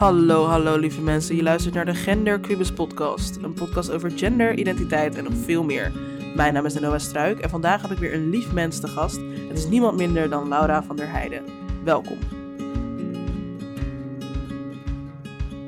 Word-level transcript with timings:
Hallo, 0.00 0.44
hallo 0.44 0.76
lieve 0.76 1.00
mensen. 1.00 1.36
Je 1.36 1.42
luistert 1.42 1.74
naar 1.74 1.84
de 1.84 1.94
Gender 1.94 2.40
Cubus 2.40 2.72
podcast. 2.72 3.38
Een 3.42 3.52
podcast 3.52 3.90
over 3.90 4.10
gender, 4.10 4.58
identiteit 4.58 5.16
en 5.16 5.24
nog 5.24 5.32
veel 5.44 5.64
meer. 5.64 5.92
Mijn 6.34 6.54
naam 6.54 6.66
is 6.66 6.74
Noah 6.74 6.98
Struik 6.98 7.38
en 7.38 7.50
vandaag 7.50 7.82
heb 7.82 7.90
ik 7.90 7.98
weer 7.98 8.14
een 8.14 8.30
lief 8.30 8.52
mens 8.52 8.80
te 8.80 8.88
gast. 8.88 9.20
Het 9.48 9.58
is 9.58 9.68
niemand 9.68 9.96
minder 9.96 10.30
dan 10.30 10.48
Laura 10.48 10.82
van 10.82 10.96
der 10.96 11.10
Heijden. 11.10 11.42
Welkom. 11.84 12.18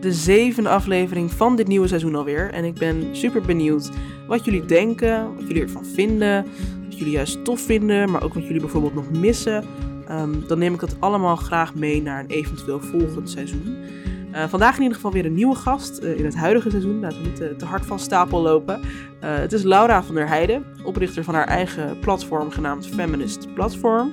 De 0.00 0.12
zevende 0.12 0.69
aflevering 0.69 1.33
van 1.33 1.56
dit 1.56 1.66
nieuwe 1.66 1.88
seizoen 1.88 2.14
alweer. 2.14 2.51
En 2.51 2.64
ik 2.64 2.74
ben 2.74 3.16
super 3.16 3.42
benieuwd 3.42 3.91
wat 4.27 4.45
jullie 4.45 4.64
denken, 4.64 5.34
wat 5.34 5.46
jullie 5.46 5.62
ervan 5.62 5.84
vinden. 5.84 6.46
Wat 6.84 6.98
jullie 6.98 7.12
juist 7.12 7.45
tof 7.45 7.60
vinden, 7.60 8.10
maar 8.10 8.23
ook 8.23 8.34
wat 8.34 8.46
jullie 8.46 8.60
bijvoorbeeld 8.60 8.95
nog 8.95 9.10
missen. 9.10 9.64
Ehm, 10.06 10.33
dan 10.46 10.59
neem 10.59 10.74
ik 10.74 10.80
dat 10.80 10.96
allemaal 10.98 11.37
graag 11.37 11.74
mee 11.74 12.02
naar 12.02 12.20
een 12.20 12.30
eventueel 12.30 12.80
volgend 12.80 13.30
seizoen. 13.30 13.77
Uh, 14.32 14.45
vandaag 14.48 14.74
in 14.77 14.82
ieder 14.82 14.96
geval 14.96 15.12
weer 15.12 15.24
een 15.24 15.34
nieuwe 15.34 15.54
gast 15.54 16.02
uh, 16.02 16.18
in 16.18 16.24
het 16.24 16.36
huidige 16.36 16.70
seizoen. 16.70 17.00
Laten 17.00 17.18
we 17.18 17.24
niet 17.24 17.36
te, 17.36 17.54
te 17.56 17.64
hard 17.64 17.86
van 17.86 17.98
stapel 17.98 18.42
lopen. 18.42 18.80
Het 19.20 19.52
is 19.52 19.62
Laura 19.62 20.02
van 20.02 20.14
der 20.14 20.28
Heijden, 20.28 20.64
oprichter 20.84 21.24
van 21.24 21.34
haar 21.34 21.46
eigen 21.46 21.98
platform 21.98 22.50
genaamd 22.50 22.87
Feminist 22.87 23.54
Platform. 23.54 24.12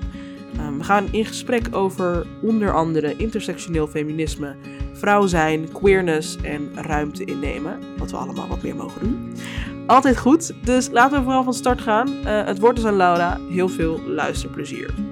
we 0.78 0.84
gaan 0.84 1.08
in 1.12 1.26
gesprek 1.26 1.76
over 1.76 2.26
onder 2.42 2.74
andere 2.74 3.16
intersectioneel 3.16 3.88
feminisme, 3.88 4.56
vrouw 4.94 5.28
zijn, 5.28 5.72
queerness 5.72 6.38
en 6.42 6.70
ruimte 6.76 7.24
innemen. 7.26 7.80
Wat 7.98 8.12
we 8.12 8.18
allemaal 8.18 8.48
wat 8.48 8.62
meer 8.62 8.76
mogen 8.76 9.02
doen. 9.02 9.34
Altijd 9.88 10.18
goed, 10.18 10.54
dus 10.64 10.90
laten 10.90 11.18
we 11.18 11.24
vooral 11.24 11.44
van 11.44 11.54
start 11.54 11.82
gaan. 11.82 12.10
het 12.26 12.60
woord 12.60 12.78
is 12.78 12.86
aan 12.86 12.96
Laura. 12.96 13.40
Heel 13.50 13.70
veel 13.70 14.02
luisterplezier. 14.08 15.09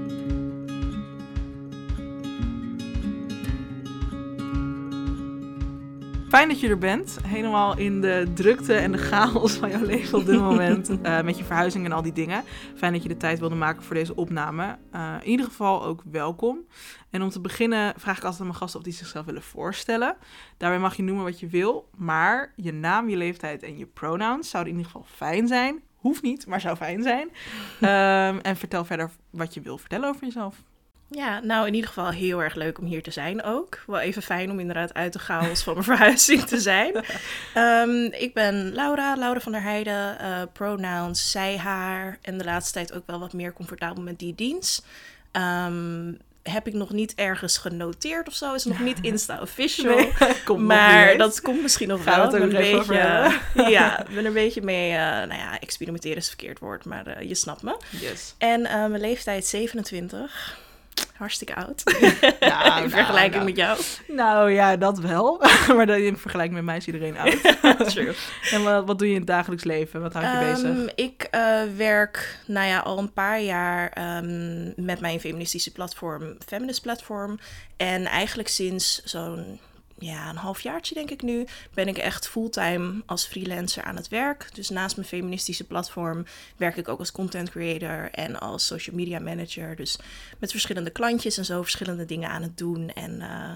Fijn 6.38 6.50
dat 6.50 6.60
je 6.60 6.70
er 6.70 6.78
bent. 6.78 7.18
Helemaal 7.28 7.78
in 7.78 8.02
de 8.02 8.28
drukte 8.34 8.74
en 8.74 8.92
de 8.92 8.98
chaos 8.98 9.54
van 9.54 9.70
jouw 9.70 9.86
leven 9.86 10.18
op 10.18 10.26
dit 10.26 10.40
moment. 10.40 10.90
uh, 10.90 11.22
met 11.30 11.38
je 11.38 11.44
verhuizing 11.44 11.86
en 11.86 11.92
al 11.92 12.02
die 12.02 12.14
dingen. 12.14 12.44
Fijn 12.76 12.94
dat 12.94 13.04
je 13.04 13.10
de 13.10 13.18
tijd 13.18 13.40
wilde 13.40 13.56
maken 13.56 13.84
voor 13.84 13.96
deze 13.96 14.16
opname. 14.16 14.78
Uh, 14.96 15.16
in 15.22 15.30
ieder 15.30 15.46
geval 15.46 15.84
ook 15.84 16.04
welkom. 16.12 16.66
En 17.10 17.22
om 17.22 17.30
te 17.30 17.42
beginnen 17.42 17.94
vraag 17.98 18.18
ik 18.18 18.24
altijd 18.24 18.42
aan 18.42 18.48
mijn 18.48 18.60
gasten 18.60 18.80
of 18.80 18.86
die 18.86 18.94
zichzelf 18.94 19.26
willen 19.26 19.42
voorstellen. 19.42 20.16
Daarbij 20.58 20.80
mag 20.80 20.96
je 20.96 21.04
noemen 21.04 21.24
wat 21.24 21.40
je 21.40 21.48
wil. 21.48 21.90
Maar 21.96 22.54
je 22.56 22.74
naam, 22.74 23.10
je 23.10 23.18
leeftijd 23.18 23.64
en 23.64 23.78
je 23.78 23.86
pronouns 23.86 24.50
zouden 24.50 24.74
in 24.74 24.80
ieder 24.80 24.92
geval 24.92 25.08
fijn 25.16 25.48
zijn. 25.48 25.82
Hoeft 25.96 26.22
niet, 26.22 26.48
maar 26.48 26.62
zou 26.62 26.76
fijn 26.76 27.04
zijn. 27.04 27.28
Um, 27.82 28.40
en 28.50 28.56
vertel 28.56 28.86
verder 28.86 29.10
wat 29.30 29.54
je 29.54 29.62
wil 29.62 29.78
vertellen 29.78 30.10
over 30.10 30.26
jezelf. 30.26 30.64
Ja, 31.10 31.40
nou 31.40 31.68
in 31.68 31.74
ieder 31.74 31.90
geval 31.90 32.10
heel 32.10 32.44
erg 32.44 32.56
leuk 32.56 32.80
om 32.80 32.86
hier 32.86 33.04
te 33.04 33.12
zijn 33.12 33.44
ook. 33.44 33.80
Wel 33.86 34.00
even 34.00 34.22
fijn 34.22 34.52
om 34.52 34.60
inderdaad 34.60 34.94
uit 34.94 35.14
de 35.14 35.20
chaos 35.20 35.64
van 35.64 35.74
mijn 35.74 35.86
verhuizing 35.96 36.44
te 36.44 36.60
zijn. 36.60 36.96
Um, 37.58 38.14
ik 38.14 38.34
ben 38.34 38.74
Laura, 38.74 39.16
Laura 39.16 39.40
van 39.40 39.52
der 39.52 39.62
Heijden, 39.62 40.18
uh, 40.22 40.42
pronouns 40.54 41.32
zij, 41.32 41.58
haar 41.58 42.18
en 42.22 42.38
de 42.38 42.44
laatste 42.44 42.74
tijd 42.74 42.94
ook 42.94 43.04
wel 43.06 43.20
wat 43.20 43.34
meer 43.34 43.54
comfortabel 43.54 44.04
met 44.04 44.20
die 44.20 44.36
dienst. 44.36 44.86
Um, 45.32 46.18
heb 46.44 46.68
ik 46.68 46.74
nog 46.74 46.92
niet 46.92 47.16
ergens 47.16 47.58
genoteerd 47.58 48.28
of 48.28 48.34
zo. 48.34 48.54
Is 48.54 48.66
nog 48.66 48.80
niet 48.80 48.98
Insta 49.02 49.42
official. 49.42 49.96
Nee, 49.96 50.58
maar 50.58 51.18
dat 51.18 51.42
komt 51.42 51.62
misschien 51.62 51.88
nog 51.88 52.04
wel. 52.04 52.24
Ik 52.26 52.32
ben, 52.32 52.42
een 52.42 52.50
beetje, 52.50 52.94
ja, 53.70 54.06
ben 54.10 54.18
er 54.18 54.26
een 54.26 54.34
beetje 54.34 54.62
mee. 54.62 54.92
Uh, 54.92 54.98
nou 54.98 55.34
ja, 55.34 55.60
experimenteren 55.60 56.18
is 56.18 56.28
verkeerd 56.28 56.60
woord, 56.60 56.86
maar 56.86 57.08
uh, 57.08 57.28
je 57.30 57.36
snapt 57.36 57.62
me. 57.62 57.78
Yes. 57.90 58.36
En 58.38 58.62
mijn 58.62 59.00
leeftijd 59.00 59.46
27 59.46 60.66
hartstikke 61.18 61.56
oud. 61.56 61.84
Ja, 62.40 62.64
in 62.64 62.70
nou, 62.70 62.90
vergelijking 62.90 63.34
nou, 63.34 63.46
met 63.46 63.56
jou. 63.56 63.80
Nou 64.08 64.52
ja, 64.52 64.76
dat 64.76 65.00
wel. 65.00 65.44
maar 65.76 65.86
dan 65.86 65.98
in 65.98 66.18
vergelijking 66.18 66.56
met 66.56 66.66
mij 66.66 66.78
is 66.78 66.86
iedereen 66.86 67.18
oud. 67.18 67.42
True. 67.90 68.14
En 68.52 68.64
wat, 68.64 68.86
wat 68.86 69.00
doe 69.00 69.08
je 69.08 69.14
in 69.14 69.20
het 69.20 69.28
dagelijks 69.28 69.64
leven? 69.64 70.02
Wat 70.02 70.14
houdt 70.14 70.28
je 70.28 70.46
um, 70.46 70.54
bezig? 70.54 70.96
Ik 70.96 71.28
uh, 71.32 71.62
werk 71.78 72.40
nou 72.46 72.68
ja, 72.68 72.80
al 72.80 72.98
een 72.98 73.14
paar 73.14 73.42
jaar 73.42 73.98
um, 74.18 74.74
met 74.76 75.00
mijn 75.00 75.20
feministische 75.20 75.72
platform, 75.72 76.38
Feminist 76.46 76.82
Platform. 76.82 77.40
En 77.78 78.06
eigenlijk 78.06 78.50
sinds 78.50 79.04
zo'n 79.04 79.60
ja, 80.00 80.30
een 80.30 80.36
halfjaartje 80.36 80.94
denk 80.94 81.10
ik 81.10 81.22
nu, 81.22 81.46
ben 81.74 81.88
ik 81.88 81.98
echt 81.98 82.28
fulltime 82.28 83.02
als 83.06 83.26
freelancer 83.26 83.84
aan 83.84 83.96
het 83.96 84.08
werk. 84.08 84.50
Dus 84.54 84.70
naast 84.70 84.96
mijn 84.96 85.08
feministische 85.08 85.64
platform 85.64 86.26
werk 86.58 86.78
ik 86.78 86.88
ook 86.88 87.00
als 87.00 87.12
content 87.12 87.50
creator 87.50 88.10
en 88.12 88.40
als 88.40 88.66
social 88.66 88.96
media 88.96 89.20
manager. 89.20 89.76
Dus 89.76 90.00
met 90.40 90.52
verschillende 90.52 90.90
klantjes 90.90 91.38
en 91.38 91.46
zo 91.46 91.62
verschillende 91.62 92.06
dingen 92.06 92.30
aan 92.30 92.42
het 92.42 92.58
doen. 92.58 92.90
En 92.90 93.12
uh, 93.20 93.52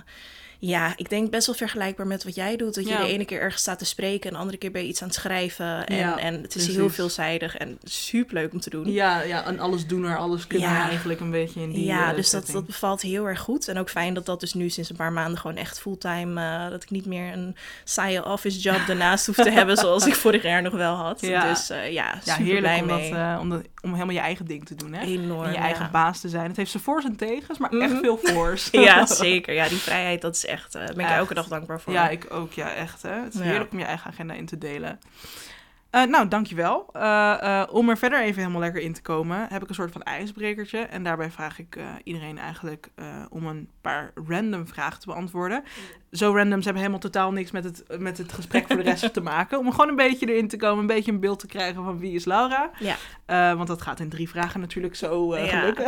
ja, 0.62 0.94
ik 0.96 1.10
denk 1.10 1.32
best 1.32 1.46
wel 1.46 1.56
vergelijkbaar 1.56 2.08
met 2.08 2.24
wat 2.24 2.36
jij 2.36 2.56
doet. 2.56 2.76
Dat 2.76 2.88
je 2.88 2.98
de 2.98 3.08
ene 3.08 3.26
keer 3.26 3.42
ergens 3.42 3.62
staat 3.62 3.80
te 3.80 3.86
spreken 3.86 4.30
en 4.30 4.34
de 4.34 4.40
andere 4.40 4.58
keer 4.58 4.72
ben 4.72 4.82
je 4.82 4.88
iets 4.88 5.02
aan 5.02 5.08
het 5.08 5.18
schrijven. 5.18 5.86
En, 5.88 5.98
ja, 5.98 6.18
en 6.18 6.42
het 6.42 6.56
is 6.56 6.68
heel 6.68 6.90
veelzijdig 6.90 7.58
en 7.58 7.80
super 7.84 8.34
leuk 8.34 8.54
om 8.54 8.60
te 8.60 8.70
doen. 8.70 8.92
Ja, 8.92 9.22
ja 9.22 9.46
en 9.46 9.60
alles 9.60 9.88
doen 9.88 10.04
er, 10.04 10.18
alles 10.18 10.48
kunnen 10.48 10.70
ja. 10.70 10.88
eigenlijk 10.88 11.20
een 11.20 11.32
beetje 11.32 11.62
in 11.62 11.72
die 11.72 11.86
Ja, 11.86 12.10
uh, 12.10 12.16
dus 12.16 12.30
dat, 12.30 12.48
dat 12.48 12.66
bevalt 12.66 13.02
heel 13.02 13.28
erg 13.28 13.40
goed. 13.40 13.68
En 13.68 13.78
ook 13.78 13.90
fijn 13.90 14.14
dat 14.14 14.26
dat 14.26 14.40
dus 14.40 14.54
nu 14.54 14.70
sinds 14.70 14.90
een 14.90 14.96
paar 14.96 15.12
maanden 15.12 15.40
gewoon 15.40 15.58
echt 15.58 15.80
fulltime... 15.80 16.42
Uh, 16.42 16.70
dat 16.70 16.84
ik 16.84 16.90
niet 16.90 17.06
meer 17.06 17.34
een 17.34 17.56
saaie 17.84 18.26
office 18.26 18.60
job 18.60 18.80
daarnaast 18.88 19.26
hoef 19.26 19.36
te 19.36 19.52
hebben 19.60 19.78
zoals 19.78 20.06
ik 20.06 20.16
vorig 20.16 20.44
jaar 20.44 20.62
nog 20.62 20.74
wel 20.74 20.96
had. 20.96 21.20
Dus 21.20 21.72
uh, 21.72 21.92
ja, 21.92 22.20
super 22.20 22.44
heerlijk 22.44 22.60
blij 22.60 22.82
om 22.82 22.86
mee. 22.86 23.14
Dat, 23.14 23.40
om, 23.40 23.50
dat, 23.50 23.62
om 23.82 23.94
helemaal 23.94 24.16
je 24.16 24.22
eigen 24.22 24.46
ding 24.46 24.66
te 24.66 24.76
doen, 24.76 24.94
hè? 24.94 25.06
Enorm, 25.06 25.44
En 25.44 25.52
je 25.52 25.58
eigen 25.58 25.90
baas 25.92 26.20
te 26.20 26.30
zijn. 26.30 26.48
Het 26.48 26.58
heeft 26.58 26.72
zijn 26.72 26.84
voor's 26.84 27.06
en 27.06 27.16
tegens, 27.16 27.58
maar 27.58 27.74
mm 27.74 27.82
-hmm. 27.82 27.92
echt 27.92 28.00
veel 28.00 28.20
voor's. 28.24 28.70
ja, 28.88 29.06
zeker. 29.26 29.54
Ja, 29.54 29.68
die 29.68 29.78
vrijheid, 29.78 30.22
dat 30.22 30.36
is 30.36 30.46
echt... 30.52 30.76
Uh, 30.76 30.86
ben 30.86 31.00
ik 31.00 31.02
echt. 31.02 31.12
elke 31.12 31.34
dag 31.34 31.48
dankbaar 31.48 31.82
voor. 31.82 31.94
Ja, 31.94 32.10
ik 32.10 32.34
ook. 32.34 32.54
Ja, 32.54 32.74
echt. 32.74 33.02
Hè? 33.02 33.14
Het 33.14 33.34
is 33.34 33.40
heerlijk 33.40 33.72
om 33.72 33.80
je 33.80 33.86
eigen 33.86 34.12
agenda 34.12 34.34
in 34.34 34.46
te 34.46 34.58
delen. 34.58 35.00
Uh, 35.92 36.04
nou, 36.04 36.28
dankjewel. 36.28 36.90
Uh, 36.96 37.02
uh, 37.44 37.64
om 37.70 37.90
er 37.90 37.98
verder 37.98 38.22
even 38.22 38.42
helemaal 38.42 38.62
lekker 38.62 38.82
in 38.82 38.94
te 38.94 39.02
komen, 39.02 39.48
heb 39.50 39.64
ik 39.64 39.70
een 39.70 39.76
soort 39.76 39.92
van 39.92 40.04
ijsbrekertje. 40.04 40.80
En 40.80 41.04
daarbij 41.04 41.32
vraag 41.32 41.60
ik 41.60 41.78
iedereen 42.04 42.38
eigenlijk 42.38 42.90
om 43.30 43.46
een 43.46 43.70
paar 43.82 44.12
random 44.28 44.68
vragen 44.68 45.00
te 45.00 45.06
beantwoorden. 45.06 45.64
Zo 46.12 46.36
random, 46.36 46.58
ze 46.58 46.64
hebben 46.64 46.82
helemaal 46.82 47.00
totaal 47.00 47.32
niks 47.32 47.52
met 47.52 47.64
het, 47.64 47.84
met 48.00 48.18
het 48.18 48.34
gesprek 48.34 48.68
voor 48.68 48.76
de 48.76 48.84
rest 48.84 49.14
te 49.14 49.22
maken. 49.22 49.60
Om 49.60 49.72
gewoon 49.72 49.90
een 49.90 49.96
beetje 49.96 50.26
erin 50.26 50.48
te 50.48 50.58
komen, 50.58 50.80
een 50.80 50.88
beetje 50.88 51.12
een 51.12 51.20
beeld 51.20 51.40
te 51.40 51.48
krijgen 51.48 51.84
van 51.84 52.00
wie 52.00 52.14
is 52.14 52.26
Laura. 52.26 52.72
Ja. 52.80 53.56
want 53.56 53.68
dat 53.68 53.82
gaat 53.82 54.00
in 54.00 54.10
drie 54.10 54.30
vragen 54.30 54.60
natuurlijk 54.60 54.96
zo 54.96 55.38
ja. 55.38 55.60
gelukken. 55.60 55.86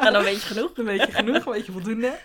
en 0.00 0.12
dan 0.16 0.22
weet 0.22 0.42
je 0.42 0.54
genoeg. 0.54 0.70
Een 0.74 0.84
beetje 0.84 1.12
genoeg, 1.12 1.46
een 1.46 1.52
beetje 1.52 1.72
voldoende. 1.72 2.18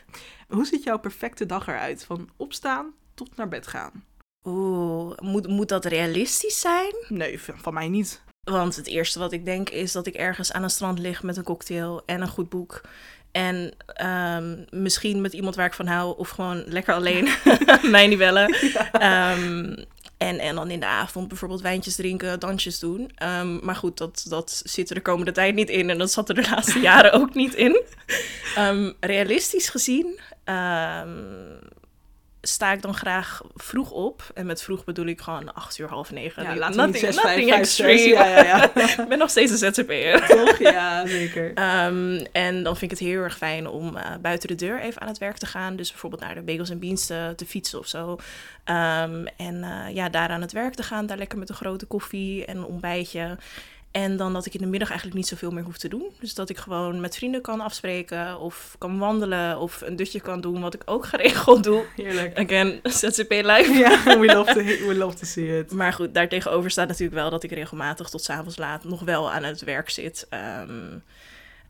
Hoe 0.47 0.65
ziet 0.65 0.83
jouw 0.83 0.99
perfecte 0.99 1.45
dag 1.45 1.67
eruit? 1.67 2.05
Van 2.05 2.29
opstaan 2.37 2.93
tot 3.13 3.35
naar 3.35 3.47
bed 3.47 3.67
gaan. 3.67 4.03
Oeh, 4.45 5.17
moet, 5.17 5.47
moet 5.47 5.69
dat 5.69 5.85
realistisch 5.85 6.59
zijn? 6.59 6.95
Nee, 7.07 7.39
van, 7.41 7.73
mij 7.73 7.87
niet. 7.87 8.21
Want 8.43 8.75
het 8.75 8.87
eerste 8.87 9.19
wat 9.19 9.31
ik 9.31 9.45
denk 9.45 9.69
is 9.69 9.91
dat 9.91 10.07
ik 10.07 10.13
ergens 10.13 10.51
aan 10.51 10.63
een 10.63 10.69
strand 10.69 10.99
lig 10.99 11.23
met 11.23 11.37
een 11.37 11.43
cocktail 11.43 12.03
en 12.05 12.21
een 12.21 12.27
goed 12.27 12.49
boek. 12.49 12.81
En 13.31 13.73
um, 14.37 14.65
misschien 14.69 15.21
met 15.21 15.33
iemand 15.33 15.55
waar 15.55 15.65
ik 15.65 15.73
van 15.73 15.87
hou, 15.87 16.17
of 16.17 16.29
gewoon 16.29 16.63
lekker 16.65 16.93
alleen 16.93 17.29
mij 17.91 18.07
niet 18.07 18.17
bellen. 18.17 18.55
Ja. 18.61 19.33
Um, 19.33 19.75
en, 20.17 20.39
en 20.39 20.55
dan 20.55 20.69
in 20.69 20.79
de 20.79 20.85
avond 20.85 21.27
bijvoorbeeld 21.27 21.61
wijntjes 21.61 21.95
drinken, 21.95 22.39
dansjes 22.39 22.79
doen. 22.79 23.11
Um, 23.23 23.59
maar 23.63 23.75
goed, 23.75 23.97
dat, 23.97 24.25
dat 24.29 24.61
zit 24.65 24.89
er 24.89 24.95
de 24.95 25.01
komende 25.01 25.31
tijd 25.31 25.55
niet 25.55 25.69
in. 25.69 25.89
En 25.89 25.97
dat 25.97 26.11
zat 26.11 26.29
er 26.29 26.35
de 26.35 26.49
laatste 26.49 26.79
jaren 26.89 27.13
ook 27.13 27.33
niet 27.33 27.53
in. 27.53 27.81
realistisch 28.99 29.69
gezien 29.69 30.19
sta 32.47 32.71
ik 32.71 32.81
dan 32.81 32.93
graag 32.93 33.41
vroeg 33.55 33.91
op. 33.91 34.23
En 34.33 34.45
met 34.45 34.61
vroeg 34.63 34.83
bedoel 34.83 35.05
ik 35.05 35.21
gewoon 35.21 35.53
acht 35.53 35.77
uur, 35.77 35.87
half 35.87 36.11
negen. 36.11 36.43
Ja, 36.43 36.71
we 36.71 36.85
niet 36.85 36.97
zes, 36.97 37.19
vijf, 37.19 37.49
extreme. 37.49 38.13
Ja, 38.13 38.27
ja, 38.27 38.43
ja. 38.43 38.63
ik 39.01 39.07
ben 39.07 39.17
nog 39.17 39.29
steeds 39.29 39.51
een 39.51 39.73
ZZP'er. 39.73 40.27
Toch? 40.27 40.57
Ja, 40.57 41.07
zeker. 41.07 41.47
Um, 41.85 42.25
en 42.31 42.63
dan 42.63 42.77
vind 42.77 42.91
ik 42.91 42.97
het 42.97 43.07
heel 43.07 43.21
erg 43.21 43.37
fijn 43.37 43.67
om 43.67 43.95
uh, 43.95 44.01
buiten 44.21 44.47
de 44.47 44.55
deur 44.55 44.81
even 44.81 45.01
aan 45.01 45.07
het 45.07 45.17
werk 45.17 45.37
te 45.37 45.45
gaan. 45.45 45.75
Dus 45.75 45.91
bijvoorbeeld 45.91 46.21
naar 46.21 46.35
de 46.35 46.41
Bagels 46.41 46.69
en 46.69 46.79
Beans 46.79 47.05
te, 47.05 47.33
te 47.35 47.45
fietsen 47.45 47.79
of 47.79 47.87
zo. 47.87 48.11
Um, 48.11 49.27
en 49.37 49.55
uh, 49.55 49.93
ja, 49.93 50.09
daar 50.09 50.29
aan 50.29 50.41
het 50.41 50.51
werk 50.51 50.73
te 50.73 50.83
gaan. 50.83 51.05
Daar 51.05 51.17
lekker 51.17 51.37
met 51.37 51.49
een 51.49 51.55
grote 51.55 51.85
koffie 51.85 52.45
en 52.45 52.57
een 52.57 52.65
ontbijtje. 52.65 53.37
En 53.95 54.17
dan 54.17 54.33
dat 54.33 54.45
ik 54.45 54.53
in 54.53 54.61
de 54.61 54.67
middag 54.67 54.89
eigenlijk 54.89 55.19
niet 55.19 55.27
zoveel 55.27 55.51
meer 55.51 55.63
hoef 55.63 55.77
te 55.77 55.87
doen. 55.87 56.11
Dus 56.19 56.33
dat 56.33 56.49
ik 56.49 56.57
gewoon 56.57 56.99
met 56.99 57.15
vrienden 57.15 57.41
kan 57.41 57.61
afspreken 57.61 58.39
of 58.39 58.75
kan 58.77 58.97
wandelen 58.97 59.59
of 59.59 59.81
een 59.81 59.95
dutje 59.95 60.19
kan 60.19 60.41
doen, 60.41 60.61
wat 60.61 60.73
ik 60.73 60.81
ook 60.85 61.05
geregeld 61.05 61.63
doe. 61.63 61.85
Heerlijk. 61.95 62.39
Again, 62.39 62.79
ZZP 62.99 63.31
live. 63.31 63.73
Ja, 63.73 64.19
we 64.19 64.25
love, 64.25 64.53
to, 64.53 64.63
we 64.87 64.95
love 64.95 65.15
to 65.17 65.25
see 65.25 65.59
it. 65.59 65.71
Maar 65.71 65.93
goed, 65.93 66.13
daartegenover 66.13 66.71
staat 66.71 66.87
natuurlijk 66.87 67.17
wel 67.17 67.29
dat 67.29 67.43
ik 67.43 67.51
regelmatig 67.51 68.09
tot 68.09 68.23
s'avonds 68.23 68.57
laat 68.57 68.83
nog 68.83 69.01
wel 69.01 69.31
aan 69.31 69.43
het 69.43 69.61
werk 69.61 69.89
zit. 69.89 70.27
Um, 70.59 71.03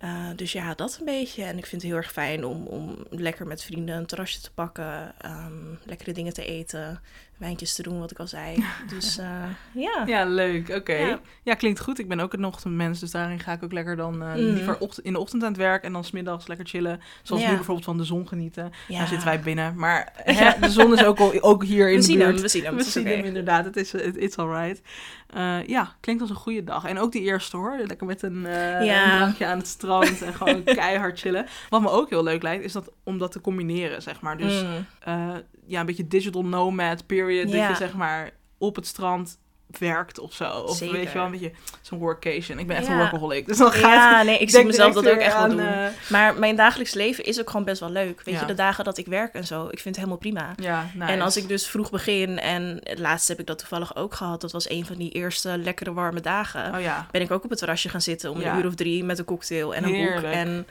uh, 0.04 0.30
dus 0.36 0.52
ja, 0.52 0.74
dat 0.74 0.98
een 1.00 1.06
beetje. 1.06 1.44
En 1.44 1.58
ik 1.58 1.66
vind 1.66 1.82
het 1.82 1.92
heel 1.92 2.00
erg 2.00 2.12
fijn 2.12 2.46
om, 2.46 2.66
om 2.66 3.06
lekker 3.10 3.48
met 3.48 3.64
vrienden 3.64 3.96
een 3.96 4.06
terrasje 4.06 4.42
te 4.42 4.52
pakken, 4.52 5.14
um, 5.26 5.80
lekkere 5.84 6.12
dingen 6.12 6.34
te 6.34 6.46
eten, 6.46 7.02
wijntjes 7.38 7.76
te 7.76 7.84
doen, 7.84 8.00
wat 8.00 8.12
ik 8.12 8.20
al 8.20 8.28
zei. 8.28 8.64
Dus 8.94 9.18
eh, 9.18 9.26
ja. 9.74 10.04
Ja, 10.06 10.26
leuk. 10.26 10.70
Oké. 10.70 10.94
Ja. 10.96 11.20
Ja. 11.44 11.54
klinkt 11.54 11.80
goed. 11.80 12.00
Ik 12.00 12.08
ben 12.08 12.20
ook 12.20 12.34
een 12.34 12.46
ochtendmens, 12.46 13.00
dus 13.00 13.12
daarin 13.12 13.40
ga 13.40 13.52
ik 13.54 13.64
ook 13.64 13.72
lekker 13.74 13.96
dan 13.96 14.22
eh, 14.22 14.28
Mhm. 14.30 14.38
liever 14.38 14.78
in 15.02 15.14
de 15.14 15.20
ochtend 15.20 15.42
aan 15.44 15.48
het 15.50 15.58
werk 15.58 15.84
en 15.84 15.94
dan 15.94 16.04
smiddags 16.04 16.48
lekker 16.48 16.66
chillen. 16.66 17.02
Zoals 17.24 17.42
Ja. 17.42 17.50
nu 17.50 17.56
bijvoorbeeld 17.56 17.86
van 17.86 17.98
de 17.98 18.04
zon 18.04 18.28
genieten. 18.28 18.72
Ja. 18.88 18.98
Daar 18.98 19.08
zitten 19.08 19.28
wij 19.28 19.40
binnen. 19.40 19.76
Maar 19.76 20.14
hè, 20.24 20.60
de 20.60 20.70
zon 20.70 20.94
is 20.94 21.04
ook, 21.04 21.20
al, 21.20 21.42
ook 21.42 21.64
hier 21.64 21.90
in 21.92 22.00
we 22.02 22.08
de 22.08 22.14
buurt. 22.14 22.26
hem, 22.34 22.42
we 22.42 22.48
zien 22.48 22.64
hem. 22.64 22.76
We 22.78 22.84
zien 22.84 23.08
hem 23.08 23.24
inderdaad. 23.26 23.66
Het 23.66 23.76
is 23.76 23.94
it- 23.94 24.18
it's 24.18 24.38
alright. 24.38 24.82
Eh 25.28 25.58
ja, 25.68 25.96
klinkt 26.00 26.22
als 26.22 26.30
een 26.30 26.36
goede 26.36 26.64
dag. 26.64 26.86
En 26.86 27.00
ook 27.00 27.12
die 27.12 27.22
eerste 27.22 27.58
hoor. 27.58 27.78
Lekker 27.88 28.08
met 28.08 28.22
een, 28.22 28.42
Ja. 28.42 29.12
een 29.12 29.18
drankje 29.18 29.46
aan 29.46 29.58
het 29.58 29.68
strand 29.68 30.22
en 30.22 30.34
gewoon 30.34 30.64
keihard 30.64 31.20
chillen. 31.20 31.46
Wat 31.70 31.82
me 31.82 31.90
ook 31.90 32.10
heel 32.10 32.24
leuk 32.24 32.42
lijkt, 32.44 32.64
is 32.64 32.72
dat 32.72 32.92
om 33.04 33.18
dat 33.18 33.32
te 33.32 33.42
combineren, 33.42 34.02
zeg 34.02 34.22
maar. 34.22 34.38
Dus 34.38 34.64
Mm. 34.64 34.86
eh, 35.00 35.30
ja, 35.68 35.80
een 35.80 35.86
beetje 35.86 36.08
digital 36.08 36.46
nomad 36.46 37.08
period. 37.26 37.46
Dat 37.52 37.56
Ja. 37.60 37.70
je 37.70 37.76
zeg 37.76 37.94
maar 37.94 38.32
op 38.58 38.76
het 38.76 38.88
strand 38.88 39.38
werkt 39.80 40.20
of 40.20 40.34
zo. 40.34 40.50
Of 40.60 40.76
Zeker. 40.78 40.96
weet 40.96 41.08
je 41.08 41.14
wel, 41.14 41.26
een 41.26 41.32
beetje 41.32 41.52
zo'n 41.82 42.00
workation. 42.00 42.60
Ik 42.60 42.68
ben 42.68 42.76
echt 42.76 42.86
Ja. 42.86 42.92
een 42.92 42.98
workaholic. 42.98 43.46
Dus 43.48 43.58
dan 43.58 43.72
gaat 43.72 43.82
Ja, 43.82 44.24
nee, 44.24 44.38
ik 44.38 44.50
zie 44.50 44.64
mezelf 44.66 44.94
dat 44.94 45.10
ook 45.10 45.18
echt 45.18 45.38
wel 45.38 45.50
doen. 45.50 45.60
eh, 45.60 45.86
Maar 46.10 46.36
mijn 46.40 46.56
dagelijks 46.56 46.94
leven 46.94 47.24
is 47.24 47.40
ook 47.40 47.50
gewoon 47.50 47.66
best 47.66 47.80
wel 47.80 47.90
leuk. 47.90 48.22
Weet 48.24 48.36
Ja. 48.36 48.40
je, 48.42 48.46
de 48.48 48.54
dagen 48.54 48.84
dat 48.84 48.98
ik 48.98 49.06
werk 49.06 49.34
en 49.34 49.46
zo, 49.46 49.64
ik 49.64 49.70
vind 49.80 49.84
het 49.86 49.96
helemaal 49.96 50.18
prima. 50.18 50.54
ja, 50.56 50.90
nice. 50.94 51.12
En 51.12 51.22
als 51.22 51.38
ik 51.38 51.48
dus 51.48 51.68
vroeg 51.68 51.90
begin, 51.90 52.40
en 52.40 52.82
laatst 52.96 53.28
heb 53.28 53.40
ik 53.40 53.46
dat 53.46 53.58
toevallig 53.60 53.96
ook 53.96 54.14
gehad, 54.14 54.42
dat 54.42 54.52
was 54.52 54.70
een 54.70 54.86
van 54.86 54.96
die 54.96 55.12
eerste 55.12 55.58
lekkere 55.58 55.94
warme 55.94 56.22
dagen, 56.22 56.74
Oh 56.76 56.82
ja. 56.82 57.08
ben 57.12 57.22
ik 57.22 57.32
ook 57.32 57.44
op 57.44 57.50
het 57.50 57.60
terrasje 57.60 57.90
gaan 57.90 58.02
zitten 58.02 58.32
om 58.32 58.40
Ja. 58.42 58.52
een 58.54 58.60
uur 58.60 58.66
of 58.68 58.76
drie 58.76 59.04
met 59.04 59.20
een 59.20 59.26
cocktail 59.26 59.76
en 59.76 59.84
een 59.84 60.06
boek. 60.06 60.24
En 60.24 60.68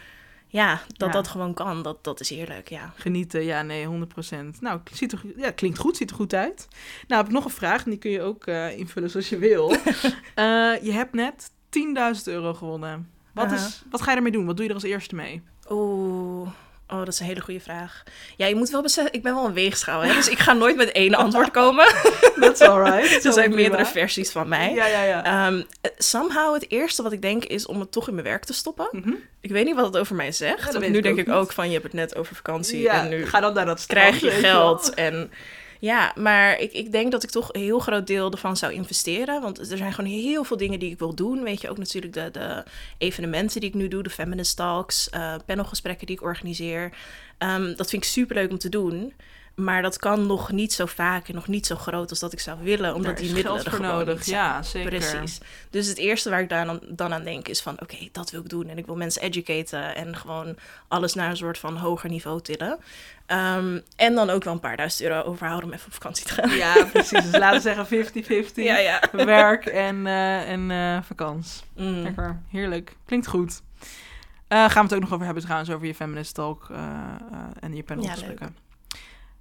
ja, 0.54 0.80
dat 0.96 1.08
Ja. 1.08 1.14
dat 1.14 1.28
gewoon 1.28 1.54
kan, 1.54 1.82
dat, 1.82 2.04
dat 2.04 2.20
is 2.20 2.30
heerlijk, 2.30 2.68
ja. 2.68 2.92
Genieten, 2.96 3.44
ja, 3.44 3.62
nee, 3.62 3.86
100%. 3.86 3.90
Nou, 4.60 4.80
ziet 4.92 5.12
er, 5.12 5.20
ja, 5.36 5.50
klinkt 5.50 5.78
goed, 5.78 5.96
ziet 5.96 6.10
er 6.10 6.16
goed 6.16 6.34
uit. 6.34 6.68
Nou, 7.08 7.20
heb 7.20 7.26
ik 7.30 7.36
nog 7.36 7.44
een 7.44 7.50
vraag 7.50 7.84
en 7.84 7.90
die 7.90 7.98
kun 7.98 8.10
je 8.10 8.22
ook 8.22 8.46
eh, 8.46 8.78
invullen 8.78 9.10
zoals 9.10 9.28
je 9.28 9.38
wil. 9.38 9.68
Eh, 10.34 10.44
je 10.82 10.92
hebt 10.92 11.12
net 11.14 11.50
10.000 12.16 12.22
euro 12.24 12.54
gewonnen. 12.54 13.10
Wat, 13.32 13.44
Aha. 13.46 13.54
is, 13.54 13.82
wat 13.90 14.02
ga 14.02 14.10
je 14.10 14.16
ermee 14.16 14.32
doen? 14.32 14.46
Wat 14.46 14.54
doe 14.56 14.64
je 14.64 14.70
er 14.70 14.76
als 14.76 14.84
eerste 14.84 15.14
mee? 15.14 15.42
Oeh, 15.70 16.48
oh, 16.88 16.98
dat 16.98 17.08
is 17.08 17.20
een 17.20 17.26
hele 17.26 17.40
goede 17.40 17.60
vraag. 17.60 18.02
Ja, 18.36 18.46
je 18.46 18.54
moet 18.54 18.70
wel 18.70 18.82
beseffen, 18.82 19.12
ik 19.12 19.22
ben 19.22 19.34
wel 19.34 19.44
een 19.44 19.52
weegschaal, 19.52 20.00
hè, 20.00 20.14
dus 20.14 20.28
ik 20.28 20.38
ga 20.38 20.52
nooit 20.52 20.76
met 20.76 20.92
één 20.92 21.14
antwoord 21.14 21.50
komen. 21.50 21.84
That's 22.40 22.60
alright. 22.60 23.25
er 23.25 23.32
zijn 23.32 23.54
meerdere 23.54 23.86
versies 23.86 24.31
van 24.31 24.48
mij. 24.48 24.75
Ja, 24.75 24.86
ja, 24.86 25.02
ja. 25.02 25.25
Ehm, 25.25 25.62
eh, 25.81 25.90
somehow 25.98 26.54
het 26.54 26.70
eerste 26.70 27.02
wat 27.02 27.12
ik 27.12 27.22
denk 27.22 27.44
is 27.44 27.66
om 27.66 27.81
het 27.81 27.92
toch 27.92 28.08
in 28.08 28.14
mijn 28.14 28.26
werk 28.26 28.44
te 28.44 28.52
stoppen. 28.52 28.88
Mhm. 28.90 29.12
Ik 29.40 29.50
weet 29.50 29.64
niet 29.64 29.75
wat 29.75 29.86
het 29.86 29.96
over 29.96 30.16
mij 30.16 30.32
zegt. 30.32 30.78
nu 30.78 30.90
denk 30.90 31.06
ook 31.06 31.19
ik 31.19 31.26
niet. 31.26 31.36
ook 31.36 31.52
van 31.52 31.66
je 31.66 31.72
hebt 31.72 31.84
het 31.84 31.92
net 31.92 32.16
over 32.16 32.34
vakantie 32.36 32.81
ja, 32.81 33.02
en 33.02 33.08
nu 33.08 33.26
ga 33.26 33.40
dan 33.40 33.54
naar 33.54 33.66
dat 33.66 33.80
strand, 33.80 34.19
krijg 34.19 34.34
je 34.34 34.40
geld. 34.40 34.94
En 34.94 35.30
ja, 35.84 36.12
maar 36.16 36.58
ik, 36.58 36.72
ik 36.72 36.92
denk 36.92 37.12
dat 37.12 37.22
ik 37.22 37.31
toch 37.31 37.52
een 37.52 37.60
heel 37.60 37.78
groot 37.78 38.06
deel 38.06 38.31
ervan 38.31 38.56
zou 38.56 38.72
investeren. 38.72 39.40
Want 39.40 39.58
er 39.58 39.76
zijn 39.76 39.92
gewoon 39.92 40.10
heel 40.10 40.44
veel 40.44 40.56
dingen 40.56 40.78
die 40.78 40.90
ik 40.90 40.98
wil 40.98 41.14
doen. 41.14 41.42
Weet 41.42 41.60
je, 41.60 41.70
ook 41.70 41.78
natuurlijk 41.78 42.12
de, 42.12 42.28
de 42.32 42.64
evenementen 42.98 43.60
die 43.60 43.69
ik 43.69 43.75
nu 43.75 43.88
doe, 43.88 44.02
de 44.02 44.10
feminist 44.10 44.56
talks, 44.56 45.10
eh, 45.10 45.34
panelgesprekken 45.46 46.06
die 46.06 46.16
ik 46.16 46.22
organiseer. 46.22 46.92
Ehm, 47.38 47.75
dat 47.75 47.90
vind 47.90 48.02
ik 48.02 48.08
super 48.08 48.36
leuk 48.36 48.50
om 48.50 48.58
te 48.58 48.69
doen. 48.69 49.12
Maar 49.54 49.82
dat 49.82 49.98
kan 49.98 50.26
nog 50.26 50.52
niet 50.52 50.72
zo 50.72 50.86
vaak 50.86 51.28
en 51.28 51.34
nog 51.34 51.48
niet 51.48 51.66
zo 51.66 51.76
groot 51.76 52.10
als 52.10 52.18
dat 52.18 52.32
ik 52.32 52.40
zou 52.40 52.58
willen, 52.62 52.94
omdat 52.94 53.16
die 53.16 53.32
middelen 53.32 53.60
geld 53.60 53.66
er 53.66 53.72
gewoon 53.72 53.96
nodig. 53.96 54.14
niet 54.14 54.24
zijn. 54.24 54.40
Ja, 54.40 54.62
zeker. 54.62 54.90
Precies. 54.90 55.40
Dus 55.70 55.86
het 55.86 55.98
eerste 55.98 56.30
waar 56.30 56.40
ik 56.40 56.48
daar 56.48 56.64
dan, 56.66 56.80
dan 56.88 57.12
aan 57.12 57.24
denk 57.24 57.48
is 57.48 57.62
van... 57.62 57.80
oké, 57.80 58.08
dat 58.12 58.30
wil 58.30 58.40
ik 58.40 58.48
doen. 58.48 58.68
En 58.68 58.78
ik 58.78 58.86
wil 58.86 58.96
mensen 58.96 59.22
educaten 59.22 59.94
en 59.94 60.16
gewoon 60.16 60.56
alles 60.88 61.14
naar 61.14 61.30
een 61.30 61.36
soort 61.36 61.58
van 61.58 61.76
hoger 61.76 62.10
niveau 62.10 62.40
tillen. 62.40 62.78
Ehm, 63.26 63.78
en 63.96 64.14
dan 64.14 64.30
ook 64.30 64.44
wel 64.44 64.52
een 64.52 64.60
paar 64.60 64.76
duizend 64.76 65.08
euro 65.08 65.22
overhouden 65.22 65.68
om 65.68 65.74
even 65.74 65.86
op 65.86 65.92
vakantie 65.92 66.26
te 66.26 66.32
gaan. 66.32 66.50
Ja, 66.50 66.84
precies. 66.92 67.22
Dus 67.22 67.38
laten 67.38 67.62
we 67.62 67.84
zeggen 67.86 68.46
50-50. 68.50 68.54
Ja, 68.54 68.78
ja. 68.78 69.00
Werk 69.12 69.66
en, 69.66 70.06
eh 70.06 70.50
en 70.50 70.70
eh 70.70 71.02
vakantie. 71.02 71.62
Mm. 71.76 72.02
Lekker, 72.02 72.40
heerlijk. 72.50 72.96
Klinkt 73.06 73.26
goed. 73.26 73.62
Eh, 74.48 74.58
gaan 74.58 74.74
we 74.74 74.80
het 74.80 74.94
ook 74.94 75.00
nog 75.00 75.12
over 75.12 75.24
hebben 75.24 75.42
trouwens, 75.42 75.70
over 75.70 75.86
je 75.86 75.94
feminist 75.94 76.34
talk 76.34 76.70
en 77.60 77.76
je 77.76 77.82
panelgesprekken. 77.82 78.63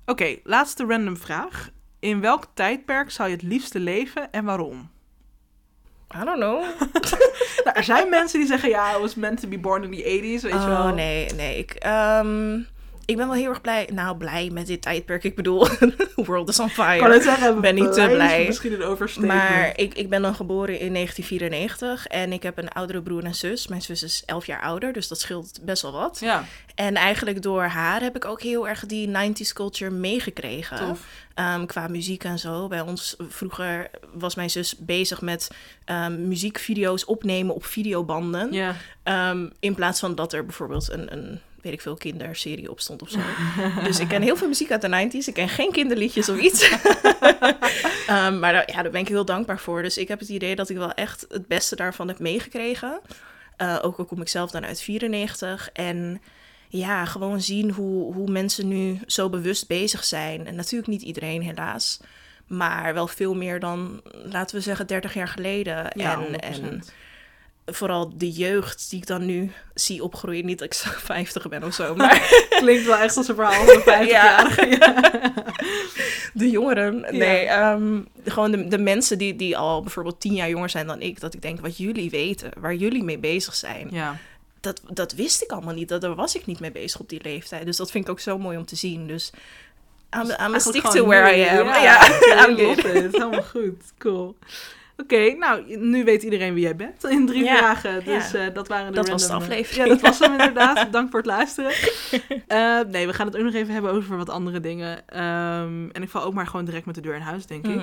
Oké, 0.06 0.38
laatste 0.44 0.86
random 0.86 1.18
vraag. 1.18 1.70
In 2.00 2.22
welk 2.22 2.46
tijdperk 2.54 3.12
zou 3.12 3.30
je 3.30 3.36
het 3.36 3.44
liefste 3.44 3.80
leven 3.80 4.32
en 4.32 4.46
waarom? 4.46 4.92
I 6.16 6.24
don't 6.24 6.40
know. 6.40 6.64
Nou, 7.64 7.78
er 7.78 7.84
zijn 7.84 8.10
mensen 8.10 8.40
die 8.40 8.48
zeggen, 8.48 8.70
ja, 8.70 8.96
I 8.96 9.00
was 9.00 9.16
meant 9.16 9.40
to 9.40 9.48
be 9.48 9.58
born 9.60 9.84
in 9.84 9.92
the 9.92 10.04
80s, 10.04 10.42
weet 10.42 10.62
je 10.62 10.68
wel. 10.68 10.88
Oh, 10.88 10.94
nee, 10.94 11.34
nee. 11.34 11.58
Ik, 11.58 11.72
ehm, 11.72 12.62
ik 13.06 13.18
ben 13.18 13.28
wel 13.28 13.36
heel 13.36 13.50
erg 13.50 13.62
blij. 13.62 13.90
Nou, 13.94 14.18
blij 14.18 14.50
met 14.52 14.68
dit 14.68 14.82
tijdperk. 14.82 15.24
Ik 15.24 15.36
bedoel, 15.36 15.68
world 16.16 16.50
is 16.50 16.60
on 16.60 16.70
fire. 16.70 16.94
Ik 16.94 17.00
kan 17.02 17.12
het 17.12 17.24
zeggen, 17.24 17.62
ben 17.62 17.76
niet 17.76 17.84
te 17.84 17.92
blij 17.94 18.08
is 18.10 18.14
blij. 18.16 18.46
Misschien 18.48 18.74
een 18.74 18.84
overstatement. 18.84 19.40
Maar 19.40 19.72
ik, 19.76 19.94
ik 19.94 20.10
ben 20.10 20.22
dan 20.22 20.36
geboren 20.36 20.80
in 20.80 20.94
1994 20.94 22.08
en 22.08 22.34
ik 22.34 22.44
heb 22.44 22.58
een 22.58 22.70
oudere 22.70 23.02
broer 23.02 23.24
en 23.24 23.36
zus. 23.36 23.68
Mijn 23.68 23.82
zus 23.82 24.04
is 24.04 24.24
11 24.26 24.46
jaar 24.46 24.62
ouder, 24.62 24.94
dus 24.94 25.08
dat 25.08 25.20
scheelt 25.20 25.60
best 25.62 25.82
wel 25.82 25.92
wat. 25.92 26.18
Ja, 26.20 26.46
En 26.76 26.96
eigenlijk 26.96 27.42
door 27.42 27.64
haar 27.64 28.02
heb 28.02 28.16
ik 28.16 28.26
ook 28.26 28.42
heel 28.42 28.68
erg 28.68 28.86
die 28.86 29.08
90s 29.08 29.54
culture 29.54 29.92
meegekregen. 29.92 30.78
tof. 30.78 31.00
Ehm, 31.34 31.66
qua 31.66 31.88
muziek 31.88 32.24
en 32.24 32.40
zo. 32.40 32.68
Bij 32.68 32.82
ons 32.82 33.16
vroeger 33.30 33.90
was 34.14 34.36
mijn 34.36 34.50
zus 34.50 34.78
bezig 34.78 35.22
met 35.22 35.50
ehm, 35.86 36.28
muziekvideo's 36.28 37.06
opnemen 37.08 37.56
op 37.56 37.66
videobanden. 37.66 38.52
Ja, 38.54 38.76
Ehm, 39.04 39.48
in 39.60 39.76
plaats 39.76 40.00
van 40.00 40.16
dat 40.16 40.34
er 40.34 40.46
bijvoorbeeld 40.46 40.92
een, 40.92 41.14
een 41.14 41.40
weet 41.64 41.74
ik 41.74 41.82
veel, 41.82 41.96
kinderserie 41.96 42.72
op 42.72 42.80
stond 42.80 43.02
of 43.02 43.10
zo. 43.10 43.20
dus 43.88 44.00
ik 44.00 44.08
ken 44.08 44.22
heel 44.22 44.36
veel 44.36 44.48
muziek 44.48 44.72
uit 44.72 44.82
de 44.82 45.10
90s. 45.10 45.28
Ik 45.28 45.34
ken 45.34 45.50
geen 45.50 45.72
kinderliedjes 45.72 46.30
of 46.30 46.40
iets. 46.40 46.70
Ehm, 48.08 48.40
maar 48.40 48.54
daar, 48.54 48.72
ja, 48.72 48.82
daar 48.82 48.92
ben 48.92 49.02
ik 49.02 49.08
heel 49.08 49.26
dankbaar 49.26 49.60
voor. 49.60 49.82
Dus 49.82 49.98
ik 49.98 50.08
heb 50.08 50.20
het 50.20 50.30
idee 50.30 50.56
dat 50.56 50.70
ik 50.70 50.78
wel 50.78 50.94
echt 50.94 51.26
het 51.30 51.48
beste 51.48 51.76
daarvan 51.76 52.08
heb 52.08 52.20
meegekregen. 52.20 53.00
Eh, 53.58 53.80
ook 53.82 53.98
al 53.98 54.06
kom 54.06 54.22
ik 54.22 54.28
zelf 54.28 54.52
dan 54.52 54.66
uit 54.66 54.82
94. 54.82 55.70
En 55.74 56.22
ja, 56.68 57.06
gewoon 57.06 57.42
zien 57.42 57.72
hoe, 57.72 58.14
hoe 58.14 58.32
mensen 58.32 58.68
nu 58.68 59.00
zo 59.06 59.30
bewust 59.30 59.68
bezig 59.68 60.04
zijn. 60.04 60.48
En 60.48 60.56
natuurlijk 60.56 60.92
niet 60.92 61.02
iedereen 61.02 61.42
helaas. 61.42 62.00
Maar 62.48 62.94
wel 62.94 63.08
veel 63.08 63.36
meer 63.36 63.60
dan, 63.60 64.02
laten 64.12 64.56
we 64.56 64.62
zeggen, 64.62 64.88
30 64.88 65.14
jaar 65.14 65.28
geleden. 65.28 65.92
ja 65.96 66.14
en, 66.14 66.34
100%. 66.34 66.36
en 66.36 66.84
vooral 67.66 68.12
de 68.18 68.32
jeugd 68.32 68.90
die 68.90 69.00
ik 69.00 69.08
dan 69.08 69.26
nu 69.26 69.52
zie 69.74 70.04
opgroeien. 70.04 70.46
Niet 70.46 70.58
dat 70.60 70.68
ik 70.68 70.74
zo 70.74 70.90
50 71.14 71.50
ben 71.50 71.64
of 71.64 71.74
zo, 71.74 71.96
maar 71.96 72.46
Klinkt 72.50 72.86
wel 72.86 72.98
echt 72.98 73.18
als 73.18 73.28
een 73.28 73.36
verhaal 73.36 73.66
van 73.66 73.76
een 73.76 73.82
50 73.82 74.10
Ja. 74.10 74.50
jaar. 74.50 74.56
de 76.34 76.50
jongeren. 76.50 77.06
Nee, 77.10 77.46
ehm, 77.46 78.02
gewoon 78.26 78.52
de, 78.52 78.68
de 78.68 78.78
mensen 78.78 79.18
die, 79.18 79.36
die 79.36 79.58
al 79.58 79.82
bijvoorbeeld 79.82 80.20
10 80.20 80.34
jaar 80.34 80.50
jonger 80.50 80.70
zijn 80.70 80.88
dan 80.88 81.02
ik. 81.02 81.20
Dat 81.20 81.34
ik 81.34 81.42
denk, 81.42 81.60
wat 81.60 81.78
jullie 81.78 82.10
weten, 82.10 82.52
waar 82.60 82.76
jullie 82.76 83.04
mee 83.04 83.18
bezig 83.20 83.56
zijn. 83.56 83.88
Ja, 83.92 84.18
Dat, 84.60 84.82
dat 84.88 85.12
wist 85.14 85.42
ik 85.44 85.52
allemaal 85.52 85.74
niet. 85.74 85.90
Dat, 85.90 86.02
daar 86.02 86.16
was 86.16 86.36
ik 86.36 86.46
niet 86.46 86.60
mee 86.60 86.72
bezig 86.72 87.00
op 87.00 87.10
die 87.10 87.22
leeftijd. 87.24 87.66
Dus 87.66 87.78
dat 87.78 87.92
vind 87.92 88.04
ik 88.06 88.12
ook 88.12 88.20
zo 88.20 88.38
mooi 88.38 88.58
om 88.58 88.66
te 88.66 88.76
zien. 88.76 89.08
Dus 89.08 89.32
I'm, 90.16 90.22
I'm 90.22 90.30
a 90.32 90.36
Eigenlijk 90.38 90.62
stick 90.66 90.84
to 90.92 91.06
where 91.06 91.38
I 91.38 91.48
am. 91.60 91.66
Ja, 91.68 91.84
Ja, 91.84 92.48
I'm 92.48 92.58
it. 92.58 92.84
Helemaal 92.84 93.44
goed. 93.44 93.82
Cool. 93.98 94.36
Oké, 95.04 95.32
nou, 95.34 95.78
nu 95.78 96.04
weet 96.04 96.24
iedereen 96.24 96.54
wie 96.54 96.64
jij 96.64 96.76
bent 96.76 97.04
in 97.04 97.26
drie 97.26 97.44
Ja, 97.44 97.58
vragen. 97.58 98.06
Dus 98.06 98.32
ja. 98.32 98.40
eh, 98.48 98.54
dat 98.54 98.68
waren 98.68 98.88
de 98.88 98.96
Dat 98.96 99.10
was 99.10 99.22
de 99.22 99.30
eh, 99.30 99.36
aflevering. 99.36 99.88
Ja, 99.88 99.94
dat 99.94 100.02
was 100.02 100.20
hem 100.20 100.32
inderdaad. 100.40 100.92
Dank 100.92 101.10
voor 101.10 101.20
het 101.20 101.28
luisteren. 101.28 101.72
Eh, 102.48 102.80
nee, 102.88 103.08
we 103.08 103.14
gaan 103.14 103.28
het 103.28 103.38
ook 103.38 103.44
nog 103.44 103.54
even 103.54 103.74
hebben 103.74 103.92
over 103.92 104.18
wat 104.18 104.30
andere 104.30 104.60
dingen. 104.60 105.08
Ehm, 105.08 105.90
en 105.92 106.02
ik 106.02 106.10
val 106.10 106.24
ook 106.24 106.34
maar 106.34 106.48
gewoon 106.48 106.66
direct 106.66 106.86
met 106.86 106.96
de 106.96 107.02
deur 107.02 107.16
in 107.16 107.22
huis, 107.22 107.46
denk 107.46 107.68
ik. 107.68 107.82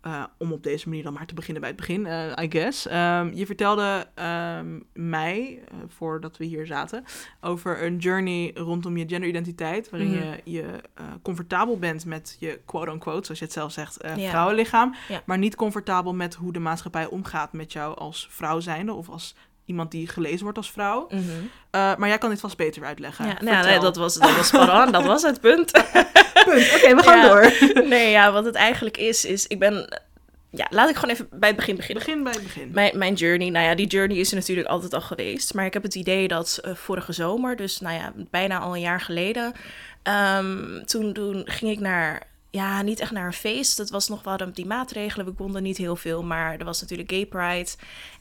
Eh, 0.00 0.22
om 0.38 0.52
op 0.52 0.62
deze 0.62 0.88
manier 0.88 1.04
dan 1.04 1.12
maar 1.12 1.26
te 1.26 1.34
beginnen 1.34 1.60
bij 1.60 1.70
het 1.70 1.80
begin, 1.80 2.06
eh, 2.06 2.44
I 2.44 2.50
guess. 2.50 2.86
Ehm, 2.86 3.30
je 3.34 3.46
vertelde 3.46 4.06
ehm, 4.14 4.78
mij, 4.92 5.62
eh, 5.68 5.74
voordat 5.88 6.36
we 6.36 6.44
hier 6.44 6.66
zaten, 6.66 7.04
over 7.40 7.84
een 7.84 7.96
journey 7.96 8.50
rondom 8.54 8.96
je 8.96 9.08
genderidentiteit. 9.08 9.90
Waarin 9.90 10.10
Mhm. 10.10 10.18
je 10.20 10.40
je 10.44 10.64
comfortabel 11.22 11.78
bent 11.78 12.04
met 12.04 12.36
je 12.38 12.60
quote-unquote, 12.64 13.24
zoals 13.24 13.38
je 13.38 13.44
het 13.44 13.54
zelf 13.54 13.72
zegt, 13.72 13.96
vrouwenlichaam. 14.16 14.94
Maar 15.24 15.38
niet 15.38 15.54
comfortabel 15.54 16.14
met 16.14 16.34
hoe 16.34 16.52
de 16.52 16.58
maatschappij 16.58 17.06
omgaat 17.06 17.52
met 17.52 17.72
jou 17.72 17.96
als 17.96 18.28
vrouw 18.30 18.60
zijnde 18.60 18.92
of 18.92 19.08
als 19.08 19.34
iemand 19.64 19.90
die 19.90 20.06
gelezen 20.08 20.42
wordt 20.42 20.58
als 20.58 20.70
vrouw. 20.70 21.08
Mhm. 21.10 21.24
Maar 21.70 22.08
jij 22.08 22.18
kan 22.18 22.30
dit 22.30 22.40
vast 22.40 22.56
beter 22.56 22.84
uitleggen. 22.84 23.26
Ja, 23.26 23.36
nou, 23.42 23.66
nee, 23.66 23.78
dat 23.78 23.96
was, 23.96 24.14
dat 24.14 24.36
was 24.36 24.54
on. 24.54 24.92
Dat 24.92 25.04
was 25.04 25.22
het 25.22 25.40
punt. 25.40 25.70
Punt. 26.44 26.72
Oké, 26.74 26.94
we 26.94 27.02
gaan 27.02 27.18
Ja. 27.18 27.28
door. 27.28 27.52
nee, 27.88 28.10
ja, 28.10 28.32
wat 28.32 28.44
het 28.44 28.54
eigenlijk 28.54 28.96
is, 28.96 29.24
is 29.24 29.46
ik 29.46 29.58
ben... 29.58 30.00
Ja, 30.52 30.66
laat 30.70 30.88
ik 30.88 30.94
gewoon 30.96 31.14
even 31.14 31.28
bij 31.32 31.48
het 31.48 31.56
begin 31.58 31.76
beginnen. 31.76 32.04
Begin 32.04 32.22
bij 32.22 32.32
het 32.32 32.42
begin. 32.42 32.70
Mijn, 32.72 32.98
mijn 32.98 33.14
journey, 33.14 33.50
nou 33.50 33.66
ja, 33.66 33.74
die 33.74 33.86
journey 33.86 34.16
is 34.18 34.30
er 34.30 34.36
natuurlijk 34.36 34.68
altijd 34.68 34.94
al 34.94 35.00
geweest. 35.00 35.54
Maar 35.54 35.64
ik 35.64 35.72
heb 35.72 35.82
het 35.82 35.94
idee 35.94 36.28
dat 36.28 36.58
eh, 36.62 36.74
vorige 36.74 37.12
zomer, 37.12 37.56
dus 37.56 37.80
nou 37.80 37.94
ja, 37.94 38.12
bijna 38.30 38.58
al 38.58 38.74
een 38.74 38.80
jaar 38.80 39.00
geleden, 39.00 39.52
ehm, 40.02 40.84
toen, 40.84 41.12
toen 41.12 41.42
ging 41.44 41.70
ik 41.72 41.80
naar, 41.80 42.22
ja, 42.50 42.82
niet 42.82 43.00
echt 43.00 43.10
naar 43.10 43.26
een 43.26 43.32
feest. 43.32 43.78
Het 43.78 43.90
was 43.90 44.08
nog 44.08 44.22
wel 44.22 44.52
die 44.52 44.66
maatregelen, 44.66 45.26
we 45.26 45.32
konden 45.32 45.62
niet 45.62 45.76
heel 45.76 45.96
veel, 45.96 46.22
maar 46.22 46.58
er 46.58 46.64
was 46.64 46.80
natuurlijk 46.80 47.10
Gay 47.10 47.26
Pride. 47.26 47.70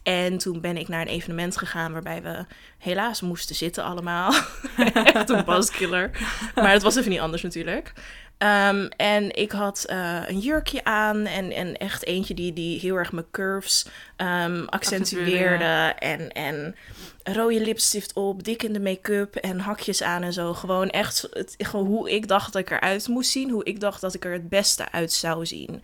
En 0.04 0.38
toen 0.38 0.62
ben 0.62 0.78
ik 0.78 0.88
naar 0.88 1.02
een 1.02 1.08
evenement 1.08 1.58
gegaan 1.58 1.92
waarbij 1.92 2.22
we 2.22 2.46
helaas 2.78 3.22
moesten 3.22 3.56
zitten 3.56 3.84
allemaal. 3.84 4.34
echt 4.94 5.30
een 5.30 5.46
buzzkiller. 5.56 6.12
Maar 6.56 6.72
het 6.72 6.82
was 6.82 6.96
even 6.96 7.10
niet 7.10 7.20
anders 7.20 7.42
natuurlijk. 7.42 7.94
Ehm, 8.40 8.88
en 8.98 9.36
ik 9.36 9.52
had 9.52 9.84
eh, 9.86 10.22
een 10.26 10.40
jurkje 10.40 10.84
aan 10.84 11.26
en, 11.26 11.52
en 11.52 11.78
echt 11.78 12.06
eentje 12.06 12.34
die, 12.34 12.54
die 12.54 12.80
heel 12.80 12.96
erg 12.96 13.12
mijn 13.12 13.32
curves 13.32 13.88
ehm, 14.16 14.64
accentueerde. 14.66 15.94
En, 16.00 16.32
en 16.32 16.76
rode 17.24 17.62
lipstift 17.62 18.14
op, 18.14 18.44
dik 18.44 18.64
in 18.64 18.74
de 18.74 18.80
make-up 18.80 19.36
en 19.36 19.60
hakjes 19.60 20.04
aan 20.04 20.24
en 20.24 20.34
zo. 20.34 20.54
Gewoon 20.54 20.90
echt 20.90 21.28
het, 21.32 21.56
gewoon 21.58 21.86
hoe 21.86 22.12
ik 22.12 22.28
dacht 22.28 22.54
dat 22.54 22.62
ik 22.62 22.72
eruit 22.72 23.08
moest 23.08 23.32
zien. 23.32 23.50
Hoe 23.50 23.64
ik 23.64 23.80
dacht 23.80 24.02
dat 24.02 24.14
ik 24.14 24.26
er 24.26 24.34
het 24.34 24.50
beste 24.50 24.92
uit 24.92 25.14
zou 25.14 25.46
zien. 25.46 25.84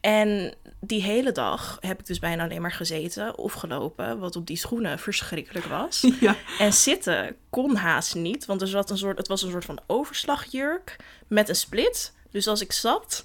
En 0.00 0.54
die 0.86 1.02
hele 1.02 1.32
dag 1.32 1.76
heb 1.80 2.00
ik 2.00 2.06
dus 2.06 2.18
bijna 2.18 2.44
alleen 2.44 2.62
maar 2.62 2.72
gezeten 2.72 3.38
of 3.38 3.52
gelopen, 3.52 4.18
wat 4.18 4.36
op 4.36 4.46
die 4.46 4.56
schoenen 4.56 4.98
verschrikkelijk 4.98 5.66
was. 5.66 6.06
Ja. 6.20 6.36
En 6.58 6.72
zitten 6.72 7.36
kon 7.50 7.76
haast 7.76 8.14
niet, 8.14 8.46
want 8.46 8.60
er 8.62 8.68
zat 8.68 8.90
een 8.90 8.98
soort, 8.98 9.18
het 9.18 9.28
was 9.28 9.42
een 9.42 9.50
soort 9.50 9.64
van 9.64 9.80
overslagjurk 9.86 10.96
met 11.28 11.48
een 11.48 11.54
split. 11.54 12.12
Dus 12.30 12.46
als 12.46 12.60
ik 12.60 12.72
zat, 12.72 13.24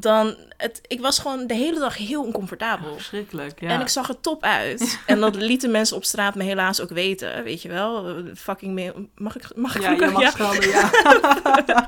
dan... 0.00 0.36
Het, 0.56 0.80
ik 0.86 1.00
was 1.00 1.18
gewoon 1.18 1.46
de 1.46 1.54
hele 1.54 1.78
dag 1.78 1.96
heel 1.96 2.22
oncomfortabel. 2.22 2.94
Verschrikkelijk, 2.94 3.60
ja. 3.60 3.68
En 3.68 3.80
ik 3.80 3.88
zag 3.88 4.08
er 4.08 4.20
top 4.20 4.42
uit. 4.42 4.98
En 5.06 5.20
dat 5.20 5.34
lieten 5.34 5.70
mensen 5.70 5.96
op 5.96 6.04
straat 6.04 6.34
me 6.34 6.42
helaas 6.42 6.80
ook 6.80 6.88
weten, 6.88 7.44
weet 7.44 7.62
je 7.62 7.68
wel. 7.68 8.22
Fucking 8.34 8.74
mail. 8.74 9.08
Mag 9.14 9.36
ik, 9.36 9.56
mag 9.56 9.76
ik 9.76 9.82
Ja, 9.82 9.90
je 9.90 10.06
mag 10.06 10.22
ja. 10.22 10.30
schelden, 10.30 10.68
ja. 10.78 10.90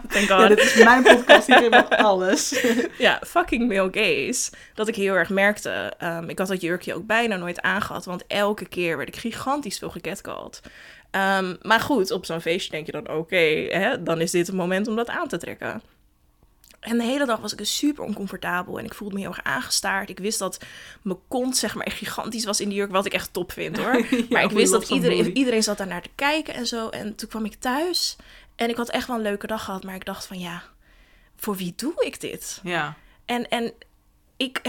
Thank 0.08 0.28
ja. 0.28 0.38
God. 0.38 0.48
Dit 0.48 0.58
is 0.58 0.74
mijn 0.74 1.02
podcast, 1.02 1.48
mag 1.70 1.88
alles. 2.10 2.64
Ja, 2.98 3.20
fucking 3.26 3.68
male 3.68 3.88
gaze. 3.92 4.50
Dat 4.74 4.88
ik 4.88 4.96
heel 4.96 5.14
erg 5.14 5.28
merkte. 5.28 5.92
Ehm, 5.98 6.28
ik 6.28 6.38
had 6.38 6.48
dat 6.48 6.60
jurkje 6.60 6.94
ook 6.94 7.06
bijna 7.06 7.36
nooit 7.36 7.60
aangehad. 7.60 8.04
Want 8.04 8.24
elke 8.26 8.68
keer 8.68 8.96
werd 8.96 9.08
ik 9.08 9.16
gigantisch 9.16 9.78
veel 9.78 9.90
gecatcalled. 9.90 10.60
Ehm 11.10 11.54
maar 11.62 11.80
goed, 11.80 12.10
op 12.10 12.24
zo'n 12.24 12.40
feestje 12.40 12.70
denk 12.70 12.86
je 12.86 12.92
dan... 12.92 13.08
Oké, 13.10 13.68
dan 14.00 14.20
is 14.20 14.30
dit 14.30 14.46
het 14.46 14.56
moment 14.56 14.88
om 14.88 14.96
dat 14.96 15.08
aan 15.08 15.28
te 15.28 15.38
trekken. 15.38 15.82
En 16.80 16.99
de 16.99 17.04
hele 17.04 17.26
dag 17.26 17.40
was 17.40 17.52
ik 17.52 17.58
dus 17.58 17.76
super 17.76 18.04
oncomfortabel. 18.04 18.78
En 18.78 18.84
ik 18.84 18.94
voelde 18.94 19.14
me 19.14 19.20
heel 19.20 19.28
erg 19.28 19.42
aangestaard. 19.42 20.08
Ik 20.08 20.18
wist 20.18 20.38
dat 20.38 20.58
mijn 21.02 21.18
kont 21.28 21.56
zeg 21.56 21.75
maar 21.75 21.87
echt 21.87 21.96
gigantisch 21.96 22.44
was 22.44 22.60
in 22.60 22.68
die 22.68 22.78
jurk. 22.78 22.90
Wat 22.90 23.06
ik 23.06 23.12
echt 23.12 23.32
top 23.32 23.52
vind 23.52 23.76
hoor. 23.76 24.06
Maar 24.30 24.42
ik 24.42 24.50
wist 24.50 24.72
dat 24.72 24.88
iedereen, 24.88 25.37
iedereen 25.37 25.62
zat 25.62 25.78
daar 25.78 25.87
naar 25.87 26.02
te 26.02 26.10
kijken 26.14 26.54
en 26.54 26.66
zo. 26.66 26.88
En 26.88 27.14
toen 27.14 27.28
kwam 27.28 27.44
ik 27.44 27.54
thuis. 27.54 28.16
En 28.56 28.68
ik 28.68 28.76
had 28.76 28.90
echt 28.90 29.06
wel 29.06 29.16
een 29.16 29.22
leuke 29.22 29.46
dag 29.46 29.64
gehad. 29.64 29.84
Maar 29.84 29.94
ik 29.94 30.04
dacht 30.04 30.26
van 30.26 30.38
ja, 30.38 30.62
voor 31.37 31.56
wie 31.56 31.72
doe 31.76 31.94
ik 31.96 32.20
dit? 32.20 32.60
Ja, 32.62 32.96
En, 33.25 33.49
en 33.49 33.72
ik, 34.37 34.60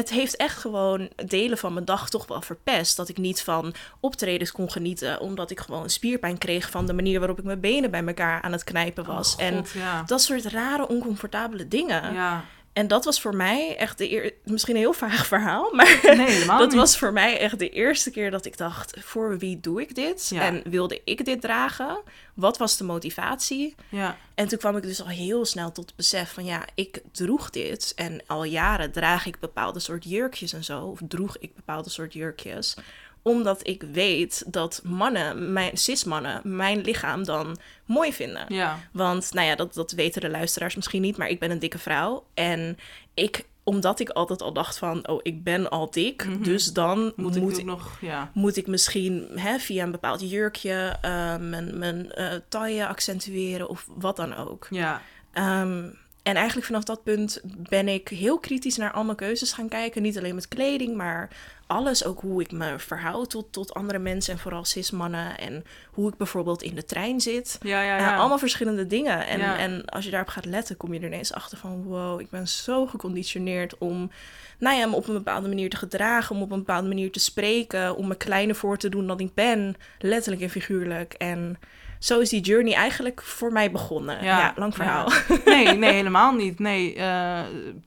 het 0.00 0.10
heeft 0.10 0.36
echt 0.36 0.58
gewoon 0.58 1.08
delen 1.26 1.58
van 1.58 1.72
mijn 1.72 1.84
dag 1.84 2.10
toch 2.10 2.26
wel 2.26 2.40
verpest. 2.40 2.96
Dat 2.96 3.08
ik 3.08 3.18
niet 3.18 3.42
van 3.42 3.74
optredens 4.00 4.52
kon 4.52 4.70
genieten. 4.70 5.20
Omdat 5.20 5.50
ik 5.50 5.60
gewoon 5.60 5.90
spierpijn 5.90 6.38
kreeg 6.38 6.70
van 6.70 6.86
de 6.86 6.92
manier 6.92 7.18
waarop 7.18 7.38
ik 7.38 7.44
mijn 7.44 7.60
benen 7.60 7.90
bij 7.90 8.06
elkaar 8.06 8.42
aan 8.42 8.52
het 8.52 8.64
knijpen 8.64 9.04
was. 9.04 9.34
Oh, 9.34 9.42
en 9.42 9.64
ja. 9.74 10.02
dat 10.06 10.22
soort 10.22 10.44
rare, 10.44 10.88
oncomfortabele 10.88 11.68
dingen. 11.68 12.14
ja. 12.14 12.44
En 12.72 12.86
dat 12.86 13.04
was 13.04 13.20
voor 13.20 13.36
mij 13.36 13.76
echt 13.76 13.98
de 13.98 14.10
eer... 14.10 14.32
Misschien 14.44 14.74
een 14.74 14.80
heel 14.80 14.92
vaag 14.92 15.26
verhaal, 15.34 15.74
maar 15.74 16.00
Nee, 16.02 16.30
helemaal 16.30 16.58
dat 16.58 16.72
was 16.72 16.98
voor 16.98 17.12
mij 17.12 17.38
echt 17.38 17.58
de 17.58 17.68
eerste 17.68 18.10
keer 18.10 18.30
dat 18.30 18.44
ik 18.44 18.56
dacht... 18.56 18.96
voor 19.00 19.38
wie 19.38 19.60
doe 19.60 19.80
ik 19.80 19.94
dit? 19.94 20.28
Ja. 20.34 20.42
En 20.42 20.62
wilde 20.64 21.00
ik 21.04 21.24
dit 21.24 21.40
dragen? 21.40 22.02
Wat 22.34 22.58
was 22.58 22.76
de 22.76 22.84
motivatie? 22.84 23.74
Ja, 23.88 24.16
En 24.34 24.48
toen 24.48 24.58
kwam 24.58 24.76
ik 24.76 24.82
dus 24.82 25.00
al 25.00 25.08
heel 25.08 25.44
snel 25.44 25.72
tot 25.72 25.86
het 25.86 25.96
besef 25.96 26.32
van 26.32 26.44
ja, 26.44 26.64
ik 26.74 27.02
droeg 27.12 27.50
dit. 27.50 27.92
En 27.96 28.22
al 28.26 28.44
jaren 28.44 28.92
draag 28.92 29.26
ik 29.26 29.38
bepaalde 29.38 29.80
soort 29.80 30.04
jurkjes 30.04 30.52
en 30.52 30.64
zo. 30.64 30.84
Of 30.84 31.00
droeg 31.08 31.36
ik 31.38 31.54
bepaalde 31.54 31.90
soort 31.90 32.12
jurkjes. 32.12 32.76
Omdat 33.22 33.66
ik 33.66 33.82
weet 33.92 34.44
dat 34.46 34.80
mannen, 34.84 35.52
mijn 35.52 35.76
cis-mannen, 35.76 36.40
mijn 36.44 36.80
lichaam 36.80 37.24
dan 37.24 37.58
mooi 37.84 38.12
vinden. 38.12 38.44
ja. 38.48 38.78
Want, 38.92 39.32
nou 39.32 39.46
ja, 39.46 39.54
dat, 39.54 39.74
dat 39.74 39.92
weten 39.92 40.20
de 40.20 40.30
luisteraars 40.30 40.74
misschien 40.74 41.02
niet, 41.02 41.16
maar 41.16 41.28
ik 41.28 41.38
ben 41.38 41.50
een 41.50 41.58
dikke 41.58 41.78
vrouw. 41.78 42.24
En 42.34 42.78
ik, 43.14 43.44
omdat 43.64 44.00
ik 44.00 44.08
altijd 44.08 44.42
al 44.42 44.52
dacht 44.52 44.78
van, 44.78 45.08
oh, 45.08 45.20
ik 45.22 45.44
ben 45.44 45.70
al 45.70 45.90
dik, 45.90 46.44
dus 46.44 46.72
dan 46.72 46.98
Mhm. 46.98 47.22
Moet 47.22 47.40
moet, 47.40 47.58
ik 47.58 47.64
nog, 47.64 47.98
ja. 48.00 48.30
moet 48.34 48.56
ik 48.56 48.66
misschien 48.66 49.28
hè, 49.34 49.58
via 49.58 49.84
een 49.84 49.90
bepaald 49.90 50.30
jurkje 50.30 50.96
eh, 51.00 51.36
mijn, 51.36 51.78
mijn 51.78 52.12
eh, 52.12 52.34
taille 52.48 52.86
accentueren 52.86 53.68
of 53.68 53.86
wat 53.96 54.16
dan 54.16 54.36
ook. 54.36 54.66
Ja, 54.70 55.02
Ehm, 55.32 55.88
en 56.30 56.36
eigenlijk 56.36 56.66
vanaf 56.66 56.84
dat 56.84 57.02
punt 57.02 57.40
ben 57.68 57.88
ik 57.88 58.08
heel 58.08 58.38
kritisch 58.38 58.76
naar 58.76 58.92
al 58.92 59.04
mijn 59.04 59.16
keuzes 59.16 59.52
gaan 59.52 59.68
kijken. 59.68 60.02
Niet 60.02 60.18
alleen 60.18 60.34
met 60.34 60.48
kleding, 60.48 60.96
maar 60.96 61.28
alles. 61.66 62.04
Ook 62.04 62.20
hoe 62.20 62.40
ik 62.40 62.52
me 62.52 62.78
verhoud 62.78 63.30
tot, 63.30 63.52
tot 63.52 63.74
andere 63.74 63.98
mensen 63.98 64.32
en 64.32 64.38
vooral 64.38 64.64
cis-mannen. 64.64 65.38
En 65.38 65.64
hoe 65.90 66.08
ik 66.10 66.16
bijvoorbeeld 66.16 66.62
in 66.62 66.74
de 66.74 66.84
trein 66.84 67.20
zit. 67.20 67.58
ja, 67.62 67.82
ja. 67.82 67.96
Ja, 67.96 67.98
ja. 67.98 68.16
allemaal 68.16 68.38
verschillende 68.38 68.86
dingen. 68.86 69.26
En, 69.26 69.38
Ja. 69.38 69.58
en 69.58 69.84
als 69.84 70.04
je 70.04 70.10
daarop 70.10 70.28
gaat 70.28 70.44
letten, 70.44 70.76
kom 70.76 70.94
je 70.94 71.00
er 71.00 71.06
ineens 71.06 71.32
achter 71.32 71.58
van... 71.58 71.82
wow, 71.82 72.20
ik 72.20 72.30
ben 72.30 72.48
zo 72.48 72.86
geconditioneerd 72.86 73.78
om 73.78 74.10
nou 74.58 74.76
ja, 74.76 74.86
me 74.86 74.96
op 74.96 75.08
een 75.08 75.14
bepaalde 75.14 75.48
manier 75.48 75.70
te 75.70 75.76
gedragen... 75.76 76.36
om 76.36 76.42
op 76.42 76.50
een 76.50 76.58
bepaalde 76.58 76.88
manier 76.88 77.12
te 77.12 77.20
spreken... 77.20 77.96
om 77.96 78.08
me 78.08 78.16
kleiner 78.16 78.54
voor 78.54 78.76
te 78.76 78.88
doen 78.88 79.06
dan 79.06 79.20
ik 79.20 79.34
ben. 79.34 79.76
Letterlijk 79.98 80.42
en 80.42 80.50
figuurlijk. 80.50 81.12
En 81.12 81.58
zo 82.00 82.20
is 82.20 82.28
die 82.28 82.40
journey 82.40 82.74
eigenlijk 82.74 83.22
voor 83.22 83.52
mij 83.52 83.70
begonnen. 83.70 84.24
Ja, 84.24 84.52
lang 84.56 84.74
verhaal. 84.74 85.10
ja. 85.10 85.36
Nee, 85.44 85.74
nee, 85.78 85.92
helemaal 85.92 86.32
niet. 86.32 86.58
Nee, 86.58 86.94
eh, 86.94 87.40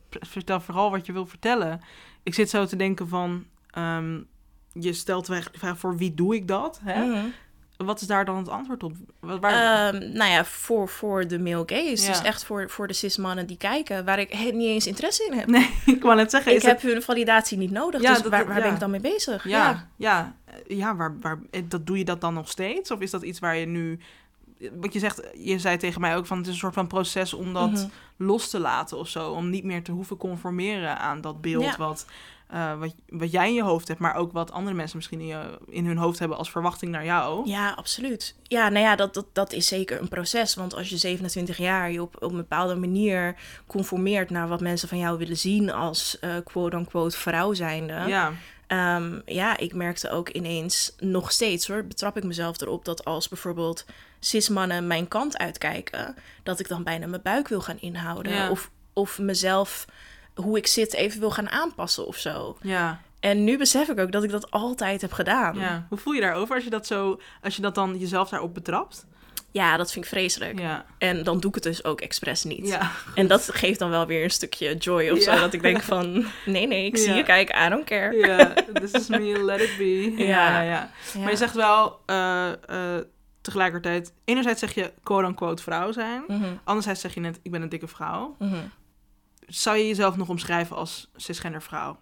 vertel 0.10 0.62
vooral 0.62 0.92
wat 0.92 1.06
je 1.06 1.12
wil 1.14 1.26
vertellen. 1.26 1.82
Ik 2.24 2.34
zit 2.34 2.50
zo 2.50 2.66
te 2.66 2.76
denken 2.76 3.08
van... 3.08 3.46
ehm, 3.72 4.20
je 4.74 4.94
stelt 4.94 5.26
de 5.26 5.44
vraag 5.54 5.78
voor 5.78 5.98
wie 5.98 6.14
doe 6.14 6.36
ik 6.36 6.48
dat? 6.48 6.80
Hè? 6.84 7.06
Mhm. 7.06 7.26
Wat 7.78 8.02
is 8.02 8.08
daar 8.08 8.26
dan 8.26 8.38
het 8.38 8.50
antwoord 8.50 8.84
op? 8.84 8.94
Waar... 9.20 9.94
Ehm, 9.94 10.14
nou 10.14 10.32
ja, 10.32 10.46
voor, 10.46 10.90
voor 10.90 11.28
de 11.28 11.40
male 11.40 11.64
gaze. 11.66 12.06
Ja. 12.06 12.12
Dus 12.12 12.22
echt 12.22 12.44
voor, 12.44 12.70
voor 12.70 12.88
de 12.88 12.94
cis-mannen 12.94 13.48
die 13.48 13.58
kijken... 13.58 14.06
waar 14.06 14.20
ik 14.20 14.34
niet 14.54 14.68
eens 14.68 14.88
interesse 14.88 15.26
in 15.26 15.38
heb. 15.38 15.48
nee, 15.48 15.70
ik 15.96 16.02
wou 16.02 16.16
net 16.16 16.32
zeggen... 16.32 16.56
ik 16.56 16.62
heb 16.62 16.82
hun 16.82 17.02
validatie 17.02 17.58
niet 17.58 17.72
nodig. 17.72 18.02
Ja, 18.02 18.14
dus 18.14 18.22
dat- 18.22 18.32
waar, 18.32 18.46
waar 18.48 18.58
ja. 18.58 18.64
ben 18.64 18.74
ik 18.74 18.80
dan 18.80 18.92
mee 18.92 19.00
bezig? 19.00 19.48
ja, 19.48 19.90
ja, 19.98 20.36
ja 20.68 20.96
waar, 20.96 21.20
waar, 21.20 21.40
eh, 21.52 21.62
dat 21.68 21.88
doe 21.88 21.98
je 21.98 22.06
dat 22.06 22.22
dan 22.22 22.34
nog 22.34 22.50
steeds? 22.50 22.92
Of 22.92 23.00
is 23.00 23.12
dat 23.12 23.24
iets 23.24 23.40
waar 23.40 23.56
je 23.56 23.66
nu... 23.66 24.00
Want 24.80 24.94
je 24.94 25.00
zegt, 25.00 25.22
je 25.38 25.60
zei 25.60 25.78
tegen 25.78 26.02
mij 26.02 26.16
ook 26.16 26.26
van 26.26 26.38
het 26.38 26.46
is 26.48 26.54
een 26.54 26.60
soort 26.60 26.74
van 26.74 26.88
proces 26.88 27.34
om 27.34 27.54
dat 27.54 27.72
Mhm. 27.72 27.88
los 28.18 28.50
te 28.50 28.60
laten 28.60 28.98
of 28.98 29.08
zo. 29.08 29.32
Om 29.32 29.50
niet 29.50 29.64
meer 29.64 29.84
te 29.84 29.92
hoeven 29.92 30.18
conformeren 30.18 31.00
aan 31.00 31.22
dat 31.22 31.42
beeld 31.42 31.64
Ja. 31.64 31.78
wat, 31.78 32.06
eh, 32.48 32.80
wat, 32.80 32.96
wat 33.10 33.32
jij 33.32 33.48
in 33.48 33.54
je 33.54 33.64
hoofd 33.64 33.88
hebt, 33.88 34.00
maar 34.00 34.16
ook 34.16 34.32
wat 34.32 34.52
andere 34.52 34.76
mensen 34.76 34.98
misschien 34.98 35.20
in, 35.20 35.26
je, 35.26 35.60
in 35.70 35.86
hun 35.86 35.98
hoofd 35.98 36.20
hebben 36.20 36.38
als 36.38 36.52
verwachting 36.52 36.92
naar 36.92 37.06
jou. 37.06 37.48
Ja, 37.50 37.72
absoluut. 37.72 38.36
Ja, 38.44 38.70
nou 38.70 38.86
ja, 38.86 38.96
dat, 38.96 39.14
dat, 39.14 39.26
dat 39.34 39.54
is 39.54 39.68
zeker 39.68 40.02
een 40.02 40.08
proces. 40.08 40.56
Want 40.56 40.76
als 40.76 40.90
je 40.90 40.98
27 40.98 41.58
jaar 41.58 41.92
je 41.92 42.02
op, 42.02 42.16
op 42.24 42.30
een 42.32 42.38
bepaalde 42.38 42.76
manier 42.76 43.36
conformeert 43.68 44.30
naar 44.30 44.48
wat 44.48 44.62
mensen 44.62 44.88
van 44.90 44.98
jou 44.98 45.18
willen 45.18 45.38
zien 45.38 45.72
als 45.72 46.20
eh, 46.20 46.30
quote-unquote 46.44 47.18
vrouw 47.18 47.54
zijnde. 47.54 47.94
Ja, 48.08 48.32
Ehm, 48.68 49.20
ja, 49.26 49.58
ik 49.58 49.74
merkte 49.74 50.10
ook 50.10 50.30
ineens, 50.30 50.96
nog 51.00 51.32
steeds 51.32 51.68
hoor, 51.68 51.86
betrap 51.86 52.18
ik 52.18 52.24
mezelf 52.24 52.62
erop 52.62 52.86
dat 52.86 53.06
als 53.06 53.28
bijvoorbeeld 53.28 53.86
cis-mannen 54.26 54.88
mijn 54.88 55.08
kant 55.08 55.38
uitkijken, 55.38 56.16
dat 56.44 56.60
ik 56.60 56.68
dan 56.68 56.84
bijna 56.84 57.08
mijn 57.08 57.22
buik 57.22 57.48
wil 57.48 57.62
gaan 57.62 57.80
inhouden. 57.80 58.34
Ja. 58.34 58.50
Of, 58.50 58.70
of 58.94 59.20
mezelf, 59.20 59.86
hoe 60.36 60.58
ik 60.58 60.68
zit, 60.68 60.94
even 60.94 61.20
wil 61.20 61.32
gaan 61.32 61.50
aanpassen 61.50 62.08
of 62.08 62.18
zo. 62.18 62.58
ja, 62.62 63.02
En 63.20 63.44
nu 63.44 63.58
besef 63.58 63.90
ik 63.90 64.00
ook 64.00 64.12
dat 64.12 64.24
ik 64.24 64.32
dat 64.32 64.52
altijd 64.52 65.02
heb 65.02 65.12
gedaan. 65.12 65.60
ja. 65.60 65.86
Hoe 65.90 65.98
voel 65.98 66.14
je 66.14 66.22
daarover 66.22 66.56
als 66.56 66.64
je 66.64 66.70
dat 66.70 66.88
zo, 66.88 67.22
als 67.42 67.56
je 67.56 67.62
dat 67.62 67.76
dan 67.76 67.98
jezelf 67.98 68.30
daarop 68.30 68.54
betrapt? 68.54 69.06
Ja, 69.52 69.78
dat 69.78 69.92
vind 69.92 70.06
ik 70.06 70.12
vreselijk. 70.12 70.60
Ja, 70.60 70.86
En 70.98 71.24
dan 71.24 71.40
doe 71.40 71.50
ik 71.50 71.56
het 71.56 71.64
dus 71.64 71.84
ook 71.84 72.02
expres 72.02 72.44
niet. 72.44 72.68
ja, 72.68 72.92
En 73.16 73.28
dat 73.28 73.50
geeft 73.54 73.80
dan 73.80 73.90
wel 73.90 74.06
weer 74.06 74.24
een 74.24 74.30
stukje 74.32 74.76
joy 74.76 75.10
of 75.10 75.18
Ja. 75.26 75.34
zo. 75.36 75.40
Dat 75.40 75.54
ik 75.54 75.62
denk 75.62 75.82
van, 75.82 76.26
nee, 76.46 76.68
nee, 76.68 76.86
ik 76.86 76.98
zie 76.98 77.14
je 77.14 77.24
kijken, 77.24 77.66
I 77.66 77.70
don't 77.70 77.84
care. 77.86 78.16
ja. 78.18 78.54
This 78.74 78.92
is 78.92 79.08
me, 79.08 79.44
let 79.44 79.62
it 79.62 79.78
be. 79.78 80.14
Ja, 80.18 80.26
Ja. 80.28 80.48
ja, 80.50 80.62
ja. 80.62 80.92
Ja. 81.14 81.20
Maar 81.20 81.30
je 81.32 81.38
zegt 81.38 81.54
wel 81.56 82.00
eh, 82.06 82.48
eh, 82.52 83.02
tegelijkertijd, 83.44 84.14
enerzijds 84.26 84.60
zeg 84.60 84.74
je 84.74 84.94
quote-unquote 85.04 85.64
vrouw 85.64 85.92
zijn. 85.92 86.24
Mhm, 86.28 86.54
Anderzijds 86.64 87.02
zeg 87.02 87.14
je 87.14 87.20
net, 87.20 87.40
ik 87.42 87.52
ben 87.52 87.62
een 87.62 87.70
dikke 87.70 87.88
vrouw. 87.88 88.36
mhm. 88.40 88.56
Zou 89.48 89.78
je 89.78 89.88
jezelf 89.88 90.16
nog 90.16 90.30
omschrijven 90.30 90.76
als 90.76 91.10
cisgender 91.16 91.62
vrouw? 91.62 92.00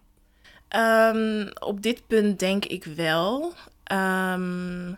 Ehm, 0.67 1.47
op 1.59 1.81
dit 1.81 2.07
punt 2.07 2.39
denk 2.39 2.65
ik 2.65 2.83
wel. 2.83 3.53
Ehm, 3.83 4.93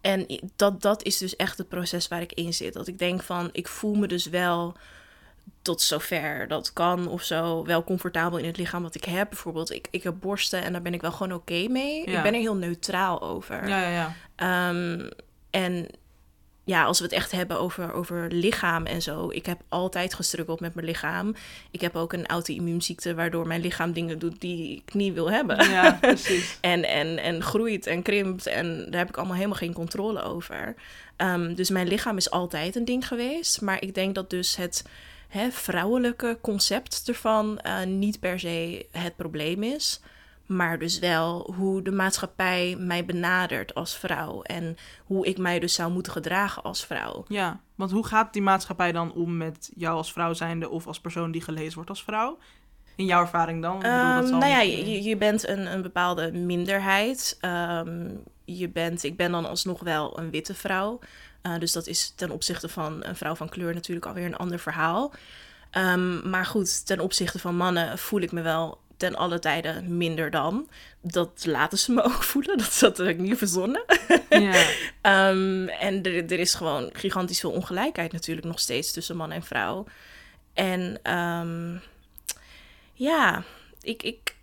en 0.00 0.26
dat, 0.56 0.82
dat 0.82 1.02
is 1.02 1.18
dus 1.18 1.36
echt 1.36 1.58
het 1.58 1.68
proces 1.68 2.08
waar 2.08 2.20
ik 2.20 2.32
in 2.32 2.54
zit. 2.54 2.72
Dat 2.72 2.86
ik 2.86 2.98
denk 2.98 3.22
van, 3.22 3.48
ik 3.52 3.68
voel 3.68 3.94
me 3.94 4.06
dus 4.06 4.26
wel 4.26 4.76
tot 5.62 5.82
zover 5.82 6.48
dat 6.48 6.72
kan 6.72 7.08
of 7.08 7.22
zo. 7.22 7.64
Wel 7.64 7.84
comfortabel 7.84 8.38
in 8.38 8.44
het 8.44 8.56
lichaam 8.56 8.82
wat 8.82 8.94
ik 8.94 9.04
heb. 9.04 9.28
Bijvoorbeeld, 9.28 9.72
ik, 9.72 9.88
ik 9.90 10.02
heb 10.02 10.14
borsten 10.20 10.62
en 10.62 10.72
daar 10.72 10.82
ben 10.82 10.94
ik 10.94 11.00
wel 11.00 11.12
gewoon 11.12 11.32
oké 11.32 11.66
mee. 11.68 12.10
Ja. 12.10 12.16
Ik 12.16 12.22
ben 12.22 12.34
er 12.34 12.40
heel 12.40 12.56
neutraal 12.56 13.22
over. 13.22 13.68
Ja, 13.68 13.80
ja, 13.80 13.88
ja. 13.90 14.14
Ehm, 14.36 15.08
en 15.50 15.88
ja, 16.70 16.84
als 16.84 16.98
we 16.98 17.04
het 17.04 17.14
echt 17.14 17.30
hebben 17.30 17.60
over, 17.60 17.92
over 17.92 18.32
lichaam 18.32 18.86
en 18.86 19.02
zo. 19.02 19.30
Ik 19.30 19.46
heb 19.46 19.60
altijd 19.68 20.14
gestruggeld 20.14 20.60
met 20.60 20.74
mijn 20.74 20.86
lichaam. 20.86 21.34
Ik 21.70 21.80
heb 21.80 21.96
ook 21.96 22.12
een 22.12 22.26
auto-immuunziekte 22.26 23.14
waardoor 23.14 23.46
mijn 23.46 23.60
lichaam 23.60 23.92
dingen 23.92 24.18
doet 24.18 24.40
die 24.40 24.76
ik 24.76 24.94
niet 24.94 25.14
wil 25.14 25.30
hebben. 25.30 25.70
Ja, 25.70 25.92
precies. 26.00 26.58
En, 26.60 26.84
en, 26.84 27.18
en 27.18 27.42
groeit 27.42 27.86
en 27.86 28.02
krimpt. 28.02 28.46
En 28.46 28.86
daar 28.90 29.00
heb 29.00 29.08
ik 29.08 29.16
allemaal 29.16 29.36
helemaal 29.36 29.56
geen 29.56 29.72
controle 29.72 30.22
over. 30.22 30.74
Ehm, 31.16 31.54
dus 31.54 31.70
mijn 31.70 31.88
lichaam 31.88 32.16
is 32.16 32.30
altijd 32.30 32.76
een 32.76 32.84
ding 32.84 33.06
geweest. 33.06 33.60
Maar 33.60 33.82
ik 33.82 33.94
denk 33.94 34.14
dat 34.14 34.30
dus 34.30 34.56
het, 34.56 34.84
hè, 35.28 35.50
vrouwelijke 35.50 36.38
concept 36.40 37.02
ervan 37.08 37.58
eh, 37.58 37.84
niet 37.84 38.20
per 38.20 38.40
se 38.40 38.86
het 38.90 39.16
probleem 39.16 39.62
is. 39.62 40.00
Maar 40.50 40.78
dus 40.78 40.98
wel 40.98 41.52
hoe 41.56 41.82
de 41.82 41.90
maatschappij 41.90 42.76
mij 42.78 43.04
benadert 43.04 43.74
als 43.74 43.96
vrouw. 43.98 44.42
En 44.42 44.76
hoe 45.04 45.26
ik 45.26 45.38
mij 45.38 45.58
dus 45.58 45.74
zou 45.74 45.92
moeten 45.92 46.12
gedragen 46.12 46.62
als 46.62 46.86
vrouw. 46.86 47.24
Ja, 47.28 47.60
want 47.74 47.90
hoe 47.90 48.06
gaat 48.06 48.32
die 48.32 48.42
maatschappij 48.42 48.92
dan 48.92 49.12
om 49.12 49.36
met 49.36 49.70
jou 49.74 49.96
als 49.96 50.12
vrouw 50.12 50.32
zijnde 50.32 50.68
of 50.68 50.86
als 50.86 51.00
persoon 51.00 51.30
die 51.30 51.42
gelezen 51.42 51.74
wordt 51.74 51.90
als 51.90 52.02
vrouw? 52.02 52.38
In 52.96 53.04
jouw 53.04 53.20
ervaring 53.20 53.62
dan? 53.62 53.80
Dat 53.80 54.28
zal 54.28 54.38
nou 54.38 54.50
ja, 54.50 54.60
je, 54.60 55.02
je 55.02 55.16
bent 55.16 55.48
een, 55.48 55.72
een 55.72 55.82
bepaalde 55.82 56.32
minderheid. 56.32 57.36
Ehm, 57.40 58.08
je 58.44 58.68
bent, 58.68 59.02
ik 59.02 59.16
ben 59.16 59.32
dan 59.32 59.48
alsnog 59.48 59.80
wel 59.80 60.18
een 60.18 60.30
witte 60.30 60.54
vrouw. 60.54 60.98
Eh, 61.42 61.58
dus 61.58 61.72
dat 61.72 61.86
is 61.86 62.12
ten 62.16 62.30
opzichte 62.30 62.68
van 62.68 63.04
een 63.04 63.16
vrouw 63.16 63.34
van 63.34 63.48
kleur 63.48 63.74
natuurlijk 63.74 64.06
alweer 64.06 64.26
een 64.26 64.36
ander 64.36 64.58
verhaal. 64.58 65.12
Ehm, 65.70 66.30
maar 66.30 66.46
goed, 66.46 66.86
ten 66.86 67.00
opzichte 67.00 67.38
van 67.38 67.56
mannen 67.56 67.98
voel 67.98 68.20
ik 68.20 68.32
me 68.32 68.42
wel 68.42 68.78
ten 69.00 69.16
alle 69.16 69.38
tijden 69.38 69.96
minder 69.96 70.30
dan. 70.30 70.68
Dat 71.00 71.42
laten 71.44 71.78
ze 71.78 71.92
me 71.92 72.02
ook 72.10 72.22
voelen. 72.22 72.58
Dat, 72.80 72.96
heb 72.96 73.08
ik 73.08 73.18
niet 73.18 73.38
verzonnen. 73.38 73.84
Ja. 74.28 74.64
Ehm, 75.00 75.68
en 75.68 76.02
er, 76.02 76.32
er 76.32 76.38
is 76.38 76.54
gewoon 76.54 76.90
gigantisch 76.92 77.40
veel 77.40 77.50
ongelijkheid 77.50 78.12
natuurlijk 78.12 78.46
nog 78.46 78.60
steeds 78.60 78.92
tussen 78.92 79.16
man 79.16 79.32
en 79.32 79.42
vrouw. 79.42 79.84
En 80.52 80.98
ehm, 81.02 81.76
ja, 82.92 83.42
ik, 83.80 84.02
ik, 84.02 84.34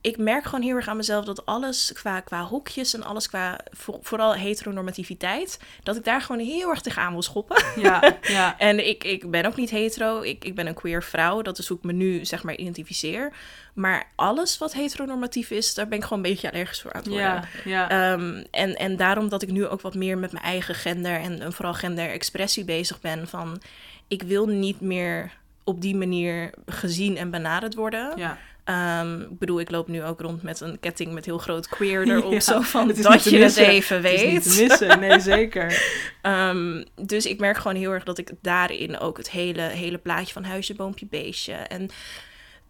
ik 0.00 0.16
merk 0.16 0.44
gewoon 0.44 0.62
heel 0.62 0.76
erg 0.76 0.88
aan 0.88 0.96
mezelf 0.96 1.24
dat 1.24 1.46
alles 1.46 1.92
qua, 1.94 2.20
qua 2.20 2.44
hokjes 2.44 2.94
en 2.94 3.02
alles 3.02 3.28
qua 3.28 3.60
voor- 3.70 3.98
vooral 4.02 4.34
heteronormativiteit, 4.34 5.58
dat 5.82 5.96
ik 5.96 6.04
daar 6.04 6.20
gewoon 6.20 6.46
heel 6.46 6.70
erg 6.70 6.80
tegenaan 6.80 7.12
wil 7.12 7.22
schoppen. 7.22 7.64
ja, 7.76 8.16
ja. 8.22 8.58
En 8.58 8.88
ik, 8.88 9.04
ik 9.04 9.30
ben 9.30 9.46
ook 9.46 9.56
niet 9.56 9.70
hetero, 9.70 10.20
ik, 10.22 10.44
ik 10.44 10.54
ben 10.54 10.66
een 10.66 10.74
queer 10.74 11.02
vrouw, 11.02 11.42
dat 11.42 11.58
is 11.58 11.68
hoe 11.68 11.76
ik 11.76 11.84
me 11.84 11.92
nu 11.92 12.24
zeg 12.24 12.42
maar 12.42 12.56
identificeer. 12.56 13.32
Maar 13.78 14.06
alles 14.14 14.58
wat 14.58 14.72
heteronormatief 14.72 15.50
is, 15.50 15.74
daar 15.74 15.88
ben 15.88 15.98
ik 15.98 16.04
gewoon 16.04 16.24
een 16.24 16.30
beetje 16.30 16.52
allergisch 16.52 16.80
voor 16.80 16.92
aan 16.92 17.00
het 17.00 17.08
worden. 17.08 17.26
Ja, 17.26 17.44
ja. 17.64 17.88
Ehm, 18.12 18.44
en, 18.50 18.76
en 18.76 18.96
daarom 18.96 19.28
dat 19.28 19.42
ik 19.42 19.50
nu 19.50 19.66
ook 19.66 19.80
wat 19.80 19.94
meer 19.94 20.18
met 20.18 20.32
mijn 20.32 20.44
eigen 20.44 20.74
gender 20.74 21.20
en, 21.20 21.40
en 21.40 21.52
vooral 21.52 21.74
genderexpressie 21.74 22.64
bezig 22.64 23.00
ben. 23.00 23.28
Van 23.28 23.60
ik 24.08 24.22
wil 24.22 24.46
niet 24.46 24.80
meer 24.80 25.32
op 25.64 25.80
die 25.80 25.96
manier 25.96 26.50
gezien 26.66 27.16
en 27.16 27.30
benaderd 27.30 27.74
worden. 27.74 28.12
ja. 28.16 28.38
Ehm, 28.64 29.20
ik 29.20 29.38
bedoel, 29.38 29.60
ik 29.60 29.70
loop 29.70 29.88
nu 29.88 30.04
ook 30.04 30.20
rond 30.20 30.42
met 30.42 30.60
een 30.60 30.80
ketting 30.80 31.12
met 31.12 31.24
heel 31.24 31.38
groot 31.38 31.68
queer 31.68 32.08
erop. 32.08 32.32
Ja, 32.38 32.40
zo 32.40 32.60
van 32.60 32.88
dat 32.88 33.24
je 33.24 33.30
het 33.30 33.38
missen. 33.42 33.66
even 33.66 33.96
Het 33.96 34.04
is 34.04 34.20
weet. 34.22 34.32
niet 34.32 34.42
te 34.42 34.62
missen, 34.62 35.00
nee 35.00 35.20
zeker. 35.20 35.82
Ehm, 36.22 36.84
dus 36.94 37.26
ik 37.26 37.40
merk 37.40 37.56
gewoon 37.56 37.76
heel 37.76 37.90
erg 37.92 38.04
dat 38.04 38.18
ik 38.18 38.30
daarin 38.42 38.98
ook 38.98 39.16
het 39.16 39.30
hele, 39.30 39.60
hele 39.60 39.98
plaatje 39.98 40.32
van 40.32 40.44
huisje, 40.44 40.74
boompje, 40.74 41.06
beestje. 41.10 41.52
En 41.52 41.90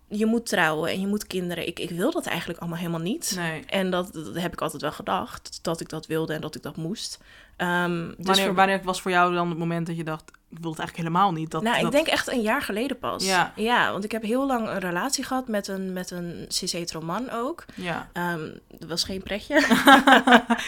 je 0.09 0.27
moet 0.27 0.47
trouwen 0.47 0.91
en 0.91 1.01
je 1.01 1.07
moet 1.07 1.27
kinderen. 1.27 1.67
Ik, 1.67 1.79
ik 1.79 1.91
wil 1.91 2.11
dat 2.11 2.27
eigenlijk 2.27 2.59
allemaal 2.61 2.79
helemaal 2.79 3.01
niet. 3.01 3.33
Nee. 3.37 3.65
En 3.67 3.91
dat, 3.91 4.13
dat 4.13 4.35
heb 4.35 4.53
ik 4.53 4.61
altijd 4.61 4.83
wel 4.83 4.93
gedacht, 4.93 5.59
dat 5.63 5.81
ik 5.81 5.89
dat 5.89 6.07
wilde 6.07 6.35
en 6.35 6.41
dat 6.41 6.55
ik 6.55 6.63
dat 6.63 6.77
moest. 6.77 7.19
Ehm, 7.57 8.07
dus 8.07 8.27
Wanneer, 8.27 8.45
voor- 8.45 8.55
wanneer 8.55 8.81
was 8.83 9.01
voor 9.01 9.11
jou 9.11 9.35
dan 9.35 9.49
het 9.49 9.59
moment 9.59 9.87
dat 9.87 9.97
je 9.97 10.05
dacht, 10.05 10.31
ik 10.51 10.59
wil 10.61 10.71
het 10.71 10.79
eigenlijk 10.81 11.09
helemaal 11.09 11.33
niet? 11.33 11.51
Dat, 11.51 11.63
nou, 11.63 11.77
ik 11.77 11.83
dat... 11.83 11.93
denk 11.93 12.07
echt 12.07 12.33
een 12.33 12.41
jaar 12.41 12.63
geleden 12.63 12.99
pas. 12.99 13.25
Ja. 13.57 13.93
want 13.93 14.05
ik 14.05 14.13
heb 14.13 14.23
heel 14.23 14.47
lang 14.47 14.69
een 14.69 14.79
relatie 14.79 15.25
gehad 15.25 15.49
met 15.49 15.69
een, 15.69 15.93
met 15.93 16.11
een 16.11 16.45
cis-hetero 16.49 17.01
man 17.01 17.31
ook. 17.31 17.65
Ja. 17.75 18.09
Ehm, 18.13 18.41
dat 18.79 18.89
was 18.89 19.05
geen 19.05 19.23
pretje. 19.23 19.55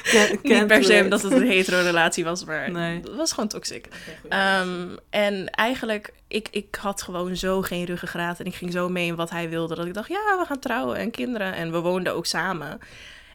Ken- 0.02 0.38
Niet 0.42 0.66
per 0.66 0.84
se 0.84 1.00
omdat 1.02 1.22
het 1.22 1.32
een 1.32 1.46
hetero 1.46 1.80
relatie 1.82 2.24
was, 2.24 2.44
maar 2.44 2.70
Nee. 2.70 3.00
het 3.00 3.16
was 3.16 3.32
gewoon 3.32 3.48
toxic. 3.48 3.88
Ehm, 4.28 4.88
en 5.10 5.50
eigenlijk, 5.50 6.12
ik, 6.28 6.48
ik 6.50 6.74
had 6.80 7.02
gewoon 7.02 7.36
zo 7.36 7.62
geen 7.62 7.84
ruggengraat 7.84 8.40
en 8.40 8.46
ik 8.46 8.54
ging 8.54 8.72
zo 8.72 8.88
mee 8.88 9.06
in 9.06 9.16
wat 9.16 9.30
hij 9.30 9.48
wilde. 9.48 9.74
Dat 9.74 9.86
ik 9.86 9.94
dacht, 9.94 10.08
ja, 10.08 10.36
we 10.38 10.44
gaan 10.46 10.58
trouwen 10.58 10.96
en 10.96 11.10
kinderen. 11.10 11.54
En 11.54 11.72
we 11.72 11.78
woonden 11.78 12.14
ook 12.14 12.26
samen. 12.26 12.78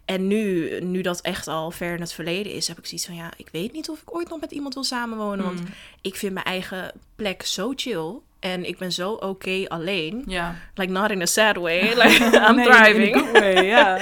En 0.05 0.27
nu, 0.27 0.79
nu 0.81 1.01
dat 1.01 1.21
echt 1.21 1.47
al 1.47 1.71
ver 1.71 1.93
in 1.95 1.99
het 2.01 2.13
verleden 2.13 2.51
is, 2.53 2.67
heb 2.67 2.77
ik 2.77 2.85
zoiets 2.85 3.05
van, 3.05 3.15
ja, 3.15 3.31
ik 3.37 3.49
weet 3.51 3.71
niet 3.73 3.89
of 3.89 4.01
ik 4.01 4.15
ooit 4.15 4.29
nog 4.29 4.39
met 4.39 4.51
iemand 4.51 4.73
wil 4.73 4.83
samenwonen. 4.83 5.45
Want 5.45 5.59
Mm. 5.59 5.65
ik 6.01 6.15
vind 6.15 6.33
mijn 6.33 6.45
eigen 6.45 6.91
plek 7.15 7.43
zo 7.43 7.73
chill. 7.75 8.13
En 8.39 8.65
ik 8.67 8.77
ben 8.77 8.91
zo 8.91 9.11
oké 9.11 9.65
alleen. 9.67 10.23
Like, 10.75 10.91
not 10.91 11.09
in 11.11 11.21
a 11.21 11.25
sad 11.25 11.55
way. 11.55 11.81
Like, 12.03 12.45
I'm 12.49 12.55
Nee, 12.55 12.65
thriving. 12.65 13.31
way. 13.31 14.01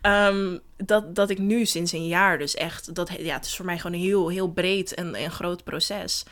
Ehm, 0.00 0.58
dat, 0.76 1.14
dat 1.14 1.30
ik 1.30 1.38
nu 1.38 1.64
sinds 1.64 1.92
een 1.92 2.06
jaar 2.06 2.38
dus 2.38 2.54
echt... 2.54 2.94
Dat, 2.94 3.10
ja, 3.18 3.34
het 3.34 3.44
is 3.44 3.56
voor 3.56 3.64
mij 3.64 3.78
gewoon 3.78 3.96
een 3.96 4.04
heel, 4.06 4.28
heel 4.28 4.48
breed 4.48 4.94
en, 4.94 5.14
en 5.14 5.30
groot 5.30 5.64
proces. 5.64 6.24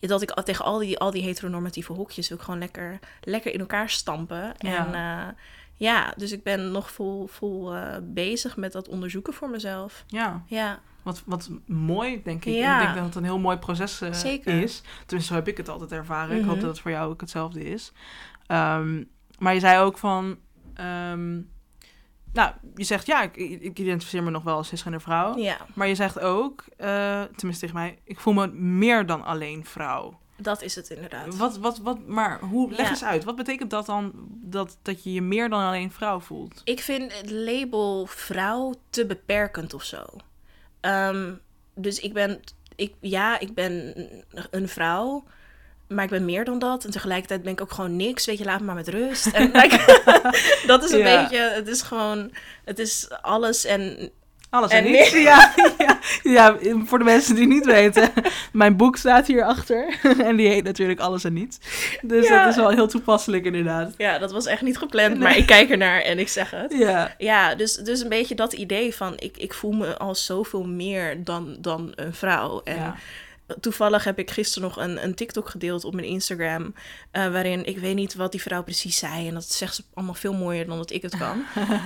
Dat 0.00 0.22
ik 0.22 0.30
tegen 0.30 0.64
al 0.64 0.78
die, 0.78 0.98
al 0.98 1.10
die 1.10 1.22
heteronormatieve 1.22 1.92
hokjes... 1.92 2.28
wil 2.28 2.36
ik 2.38 2.44
gewoon 2.44 2.58
lekker, 2.60 2.98
lekker 3.20 3.52
in 3.52 3.60
elkaar 3.60 3.90
stampen. 3.90 4.52
Ja. 4.58 4.86
En 4.86 4.94
eh, 4.94 5.34
ja, 5.78 6.12
dus 6.16 6.32
ik 6.32 6.42
ben 6.42 6.70
nog 6.70 6.90
vol, 6.90 7.26
vol 7.26 7.74
eh, 7.74 7.96
bezig 8.02 8.56
met 8.56 8.72
dat 8.72 8.88
onderzoeken 8.88 9.32
voor 9.32 9.50
mezelf. 9.50 10.04
ja. 10.06 10.42
Ja, 10.46 10.80
Wat, 11.02 11.22
wat 11.26 11.50
mooi, 11.66 12.22
denk 12.22 12.44
ik. 12.44 12.54
Ja. 12.54 12.76
Ik 12.78 12.82
denk 12.84 12.94
dat 12.96 13.04
het 13.04 13.14
een 13.14 13.24
heel 13.24 13.38
mooi 13.38 13.56
proces 13.56 14.00
eh, 14.00 14.12
Zeker. 14.12 14.62
is. 14.62 14.82
Tenminste, 15.06 15.32
zo 15.32 15.34
heb 15.34 15.48
ik 15.48 15.56
het 15.56 15.68
altijd 15.68 15.92
ervaren. 15.92 16.36
Ik 16.36 16.44
hoop 16.44 16.52
Mhm. 16.54 16.60
dat 16.60 16.70
het 16.70 16.80
voor 16.80 16.90
jou 16.90 17.10
ook 17.10 17.20
hetzelfde 17.20 17.64
is. 17.64 17.92
Ehm, 18.46 19.04
maar 19.38 19.54
je 19.54 19.60
zei 19.60 19.78
ook 19.84 19.98
van... 19.98 20.36
ehm, 20.74 21.40
nou, 22.32 22.52
je 22.74 22.84
zegt, 22.84 23.06
ja, 23.06 23.22
ik, 23.22 23.36
ik 23.36 23.78
identificeer 23.78 24.22
me 24.22 24.30
nog 24.30 24.42
wel 24.42 24.56
als 24.56 24.68
cisgender 24.68 25.00
vrouw. 25.00 25.36
ja, 25.36 25.56
Maar 25.74 25.86
je 25.88 25.94
zegt 25.94 26.20
ook, 26.20 26.64
eh, 26.76 27.22
tenminste 27.22 27.60
tegen 27.66 27.74
mij... 27.74 27.98
ik 28.04 28.20
voel 28.20 28.34
me 28.34 28.46
meer 28.52 29.06
dan 29.06 29.24
alleen 29.24 29.64
vrouw. 29.64 30.18
Dat 30.40 30.62
is 30.62 30.74
het 30.74 30.90
inderdaad. 30.90 31.36
Wat, 31.36 31.56
wat, 31.58 31.78
wat, 31.78 32.06
maar 32.06 32.40
hoe, 32.40 32.70
leg 32.70 32.78
Ja. 32.80 32.88
eens 32.90 33.04
uit. 33.04 33.24
Wat 33.24 33.36
betekent 33.36 33.70
dat 33.70 33.86
dan, 33.86 34.12
dat, 34.28 34.78
dat 34.82 35.04
je 35.04 35.12
je 35.12 35.22
meer 35.22 35.48
dan 35.48 35.60
alleen 35.62 35.92
vrouw 35.92 36.20
voelt? 36.20 36.60
Ik 36.64 36.80
vind 36.80 37.16
het 37.20 37.30
label 37.30 38.06
vrouw 38.06 38.74
te 38.90 39.06
beperkend 39.06 39.74
of 39.74 39.82
zo. 39.82 40.04
Ehm, 40.80 41.32
dus 41.74 42.00
ik 42.00 42.12
ben, 42.12 42.40
ik, 42.76 42.94
ja, 43.00 43.38
ik 43.38 43.54
ben 43.54 43.94
een 44.50 44.68
vrouw, 44.68 45.24
maar 45.88 46.04
ik 46.04 46.10
ben 46.10 46.24
meer 46.24 46.44
dan 46.44 46.58
dat. 46.58 46.84
En 46.84 46.90
tegelijkertijd 46.90 47.42
ben 47.42 47.52
ik 47.52 47.60
ook 47.60 47.72
gewoon 47.72 47.96
niks. 47.96 48.26
Weet 48.26 48.38
je, 48.38 48.44
laat 48.44 48.60
me 48.60 48.66
maar 48.66 48.74
met 48.74 48.88
rust. 48.88 49.26
En 49.26 49.50
like, 49.52 50.02
dat 50.66 50.84
is 50.84 50.90
een 50.92 50.98
Ja. 50.98 51.20
beetje, 51.20 51.38
het 51.38 51.68
is 51.68 51.82
gewoon, 51.82 52.30
het 52.64 52.78
is 52.78 53.10
alles 53.10 53.64
en 53.64 54.10
Alles 54.50 54.70
en, 54.70 54.84
En 54.84 54.90
niets. 54.90 55.10
Ja, 55.28 55.54
ja, 55.78 55.98
ja, 56.22 56.56
voor 56.84 56.98
de 56.98 57.04
mensen 57.04 57.34
die 57.34 57.46
niet 57.46 57.64
weten. 57.64 58.10
Mijn 58.52 58.76
boek 58.76 58.96
staat 58.96 59.26
hierachter. 59.26 59.98
En 60.28 60.36
die 60.36 60.48
heet 60.48 60.64
natuurlijk 60.64 61.00
Alles 61.00 61.24
en 61.24 61.32
Niets. 61.32 61.58
Dus 62.02 62.28
Ja. 62.28 62.40
dat 62.44 62.50
is 62.50 62.56
wel 62.60 62.70
heel 62.70 62.88
toepasselijk 62.88 63.44
inderdaad. 63.44 63.94
ja, 63.96 64.18
dat 64.18 64.32
was 64.32 64.46
echt 64.46 64.62
niet 64.62 64.78
gepland, 64.78 65.08
Nee. 65.10 65.18
maar 65.18 65.36
ik 65.36 65.46
kijk 65.46 65.70
ernaar 65.70 66.00
en 66.00 66.18
ik 66.18 66.28
zeg 66.28 66.50
het. 66.50 66.72
Ja, 66.78 67.14
Ja, 67.18 67.54
dus, 67.54 67.74
dus 67.74 68.00
een 68.00 68.08
beetje 68.08 68.34
dat 68.34 68.52
idee 68.52 68.94
van 68.94 69.14
ik, 69.18 69.36
ik 69.36 69.54
voel 69.54 69.72
me 69.72 69.98
als 69.98 70.24
zoveel 70.24 70.64
meer 70.64 71.24
dan, 71.24 71.56
dan 71.60 71.92
een 71.94 72.14
vrouw. 72.14 72.60
En 72.64 72.76
ja. 72.76 72.96
toevallig 73.60 74.04
heb 74.04 74.18
ik 74.18 74.30
gisteren 74.30 74.68
nog 74.68 74.78
een, 74.84 75.04
een 75.04 75.14
TikTok 75.14 75.48
gedeeld 75.48 75.84
op 75.84 75.94
mijn 75.94 76.06
Instagram. 76.06 76.74
eh, 77.10 77.28
waarin 77.32 77.64
ik 77.66 77.78
weet 77.78 77.94
niet 77.94 78.14
wat 78.14 78.30
die 78.32 78.42
vrouw 78.42 78.62
precies 78.62 78.96
zei. 78.98 79.28
En 79.28 79.34
dat 79.34 79.44
zegt 79.52 79.74
ze 79.74 79.82
allemaal 79.94 80.14
veel 80.14 80.32
mooier 80.34 80.66
dan 80.66 80.76
dat 80.76 80.90
ik 80.92 81.02
het 81.02 81.16
kan. 81.18 81.42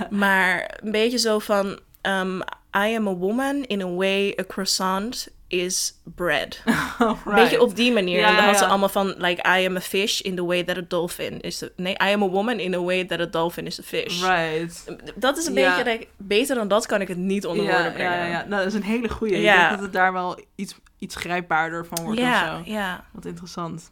maar 0.09 0.77
een 0.83 0.91
beetje 0.91 1.17
zo 1.19 1.39
van. 1.39 1.79
Um, 2.07 2.41
I 2.75 2.95
am 2.95 3.07
a 3.07 3.13
woman 3.15 3.65
in 3.67 3.81
a 3.81 3.87
way 3.95 4.33
a 4.39 4.43
croissant 4.43 5.27
is 5.47 5.93
bread. 6.03 6.61
Beetje 7.25 7.61
op 7.61 7.75
die 7.75 7.91
manier. 7.91 8.19
Ja, 8.19 8.29
en 8.29 8.35
dan 8.35 8.45
had 8.45 8.57
ze 8.57 8.63
ja. 8.63 8.69
allemaal 8.69 8.89
van, 8.89 9.07
like, 9.17 9.41
I 9.59 9.65
am 9.65 9.75
a 9.75 9.81
fish 9.81 10.19
in 10.19 10.35
the 10.35 10.45
way 10.45 10.63
that 10.63 10.77
a 10.77 10.81
dolphin 10.87 11.41
is. 11.41 11.63
A, 11.63 11.67
nee, 11.75 11.93
I 11.93 12.11
am 12.13 12.23
a 12.23 12.27
woman 12.29 12.59
in 12.59 12.73
a 12.73 12.81
way 12.81 13.05
that 13.05 13.19
a 13.19 13.25
dolphin 13.25 13.65
is 13.65 13.79
a 13.79 13.83
fish. 13.83 14.21
Right. 14.23 14.85
Dat 15.15 15.37
is 15.37 15.45
een 15.45 15.53
Ja. 15.53 15.75
beetje, 15.75 15.91
like, 15.91 16.07
beter 16.17 16.55
dan 16.55 16.67
dat 16.67 16.85
kan 16.85 17.01
ik 17.01 17.07
het 17.07 17.17
niet 17.17 17.45
onder 17.45 17.65
Ja, 17.65 17.71
woorden 17.71 17.93
brengen. 17.93 18.17
ja, 18.17 18.25
ja. 18.25 18.37
Nou, 18.45 18.63
dat 18.63 18.65
is 18.65 18.73
een 18.73 18.83
hele 18.83 19.09
goeie. 19.09 19.35
Ik 19.35 19.41
denk 19.43 19.69
dat 19.69 19.79
het 19.79 19.93
daar 19.93 20.13
wel 20.13 20.39
iets, 20.55 20.75
iets 20.99 21.15
grijpbaarder 21.15 21.85
van 21.85 22.03
wordt 22.03 22.19
ja, 22.19 22.59
of 22.59 22.65
zo. 22.65 22.71
ja. 22.71 23.05
Wat 23.11 23.25
interessant. 23.25 23.91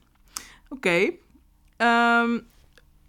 Oké. 0.70 1.10
Ehm, 1.78 2.40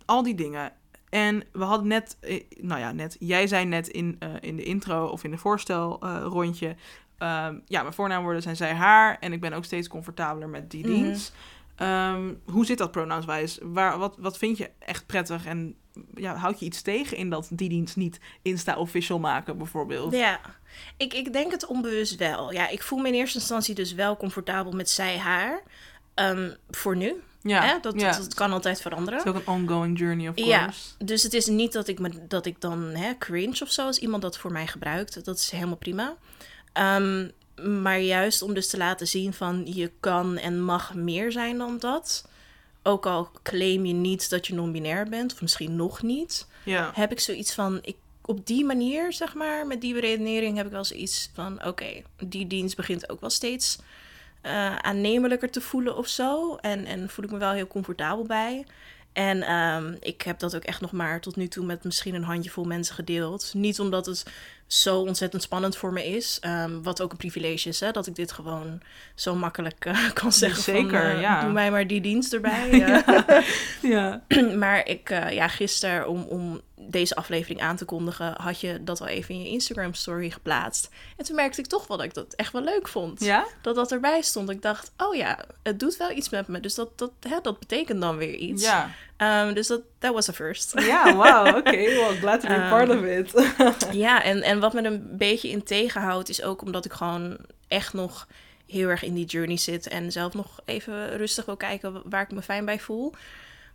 al 0.04 0.22
die 0.22 0.34
dingen. 0.34 0.72
En 1.12 1.42
we 1.52 1.64
hadden 1.64 1.86
net, 1.88 2.16
eh, 2.20 2.42
nou 2.60 2.80
ja, 2.80 2.92
net, 2.92 3.16
jij 3.18 3.46
zei 3.46 3.64
net 3.64 3.88
in, 3.88 4.16
eh, 4.18 4.28
in 4.40 4.56
de 4.56 4.62
intro 4.62 5.06
of 5.06 5.24
in 5.24 5.30
de 5.30 5.38
voorstel 5.38 6.06
rondje. 6.22 6.76
ehm, 7.18 7.58
ja, 7.66 7.82
mijn 7.82 7.94
voornaamwoorden 7.94 8.42
zijn 8.42 8.56
zij, 8.56 8.72
haar. 8.74 9.16
En 9.20 9.32
ik 9.32 9.40
ben 9.40 9.52
ook 9.52 9.64
steeds 9.64 9.88
comfortabeler 9.88 10.48
met 10.48 10.70
die 10.70 10.86
Mhm. 10.86 10.92
dienst. 11.02 11.32
Ehm, 11.76 12.34
hoe 12.44 12.66
zit 12.66 12.78
dat 12.78 12.90
pronounswijs? 12.90 13.58
Waar, 13.62 13.98
wat, 13.98 14.16
wat 14.18 14.38
vind 14.38 14.58
je 14.58 14.70
echt 14.78 15.06
prettig? 15.06 15.46
En 15.46 15.74
ja, 16.14 16.34
houd 16.36 16.58
je 16.60 16.64
iets 16.64 16.82
tegen 16.82 17.16
in 17.16 17.30
dat 17.30 17.48
die 17.52 17.68
dienst 17.68 17.96
niet 17.96 18.20
Insta-official 18.42 19.18
maken, 19.18 19.56
bijvoorbeeld? 19.58 20.12
Ja, 20.14 20.40
ik, 20.96 21.14
ik 21.14 21.32
denk 21.32 21.50
het 21.50 21.66
onbewust 21.66 22.16
wel. 22.16 22.52
Ja, 22.52 22.68
ik 22.68 22.82
voel 22.82 22.98
me 22.98 23.08
in 23.08 23.14
eerste 23.14 23.38
instantie 23.38 23.74
dus 23.74 23.92
wel 23.94 24.16
comfortabel 24.16 24.72
met 24.72 24.90
zij, 24.90 25.18
haar. 25.18 25.62
Ehm, 26.14 26.50
voor 26.70 26.96
nu. 26.96 27.14
Ja, 27.42 27.62
Hè? 27.62 27.78
Dat, 27.80 28.00
ja. 28.00 28.10
dat, 28.10 28.20
dat 28.20 28.34
kan 28.34 28.52
altijd 28.52 28.80
veranderen. 28.80 29.18
Het 29.18 29.28
is 29.28 29.32
ook 29.34 29.38
een 29.46 29.52
ongoing 29.70 29.98
journey, 29.98 30.28
of 30.28 30.36
Ja. 30.38 30.58
course. 30.62 30.80
Dus 31.04 31.22
het 31.22 31.34
is 31.34 31.46
niet 31.46 31.72
dat 31.72 31.88
ik, 31.88 31.98
me, 31.98 32.26
dat 32.28 32.46
ik 32.46 32.60
dan 32.60 32.82
hè, 32.82 33.18
cringe 33.18 33.58
of 33.62 33.70
zo 33.72 33.86
als 33.86 33.98
iemand 33.98 34.22
dat 34.22 34.38
voor 34.38 34.52
mij 34.52 34.66
gebruikt. 34.66 35.24
Dat 35.24 35.38
is 35.38 35.50
helemaal 35.50 35.76
prima. 35.76 36.16
Ehm, 36.72 37.28
maar 37.82 38.00
juist 38.00 38.42
om 38.42 38.54
dus 38.54 38.68
te 38.68 38.76
laten 38.76 39.06
zien 39.08 39.32
van 39.32 39.62
je 39.64 39.90
kan 40.00 40.36
en 40.38 40.62
mag 40.62 40.94
meer 40.94 41.32
zijn 41.32 41.58
dan 41.58 41.78
dat. 41.78 42.28
ook 42.84 43.06
al 43.06 43.30
claim 43.42 43.84
je 43.86 43.92
niet 43.92 44.30
dat 44.30 44.46
je 44.46 44.54
non-binair 44.54 45.08
bent, 45.08 45.32
of 45.32 45.40
misschien 45.42 45.76
nog 45.76 46.02
niet, 46.02 46.46
Ja. 46.64 46.90
heb 46.94 47.12
ik 47.12 47.20
zoiets 47.20 47.54
van, 47.54 47.78
ik, 47.82 47.96
op 48.24 48.46
die 48.46 48.64
manier, 48.64 49.12
zeg 49.12 49.34
maar, 49.34 49.66
met 49.66 49.80
die 49.80 50.00
redenering 50.00 50.56
heb 50.56 50.66
ik 50.66 50.72
wel 50.72 50.84
zoiets 50.84 51.30
van, 51.34 51.64
oké, 51.64 52.02
die 52.26 52.46
dienst 52.46 52.76
begint 52.76 53.10
ook 53.10 53.20
wel 53.20 53.30
steeds 53.30 53.78
eh, 54.42 54.76
aannemelijker 54.76 55.50
te 55.50 55.60
voelen 55.60 55.96
of 55.96 56.08
zo. 56.08 56.54
En, 56.56 56.84
en 56.84 57.08
voel 57.08 57.24
ik 57.24 57.30
me 57.30 57.38
wel 57.38 57.52
heel 57.52 57.66
comfortabel 57.66 58.24
bij. 58.24 58.64
En 59.12 59.42
ehm, 59.42 59.94
ik 60.00 60.22
heb 60.22 60.38
dat 60.38 60.56
ook 60.56 60.62
echt 60.64 60.80
nog 60.80 60.92
maar 60.92 61.20
tot 61.20 61.36
nu 61.36 61.48
toe 61.48 61.64
met 61.64 61.84
misschien 61.84 62.14
een 62.14 62.22
handjevol 62.24 62.64
mensen 62.64 62.94
gedeeld. 62.94 63.50
Niet 63.54 63.80
omdat 63.80 64.06
het 64.06 64.24
zo 64.66 65.00
ontzettend 65.00 65.42
spannend 65.42 65.76
voor 65.76 65.92
me 65.92 66.06
is. 66.06 66.38
ehm, 66.40 66.82
wat 66.82 67.00
ook 67.02 67.10
een 67.10 67.16
privilege 67.16 67.68
is, 67.68 67.80
hè, 67.80 67.90
dat 67.90 68.06
ik 68.06 68.14
dit 68.14 68.32
gewoon 68.32 68.80
zo 69.14 69.34
makkelijk 69.34 69.84
eh, 69.84 70.10
kan 70.22 70.32
zeggen. 70.32 70.62
van, 70.62 70.74
Zeker, 70.74 71.14
eh, 71.14 71.20
ja. 71.20 71.40
Doe 71.40 71.52
mij 71.52 71.70
maar 71.70 71.86
die 71.86 72.00
dienst 72.00 72.32
erbij. 72.32 72.82
eh. 72.82 73.38
Ja. 73.92 74.22
maar 74.58 74.86
ik, 74.88 75.08
ja, 75.30 75.48
gisteren 75.48 76.08
om, 76.08 76.22
om 76.22 76.60
deze 76.88 77.14
aflevering 77.14 77.60
aan 77.60 77.76
te 77.76 77.84
kondigen, 77.84 78.34
had 78.36 78.60
je 78.60 78.84
dat 78.84 79.00
al 79.00 79.06
even 79.06 79.34
in 79.34 79.42
je 79.42 79.48
Instagram 79.48 79.94
story 79.94 80.30
geplaatst. 80.30 80.88
En 81.16 81.24
toen 81.24 81.36
merkte 81.36 81.60
ik 81.60 81.66
toch 81.66 81.86
wel 81.86 81.96
dat 81.96 82.06
ik 82.06 82.14
dat 82.14 82.34
echt 82.34 82.52
wel 82.52 82.62
leuk 82.62 82.88
vond. 82.88 83.20
Ja? 83.20 83.46
Dat 83.60 83.74
dat 83.74 83.92
erbij 83.92 84.22
stond. 84.22 84.50
Ik 84.50 84.62
dacht, 84.62 84.92
oh 84.96 85.14
ja, 85.14 85.38
het 85.62 85.80
doet 85.80 85.96
wel 85.96 86.10
iets 86.10 86.28
met 86.28 86.48
me. 86.48 86.60
Dus 86.60 86.74
dat, 86.74 86.98
dat, 86.98 87.10
hè, 87.20 87.38
dat 87.42 87.58
betekent 87.58 88.00
dan 88.00 88.16
weer 88.16 88.34
iets. 88.34 88.62
Ja. 88.62 88.90
Ehm, 89.16 89.54
dus 89.54 89.66
dat 89.66 89.80
that 89.98 90.12
was 90.12 90.28
a 90.28 90.32
first. 90.32 90.80
Ja, 90.80 91.14
wow, 91.22 91.56
oké. 91.56 91.70
Well, 91.70 92.16
glad 92.16 92.40
to 92.40 92.48
be 92.48 92.66
part 92.68 92.88
of 92.88 93.02
it. 93.02 93.32
Ja, 93.92 94.22
en, 94.22 94.42
en 94.42 94.60
wat 94.60 94.72
me 94.72 94.82
een 94.82 95.16
beetje 95.16 95.48
in 95.48 95.62
tegenhoudt, 95.62 96.28
is 96.28 96.42
ook 96.42 96.62
omdat 96.62 96.84
ik 96.84 96.92
gewoon 96.92 97.36
echt 97.68 97.92
nog 97.92 98.26
heel 98.66 98.88
erg 98.88 99.02
in 99.02 99.14
die 99.14 99.26
journey 99.26 99.56
zit. 99.56 99.88
En 99.88 100.12
zelf 100.12 100.34
nog 100.34 100.60
even 100.64 101.16
rustig 101.16 101.44
wil 101.44 101.56
kijken 101.56 102.02
waar 102.04 102.22
ik 102.22 102.32
me 102.32 102.42
fijn 102.42 102.64
bij 102.64 102.78
voel. 102.78 103.14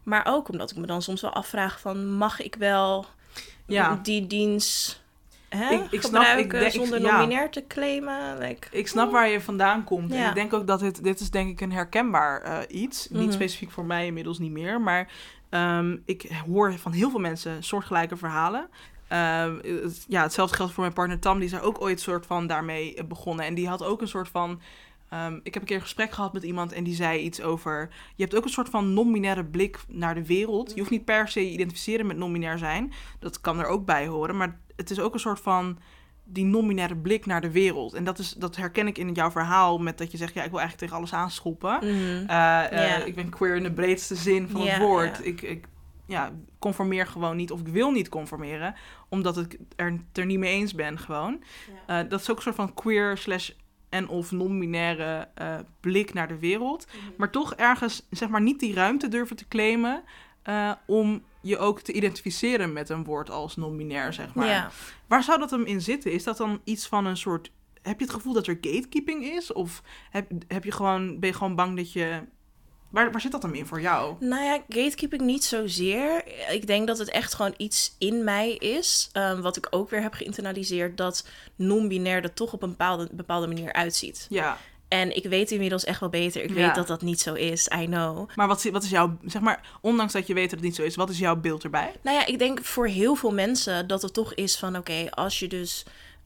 Maar 0.07 0.25
ook 0.27 0.49
omdat 0.49 0.71
ik 0.71 0.77
me 0.77 0.85
dan 0.85 1.01
soms 1.01 1.21
wel 1.21 1.33
afvraag 1.33 1.79
van, 1.79 2.11
mag 2.13 2.41
ik 2.41 2.55
wel 2.55 3.05
Ja. 3.65 3.99
die 4.03 4.27
dienst 4.27 5.01
hè, 5.49 5.69
Ik- 5.73 5.91
ik 5.91 6.01
snap- 6.01 6.23
ik 6.23 6.27
gebruiken 6.27 6.59
denk- 6.59 6.71
zonder 6.71 7.01
ja. 7.01 7.17
non-binair 7.17 7.49
te 7.49 7.63
claimen? 7.67 8.37
Like, 8.37 8.67
Ik 8.71 8.87
snap 8.87 9.11
waar 9.11 9.27
je 9.27 9.41
vandaan 9.41 9.83
komt. 9.83 10.11
En 10.11 10.27
ik 10.27 10.33
denk 10.35 10.53
ook 10.53 10.67
dat 10.67 10.79
dit, 10.79 11.03
dit 11.03 11.19
is 11.19 11.29
denk 11.31 11.49
ik 11.49 11.61
een 11.61 11.71
herkenbaar 11.71 12.41
eh, 12.41 12.57
iets. 12.81 13.09
Niet 13.09 13.21
Mhm. 13.23 13.31
specifiek 13.31 13.71
voor 13.71 13.85
mij, 13.85 14.05
inmiddels 14.05 14.39
niet 14.39 14.51
meer. 14.51 14.81
Maar 14.81 15.11
ehm, 15.49 15.97
ik 16.05 16.31
hoor 16.47 16.73
van 16.77 16.91
heel 16.91 17.09
veel 17.09 17.19
mensen 17.19 17.63
soortgelijke 17.63 18.17
verhalen. 18.17 18.69
Ehm, 19.07 19.55
het- 19.63 20.05
ja, 20.07 20.21
hetzelfde 20.21 20.55
geldt 20.55 20.71
voor 20.73 20.81
mijn 20.83 20.95
partner 20.95 21.19
Tam. 21.19 21.35
Die 21.39 21.47
is 21.47 21.53
er 21.53 21.61
ook 21.61 21.81
ooit 21.81 21.99
soort 22.01 22.25
van 22.25 22.47
daarmee 22.47 23.03
begonnen. 23.05 23.45
En 23.45 23.53
die 23.53 23.67
had 23.67 23.83
ook 23.83 24.01
een 24.01 24.07
soort 24.07 24.29
van... 24.29 24.61
ehm, 25.09 25.39
ik 25.43 25.53
heb 25.53 25.61
een 25.61 25.67
keer 25.67 25.75
een 25.75 25.81
gesprek 25.81 26.11
gehad 26.11 26.33
met 26.33 26.43
iemand 26.43 26.71
en 26.71 26.83
die 26.83 26.95
zei 26.95 27.19
iets 27.19 27.41
over... 27.41 27.89
Je 28.15 28.23
hebt 28.23 28.35
ook 28.35 28.43
een 28.43 28.49
soort 28.49 28.69
van 28.69 28.93
non-binaire 28.93 29.45
blik 29.45 29.79
naar 29.87 30.15
de 30.15 30.25
wereld. 30.25 30.71
Je 30.73 30.79
hoeft 30.79 30.91
niet 30.91 31.05
per 31.05 31.27
se 31.27 31.45
je 31.45 31.51
identificeren 31.51 32.07
met 32.07 32.17
non-binair 32.17 32.57
zijn. 32.57 32.93
Dat 33.19 33.41
kan 33.41 33.59
er 33.59 33.65
ook 33.65 33.85
bij 33.85 34.07
horen. 34.07 34.37
Maar 34.37 34.59
het 34.75 34.89
is 34.89 34.99
ook 34.99 35.13
een 35.13 35.19
soort 35.19 35.39
van 35.39 35.79
die 36.23 36.45
non-binaire 36.45 36.95
blik 36.95 37.25
naar 37.25 37.41
de 37.41 37.51
wereld. 37.51 37.93
En 37.93 38.03
dat, 38.03 38.19
is, 38.19 38.33
dat 38.33 38.55
herken 38.55 38.87
ik 38.87 38.97
in 38.97 39.11
jouw 39.11 39.31
verhaal 39.31 39.77
met 39.77 39.97
dat 39.97 40.11
je 40.11 40.17
zegt... 40.17 40.33
ja, 40.33 40.43
ik 40.43 40.49
wil 40.49 40.59
eigenlijk 40.59 40.89
tegen 40.89 40.95
alles 40.95 41.21
aanschoppen. 41.21 41.77
mhm. 41.81 42.29
Eh, 42.29 42.95
eh. 42.95 43.07
Ik 43.07 43.15
ben 43.15 43.29
queer 43.29 43.55
in 43.55 43.63
de 43.63 43.73
breedste 43.73 44.15
zin 44.15 44.49
van 44.49 44.67
het 44.67 44.77
woord. 44.77 45.25
Ik, 45.25 45.41
ik 45.41 45.67
ja, 46.05 46.31
conformeer 46.59 47.07
gewoon 47.07 47.35
niet 47.35 47.51
of 47.51 47.59
ik 47.59 47.67
wil 47.67 47.91
niet 47.91 48.09
conformeren... 48.09 48.75
omdat 49.09 49.37
ik 49.37 49.57
er, 49.75 49.91
het 49.91 50.17
er 50.17 50.25
niet 50.25 50.39
mee 50.39 50.53
eens 50.53 50.73
ben 50.73 50.99
gewoon. 50.99 51.43
Eh, 51.85 51.99
dat 52.09 52.21
is 52.21 52.29
ook 52.29 52.35
een 52.35 52.43
soort 52.43 52.55
van 52.55 52.73
queer 52.73 53.17
slash 53.17 53.49
en 53.89 54.07
of 54.07 54.31
non-binaire 54.31 55.27
eh, 55.33 55.55
blik 55.79 56.13
naar 56.13 56.27
de 56.27 56.39
wereld. 56.39 56.87
Mhm. 56.87 57.11
Maar 57.17 57.31
toch 57.31 57.53
ergens 57.53 58.07
zeg 58.09 58.29
maar 58.29 58.41
niet 58.41 58.59
die 58.59 58.73
ruimte 58.73 59.07
durven 59.07 59.35
te 59.35 59.47
claimen... 59.47 60.03
eh, 60.43 60.71
om 60.85 61.23
je 61.41 61.57
ook 61.57 61.81
te 61.81 61.91
identificeren 61.93 62.73
met 62.73 62.89
een 62.89 63.03
woord 63.03 63.29
als 63.29 63.55
non-binair, 63.55 64.13
zeg 64.13 64.33
maar. 64.33 64.47
Waar 65.07 65.23
zou 65.23 65.39
dat 65.39 65.51
hem 65.51 65.65
in 65.65 65.81
zitten? 65.81 66.11
Is 66.11 66.23
dat 66.23 66.37
dan 66.37 66.61
iets 66.63 66.87
van 66.87 67.05
een 67.05 67.17
soort. 67.17 67.51
Heb 67.81 67.99
je 67.99 68.05
het 68.05 68.13
gevoel 68.13 68.33
dat 68.33 68.47
er 68.47 68.57
gatekeeping 68.61 69.23
is? 69.23 69.53
Of 69.53 69.81
heb, 70.09 70.31
heb 70.47 70.63
je 70.63 70.71
gewoon, 70.71 71.19
ben 71.19 71.29
je 71.29 71.35
gewoon 71.35 71.55
bang 71.55 71.75
dat 71.77 71.93
je. 71.93 72.21
Waar, 72.97 73.11
waar 73.11 73.21
zit 73.21 73.31
dat 73.31 73.41
dan 73.41 73.55
in 73.55 73.65
voor 73.65 73.81
jou? 73.81 74.15
Nou 74.19 74.43
ja, 74.43 74.59
gatekeeping 74.69 75.21
niet 75.21 75.43
zozeer. 75.43 76.23
Ik 76.51 76.67
denk 76.67 76.87
dat 76.87 76.97
het 76.97 77.09
echt 77.09 77.33
gewoon 77.33 77.53
iets 77.57 77.95
in 77.97 78.23
mij 78.23 78.51
is. 78.51 79.09
ehm, 79.13 79.41
wat 79.41 79.57
ik 79.57 79.67
ook 79.69 79.89
weer 79.89 80.01
heb 80.01 80.13
geïnternaliseerd. 80.13 80.97
Dat 80.97 81.27
non-binair 81.55 82.23
er 82.23 82.33
toch 82.33 82.53
op 82.53 82.61
een 82.61 82.69
bepaalde, 82.69 83.07
bepaalde 83.11 83.47
manier 83.47 83.73
uitziet. 83.73 84.25
Ja. 84.29 84.57
En 84.87 85.15
ik 85.15 85.23
weet 85.23 85.51
inmiddels 85.51 85.83
echt 85.83 85.99
wel 85.99 86.09
beter. 86.09 86.43
Ik 86.43 86.49
Ja. 86.49 86.55
weet 86.55 86.75
dat 86.75 86.87
dat 86.87 87.01
niet 87.01 87.19
zo 87.19 87.33
is. 87.33 87.69
I 87.79 87.85
know. 87.85 88.29
Maar 88.35 88.47
wat, 88.47 88.63
wat 88.63 88.83
is 88.83 88.89
jouw. 88.89 89.17
Zeg 89.25 89.41
maar, 89.41 89.61
ondanks 89.81 90.13
dat 90.13 90.27
je 90.27 90.33
weet 90.33 90.49
dat 90.49 90.59
het 90.59 90.67
niet 90.67 90.75
zo 90.75 90.83
is, 90.83 90.95
wat 90.95 91.09
is 91.09 91.17
jouw 91.19 91.35
beeld 91.35 91.63
erbij? 91.63 91.91
Nou 92.01 92.17
ja, 92.17 92.25
ik 92.25 92.39
denk 92.39 92.63
voor 92.63 92.87
heel 92.87 93.15
veel 93.15 93.31
mensen 93.33 93.87
dat 93.87 94.01
het 94.01 94.13
toch 94.13 94.33
is 94.33 94.57
van... 94.57 94.77
Oké, 94.77 95.07
als 95.09 95.39
je 95.39 95.47
dus 95.47 95.85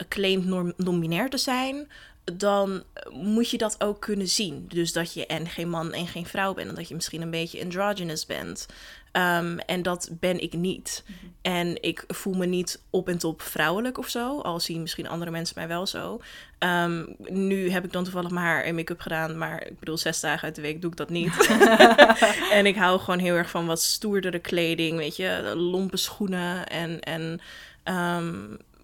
claimt 0.09 0.45
non-binair 0.77 1.29
te 1.29 1.37
zijn... 1.37 1.87
dan 2.37 2.83
moet 3.09 3.49
je 3.49 3.57
dat 3.57 3.83
ook 3.83 3.99
kunnen 4.01 4.27
zien. 4.27 4.65
Dus 4.67 4.93
dat 4.93 5.13
je 5.13 5.25
en 5.25 5.47
geen 5.47 5.69
man 5.69 5.93
en 5.93 6.07
geen 6.07 6.25
vrouw 6.25 6.53
bent. 6.53 6.69
En 6.69 6.75
dat 6.75 6.87
je 6.87 6.95
misschien 6.95 7.21
een 7.21 7.31
beetje 7.31 7.63
androgynous 7.63 8.25
bent. 8.25 8.67
Ehm, 9.11 9.57
en 9.57 9.81
dat 9.81 10.09
ben 10.19 10.41
ik 10.41 10.53
niet. 10.53 11.03
En 11.41 11.83
ik 11.83 12.03
voel 12.07 12.33
me 12.33 12.45
niet 12.45 12.81
op 12.89 13.09
en 13.09 13.17
top 13.17 13.41
vrouwelijk 13.41 13.97
of 13.97 14.07
zo. 14.07 14.39
Al 14.39 14.59
zien 14.59 14.81
misschien 14.81 15.07
andere 15.07 15.31
mensen 15.31 15.55
mij 15.57 15.67
wel 15.67 15.87
zo. 15.87 16.21
Ehm, 16.57 17.05
nu 17.17 17.69
heb 17.69 17.85
ik 17.85 17.91
dan 17.91 18.03
toevallig 18.03 18.31
mijn 18.31 18.45
haar 18.45 18.63
en 18.63 18.75
make-up 18.75 18.99
gedaan. 18.99 19.37
Maar 19.37 19.67
ik 19.67 19.79
bedoel, 19.79 19.97
zes 19.97 20.19
dagen 20.19 20.43
uit 20.43 20.55
de 20.55 20.61
week 20.61 20.81
doe 20.81 20.91
ik 20.91 20.97
dat 20.97 21.09
niet. 21.09 21.47
en 22.51 22.65
ik 22.65 22.75
hou 22.75 22.99
gewoon 22.99 23.19
heel 23.19 23.35
erg 23.35 23.49
van 23.49 23.65
wat 23.65 23.81
stoerdere 23.81 24.39
kleding. 24.39 24.97
Weet 24.97 25.15
je, 25.15 25.53
lompe 25.55 25.97
schoenen. 25.97 26.67
En, 26.67 26.99
en 26.99 27.41
ehm, 27.83 28.35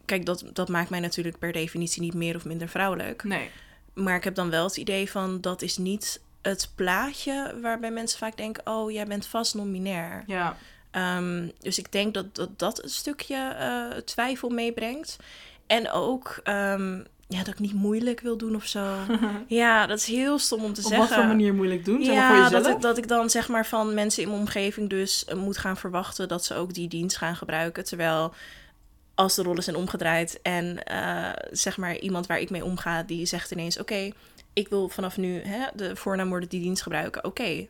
kijk, 0.07 0.25
dat, 0.25 0.43
dat 0.53 0.69
maakt 0.69 0.89
mij 0.89 0.99
natuurlijk 0.99 1.39
per 1.39 1.51
definitie 1.51 2.01
niet 2.01 2.13
meer 2.13 2.35
of 2.35 2.45
minder 2.45 2.67
vrouwelijk. 2.67 3.23
Nee. 3.23 3.49
Maar 3.93 4.15
ik 4.15 4.23
heb 4.23 4.35
dan 4.35 4.49
wel 4.49 4.63
het 4.63 4.77
idee 4.77 5.11
van 5.11 5.41
dat 5.41 5.61
is 5.61 5.77
niet 5.77 6.21
het 6.41 6.71
plaatje 6.75 7.55
waarbij 7.61 7.91
mensen 7.91 8.19
vaak 8.19 8.37
denken: 8.37 8.67
oh, 8.67 8.91
jij 8.91 9.05
bent 9.05 9.25
vast 9.25 9.55
non-binair. 9.55 10.23
Ja. 10.27 10.57
Ehm, 10.91 11.47
dus 11.59 11.77
ik 11.77 11.91
denk 11.91 12.13
dat 12.13 12.35
dat, 12.35 12.59
dat 12.59 12.83
een 12.83 12.89
stukje 12.89 13.55
eh, 13.59 13.97
twijfel 13.97 14.49
meebrengt. 14.49 15.17
En 15.67 15.91
ook 15.91 16.39
ehm, 16.43 16.99
ja, 17.27 17.37
dat 17.37 17.47
ik 17.47 17.59
niet 17.59 17.73
moeilijk 17.73 18.19
wil 18.19 18.37
doen 18.37 18.55
of 18.55 18.65
zo. 18.65 18.95
ja, 19.47 19.85
dat 19.87 19.97
is 19.97 20.05
heel 20.05 20.39
stom 20.39 20.63
om 20.63 20.73
te 20.73 20.81
Op 20.81 20.87
zeggen. 20.87 21.07
wat 21.07 21.17
voor 21.17 21.27
manier 21.27 21.53
moeilijk 21.53 21.85
doen? 21.85 22.03
Zeg 22.03 22.13
Ja, 22.13 22.27
voor 22.27 22.43
jezelf? 22.43 22.63
dat 22.63 22.75
ik, 22.75 22.81
dat 22.81 22.97
ik 22.97 23.07
dan 23.07 23.29
zeg 23.29 23.47
maar 23.47 23.65
van 23.65 23.93
mensen 23.93 24.23
in 24.23 24.29
mijn 24.29 24.41
omgeving 24.41 24.89
dus 24.89 25.25
eh, 25.25 25.35
moet 25.35 25.57
gaan 25.57 25.77
verwachten 25.77 26.27
dat 26.27 26.45
ze 26.45 26.55
ook 26.55 26.73
die 26.73 26.87
dienst 26.87 27.17
gaan 27.17 27.35
gebruiken. 27.35 27.83
Terwijl 27.83 28.33
als 29.17 29.35
de 29.35 29.43
rollen 29.43 29.63
zijn 29.63 29.75
omgedraaid 29.75 30.39
en 30.41 30.83
eh, 30.83 31.29
zeg 31.51 31.77
maar 31.77 31.97
iemand 31.97 32.27
waar 32.27 32.39
ik 32.39 32.49
mee 32.49 32.63
omga, 32.65 33.03
die 33.03 33.25
zegt 33.25 33.51
ineens: 33.51 33.79
Oké, 33.79 34.11
ik 34.53 34.67
wil 34.67 34.89
vanaf 34.89 35.17
nu 35.17 35.41
hè, 35.43 35.65
de 35.73 35.95
voornaamwoorden 35.95 36.49
die 36.49 36.61
dienst 36.61 36.81
gebruiken. 36.81 37.23
Oké, 37.23 37.67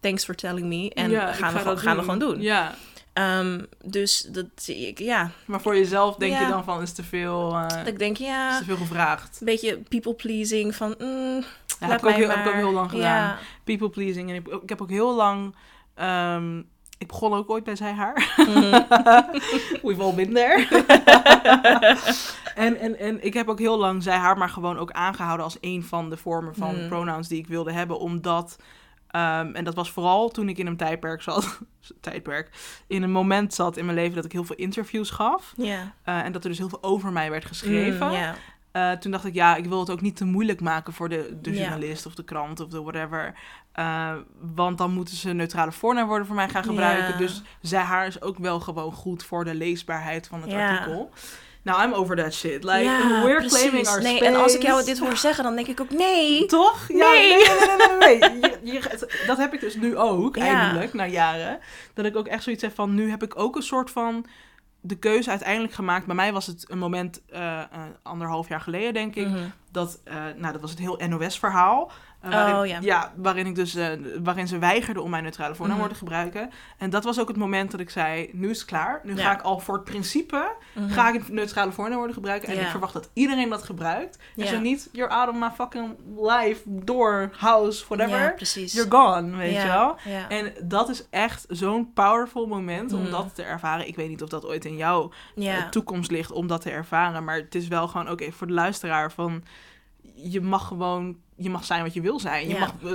thanks 0.00 0.24
for 0.24 0.34
telling 0.34 0.66
me. 0.66 0.90
En 0.94 1.10
Ja, 1.10 1.32
gaan, 1.32 1.52
we, 1.52 1.58
ga 1.58 1.76
gaan 1.76 1.96
we 1.96 2.02
gewoon 2.02 2.18
doen. 2.18 2.40
Ja. 2.40 2.74
Ehm, 3.12 3.62
dus 3.84 4.20
dat 4.20 4.46
ik, 4.66 4.98
ja, 4.98 5.30
Maar 5.44 5.60
voor 5.60 5.76
jezelf 5.76 6.16
denk 6.16 6.32
Ja. 6.32 6.40
je 6.40 6.46
dan 6.48 6.64
van 6.64 6.82
is 6.82 6.92
te 6.92 7.02
veel, 7.02 7.54
eh, 7.54 7.68
dat 7.68 7.86
ik 7.86 7.98
denk 7.98 8.18
is 8.18 8.26
ja, 8.26 8.58
te 8.58 8.64
veel 8.64 8.76
gevraagd. 8.76 9.36
een 9.40 9.46
beetje 9.46 9.78
people 9.88 10.14
pleasing 10.14 10.74
van. 10.74 10.94
mm, 10.98 11.44
Ja, 11.80 11.86
laat 11.88 11.90
heb 11.90 12.00
ik, 12.00 12.06
ook 12.06 12.12
heel, 12.14 12.28
heb 12.28 12.38
ik 12.38 12.46
ook 12.46 12.54
heel 12.54 12.72
lang 12.72 12.90
gedaan. 12.90 13.36
People 13.64 13.88
pleasing. 13.90 14.28
En 14.30 14.34
ik, 14.36 14.46
ik 14.62 14.68
heb 14.68 14.82
ook 14.82 14.90
heel 14.90 15.14
lang. 15.14 15.54
ehm, 15.94 16.62
ik 17.00 17.06
begon 17.06 17.34
ook 17.34 17.50
ooit 17.50 17.64
bij 17.64 17.76
zijhaar. 17.76 18.34
Mhm. 18.36 18.70
We've 19.86 20.02
all 20.02 20.14
been 20.14 20.34
there. 20.34 20.66
en, 22.54 22.76
en, 22.76 22.98
en 22.98 23.24
ik 23.24 23.34
heb 23.34 23.48
ook 23.48 23.58
heel 23.58 23.78
lang 23.78 24.02
zij 24.02 24.16
haar 24.16 24.38
maar 24.38 24.48
gewoon 24.48 24.78
ook 24.78 24.90
aangehouden 24.90 25.44
als 25.44 25.56
een 25.60 25.82
van 25.84 26.10
de 26.10 26.16
vormen 26.16 26.54
van 26.54 26.74
Hmm. 26.74 26.88
pronouns 26.88 27.28
die 27.28 27.38
ik 27.38 27.46
wilde 27.46 27.72
hebben. 27.72 27.98
Omdat, 27.98 28.56
ehm, 29.06 29.54
en 29.54 29.64
dat 29.64 29.74
was 29.74 29.90
vooral 29.90 30.28
toen 30.28 30.48
ik 30.48 30.58
in 30.58 30.66
een 30.66 30.76
tijdperk 30.76 31.22
zat, 31.22 31.60
tijdperk, 32.00 32.50
in 32.86 33.02
een 33.02 33.12
moment 33.12 33.54
zat 33.54 33.76
in 33.76 33.84
mijn 33.84 33.96
leven 33.96 34.14
dat 34.14 34.24
ik 34.24 34.32
heel 34.32 34.44
veel 34.44 34.56
interviews 34.56 35.10
gaf. 35.10 35.52
Eh, 36.04 36.24
en 36.24 36.32
dat 36.32 36.42
er 36.42 36.48
dus 36.48 36.58
heel 36.58 36.68
veel 36.68 36.82
over 36.82 37.12
mij 37.12 37.30
werd 37.30 37.44
geschreven. 37.44 38.06
Mm. 38.06 38.12
Eh, 38.72 38.92
toen 38.92 39.10
dacht 39.10 39.24
ik, 39.24 39.34
ja, 39.34 39.56
ik 39.56 39.66
wil 39.66 39.80
het 39.80 39.90
ook 39.90 40.00
niet 40.00 40.16
te 40.16 40.24
moeilijk 40.24 40.60
maken 40.60 40.92
voor 40.92 41.08
de, 41.08 41.38
de 41.42 41.52
Ja. 41.52 41.60
journalist 41.60 42.06
of 42.06 42.14
de 42.14 42.24
krant 42.24 42.60
of 42.60 42.68
de 42.68 42.82
whatever. 42.82 43.34
Eh, 43.72 44.12
want 44.54 44.78
dan 44.78 44.90
moeten 44.92 45.16
ze 45.16 45.32
neutrale 45.32 45.72
voornaamwoorden 45.72 46.26
voor 46.26 46.36
mij 46.36 46.48
gaan 46.48 46.64
gebruiken. 46.64 47.12
Ja. 47.12 47.16
Dus 47.18 47.42
zij 47.60 47.80
haar 47.80 48.06
is 48.06 48.22
ook 48.22 48.38
wel 48.38 48.60
gewoon 48.60 48.92
goed 48.92 49.24
voor 49.24 49.44
de 49.44 49.54
leesbaarheid 49.54 50.26
van 50.26 50.40
het 50.42 50.50
Ja. 50.50 50.70
artikel. 50.70 51.10
Nou, 51.62 51.82
I'm 51.82 51.92
over 51.92 52.16
that 52.16 52.34
shit. 52.34 52.64
Like, 52.64 52.78
ja, 52.78 53.22
we're 53.24 53.34
precies. 53.36 53.58
claiming 53.58 53.86
our 53.88 54.02
nee, 54.02 54.16
space. 54.16 54.30
En 54.30 54.40
als 54.40 54.54
ik 54.54 54.62
jou 54.62 54.84
dit 54.84 54.98
hoor 54.98 55.16
zeggen, 55.16 55.44
dan 55.44 55.54
denk 55.54 55.66
ik 55.66 55.80
ook 55.80 55.90
nee. 55.90 56.46
Toch? 56.46 56.84
Ja, 56.88 57.10
Nee. 57.10 57.28
nee, 57.36 57.46
nee, 57.98 57.98
nee, 57.98 58.18
nee. 58.18 58.30
nee. 58.40 58.40
Je- 58.62 58.72
je- 58.72 59.24
dat 59.26 59.36
heb 59.38 59.54
ik 59.54 59.60
dus 59.60 59.74
nu 59.76 59.96
ook, 59.96 60.36
Ja. 60.36 60.42
eindelijk, 60.44 60.92
na 60.94 61.06
jaren. 61.06 61.58
Dat 61.94 62.04
ik 62.04 62.16
ook 62.16 62.26
echt 62.26 62.42
zoiets 62.42 62.62
heb 62.62 62.74
van, 62.74 62.94
nu 62.94 63.10
heb 63.10 63.22
ik 63.22 63.38
ook 63.38 63.56
een 63.56 63.62
soort 63.62 63.90
van 63.90 64.26
de 64.80 64.98
keuze 64.98 65.30
uiteindelijk 65.30 65.72
gemaakt. 65.72 66.06
Bij 66.06 66.14
mij 66.14 66.32
was 66.32 66.46
het 66.46 66.70
een 66.70 66.78
moment, 66.78 67.24
eh, 67.26 67.60
eh, 67.60 67.66
anderhalf 68.02 68.48
jaar 68.48 68.60
geleden 68.60 68.92
denk 68.94 69.14
ik, 69.14 69.26
Mhm. 69.28 69.38
dat, 69.70 70.00
eh, 70.04 70.14
nou, 70.36 70.52
dat 70.52 70.60
was 70.60 70.70
het 70.70 70.78
heel 70.78 71.00
NOS-verhaal. 71.08 71.90
Waarin, 72.22 72.76
Oh, 72.78 72.82
ja. 72.82 73.12
waarin, 73.16 73.46
ik 73.46 73.54
dus, 73.54 73.74
eh, 73.74 73.88
waarin 74.22 74.48
ze 74.48 74.58
weigerde 74.58 75.00
om 75.02 75.10
mijn 75.10 75.22
neutrale 75.22 75.54
voornaamwoord 75.54 75.90
Mhm. 75.90 75.98
te 75.98 76.04
gebruiken. 76.06 76.50
En 76.78 76.90
dat 76.90 77.04
was 77.04 77.20
ook 77.20 77.28
het 77.28 77.36
moment 77.36 77.70
dat 77.70 77.80
ik 77.80 77.90
zei, 77.90 78.30
nu 78.32 78.50
is 78.50 78.58
het 78.58 78.66
klaar. 78.68 79.00
Nu 79.04 79.16
Ja. 79.16 79.22
ga 79.22 79.32
ik 79.32 79.40
al 79.40 79.58
voor 79.58 79.74
het 79.74 79.84
principe, 79.84 80.52
Mhm. 80.74 80.88
ga 80.88 81.12
ik 81.12 81.28
neutrale 81.28 81.72
voornaamwoorden 81.72 82.14
gebruiken. 82.14 82.48
En 82.48 82.54
Ja. 82.54 82.60
ik 82.60 82.66
verwacht 82.68 82.92
dat 82.92 83.10
iedereen 83.12 83.48
dat 83.48 83.62
gebruikt. 83.62 84.16
En 84.36 84.44
Ja. 84.44 84.50
zo 84.50 84.58
niet, 84.60 84.88
you're 84.92 85.12
out 85.12 85.28
of 85.28 85.34
my 85.34 85.50
fucking 85.54 85.96
life, 86.18 86.60
door, 86.66 87.30
house, 87.36 87.84
whatever. 87.88 88.34
Ja. 88.38 88.62
You're 88.66 88.90
gone, 88.90 89.36
weet 89.36 89.52
ja. 89.52 89.62
je 89.62 89.68
wel. 89.68 89.96
Ja. 90.04 90.28
En 90.28 90.52
dat 90.62 90.88
is 90.88 91.06
echt 91.10 91.44
zo'n 91.48 91.92
powerful 91.92 92.46
moment 92.46 92.92
om 92.92 93.00
Mm. 93.04 93.10
dat 93.10 93.34
te 93.34 93.42
ervaren. 93.42 93.88
Ik 93.88 93.96
weet 93.96 94.08
niet 94.08 94.22
of 94.22 94.28
dat 94.28 94.46
ooit 94.46 94.64
in 94.64 94.76
jouw 94.76 95.10
ja. 95.34 95.56
eh, 95.56 95.68
toekomst 95.68 96.10
ligt 96.10 96.32
om 96.32 96.46
dat 96.46 96.60
te 96.60 96.70
ervaren. 96.70 97.24
Maar 97.24 97.36
het 97.36 97.54
is 97.54 97.68
wel 97.68 97.88
gewoon 97.88 98.08
ook 98.08 98.20
even 98.20 98.32
voor 98.32 98.46
de 98.46 98.52
luisteraar 98.52 99.12
van... 99.12 99.42
Je 100.22 100.40
mag 100.40 100.66
gewoon... 100.66 101.16
Je 101.36 101.50
mag 101.50 101.64
zijn 101.64 101.82
wat 101.82 101.94
je 101.94 102.00
wil 102.00 102.20
zijn. 102.20 102.48
Je 102.48 102.54
Ja. 102.54 102.58
mag 102.60 102.74
eh, 102.84 102.90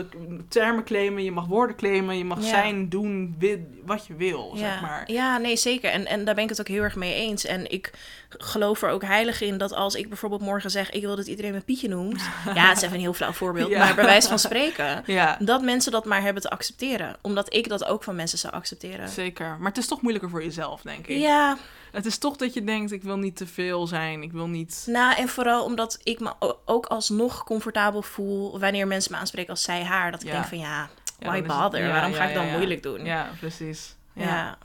termen 0.48 0.84
claimen, 0.84 1.24
je 1.24 1.32
mag 1.32 1.46
woorden 1.46 1.76
claimen. 1.76 2.18
Je 2.18 2.26
mag 2.26 2.42
Ja. 2.42 2.48
zijn, 2.48 2.90
doen, 2.90 3.38
wat 3.86 4.08
je 4.08 4.16
wil, 4.16 4.52
ja. 4.54 4.60
zeg 4.60 4.82
maar. 4.82 5.12
ja, 5.12 5.38
nee, 5.38 5.56
zeker. 5.58 5.92
En, 5.92 6.06
en 6.06 6.26
daar 6.26 6.36
ben 6.36 6.44
ik 6.44 6.50
het 6.50 6.60
ook 6.60 6.68
heel 6.68 6.82
erg 6.84 6.96
mee 6.96 7.14
eens. 7.14 7.46
En 7.46 7.72
ik 7.72 7.94
geloof 8.30 8.82
er 8.82 8.90
ook 8.90 9.04
heilig 9.04 9.42
in 9.42 9.58
dat 9.58 9.74
als 9.74 9.96
ik 9.96 10.08
bijvoorbeeld 10.08 10.42
morgen 10.42 10.72
zeg... 10.72 10.90
ik 10.92 11.02
wil 11.02 11.16
dat 11.16 11.28
iedereen 11.28 11.52
me 11.52 11.60
Pietje 11.62 11.88
noemt. 11.88 12.22
ja, 12.56 12.68
het 12.68 12.78
is 12.78 12.84
even 12.84 12.96
een 12.96 13.02
heel 13.02 13.14
flauw 13.14 13.32
voorbeeld. 13.32 13.72
Maar 13.72 13.96
bij 13.96 14.06
wijze 14.06 14.28
van 14.28 14.40
spreken... 14.40 15.04
Ja, 15.16 15.38
dat 15.40 15.62
mensen 15.62 15.92
dat 15.92 16.06
maar 16.06 16.22
hebben 16.22 16.42
te 16.42 16.50
accepteren. 16.50 17.16
Omdat 17.22 17.54
ik 17.54 17.70
dat 17.70 17.86
ook 17.86 18.04
van 18.04 18.16
mensen 18.16 18.38
zou 18.38 18.54
accepteren. 18.54 19.10
zeker. 19.10 19.58
Maar 19.60 19.68
het 19.70 19.78
is 19.78 19.88
toch 19.88 20.02
moeilijker 20.02 20.30
voor 20.32 20.44
jezelf, 20.44 20.82
denk 20.82 21.08
ik. 21.08 21.18
Ja, 21.20 21.58
Het 21.96 22.06
is 22.06 22.18
toch 22.18 22.36
dat 22.36 22.54
je 22.54 22.64
denkt, 22.64 22.92
ik 22.92 23.04
wil 23.04 23.18
niet 23.18 23.36
te 23.36 23.48
veel 23.48 23.88
zijn. 23.88 24.24
Ik 24.24 24.32
wil 24.32 24.48
niet... 24.48 24.84
nou 24.90 25.16
en 25.16 25.28
vooral 25.28 25.64
omdat 25.64 26.00
ik 26.04 26.20
me 26.20 26.34
ook 26.66 26.86
alsnog 26.86 27.44
comfortabel 27.44 28.02
voel 28.02 28.60
wanneer 28.60 28.88
mensen 28.88 29.12
me 29.12 29.18
aanspreken 29.18 29.50
als 29.50 29.64
zij 29.64 29.84
haar. 29.84 30.12
Dat 30.12 30.22
ik 30.22 30.28
Ja. 30.28 30.34
denk 30.34 30.46
van 30.46 30.58
ja, 30.58 30.90
why 31.20 31.36
het- 31.36 31.48
bother? 31.48 31.82
ja, 31.86 31.92
Waarom 31.92 32.14
ga 32.14 32.24
ik 32.24 32.34
dan 32.34 32.50
moeilijk 32.50 32.84
doen? 32.84 33.06
Ja, 33.06 33.30
precies. 33.40 33.96
Ja. 34.14 34.24
ja. 34.26 34.58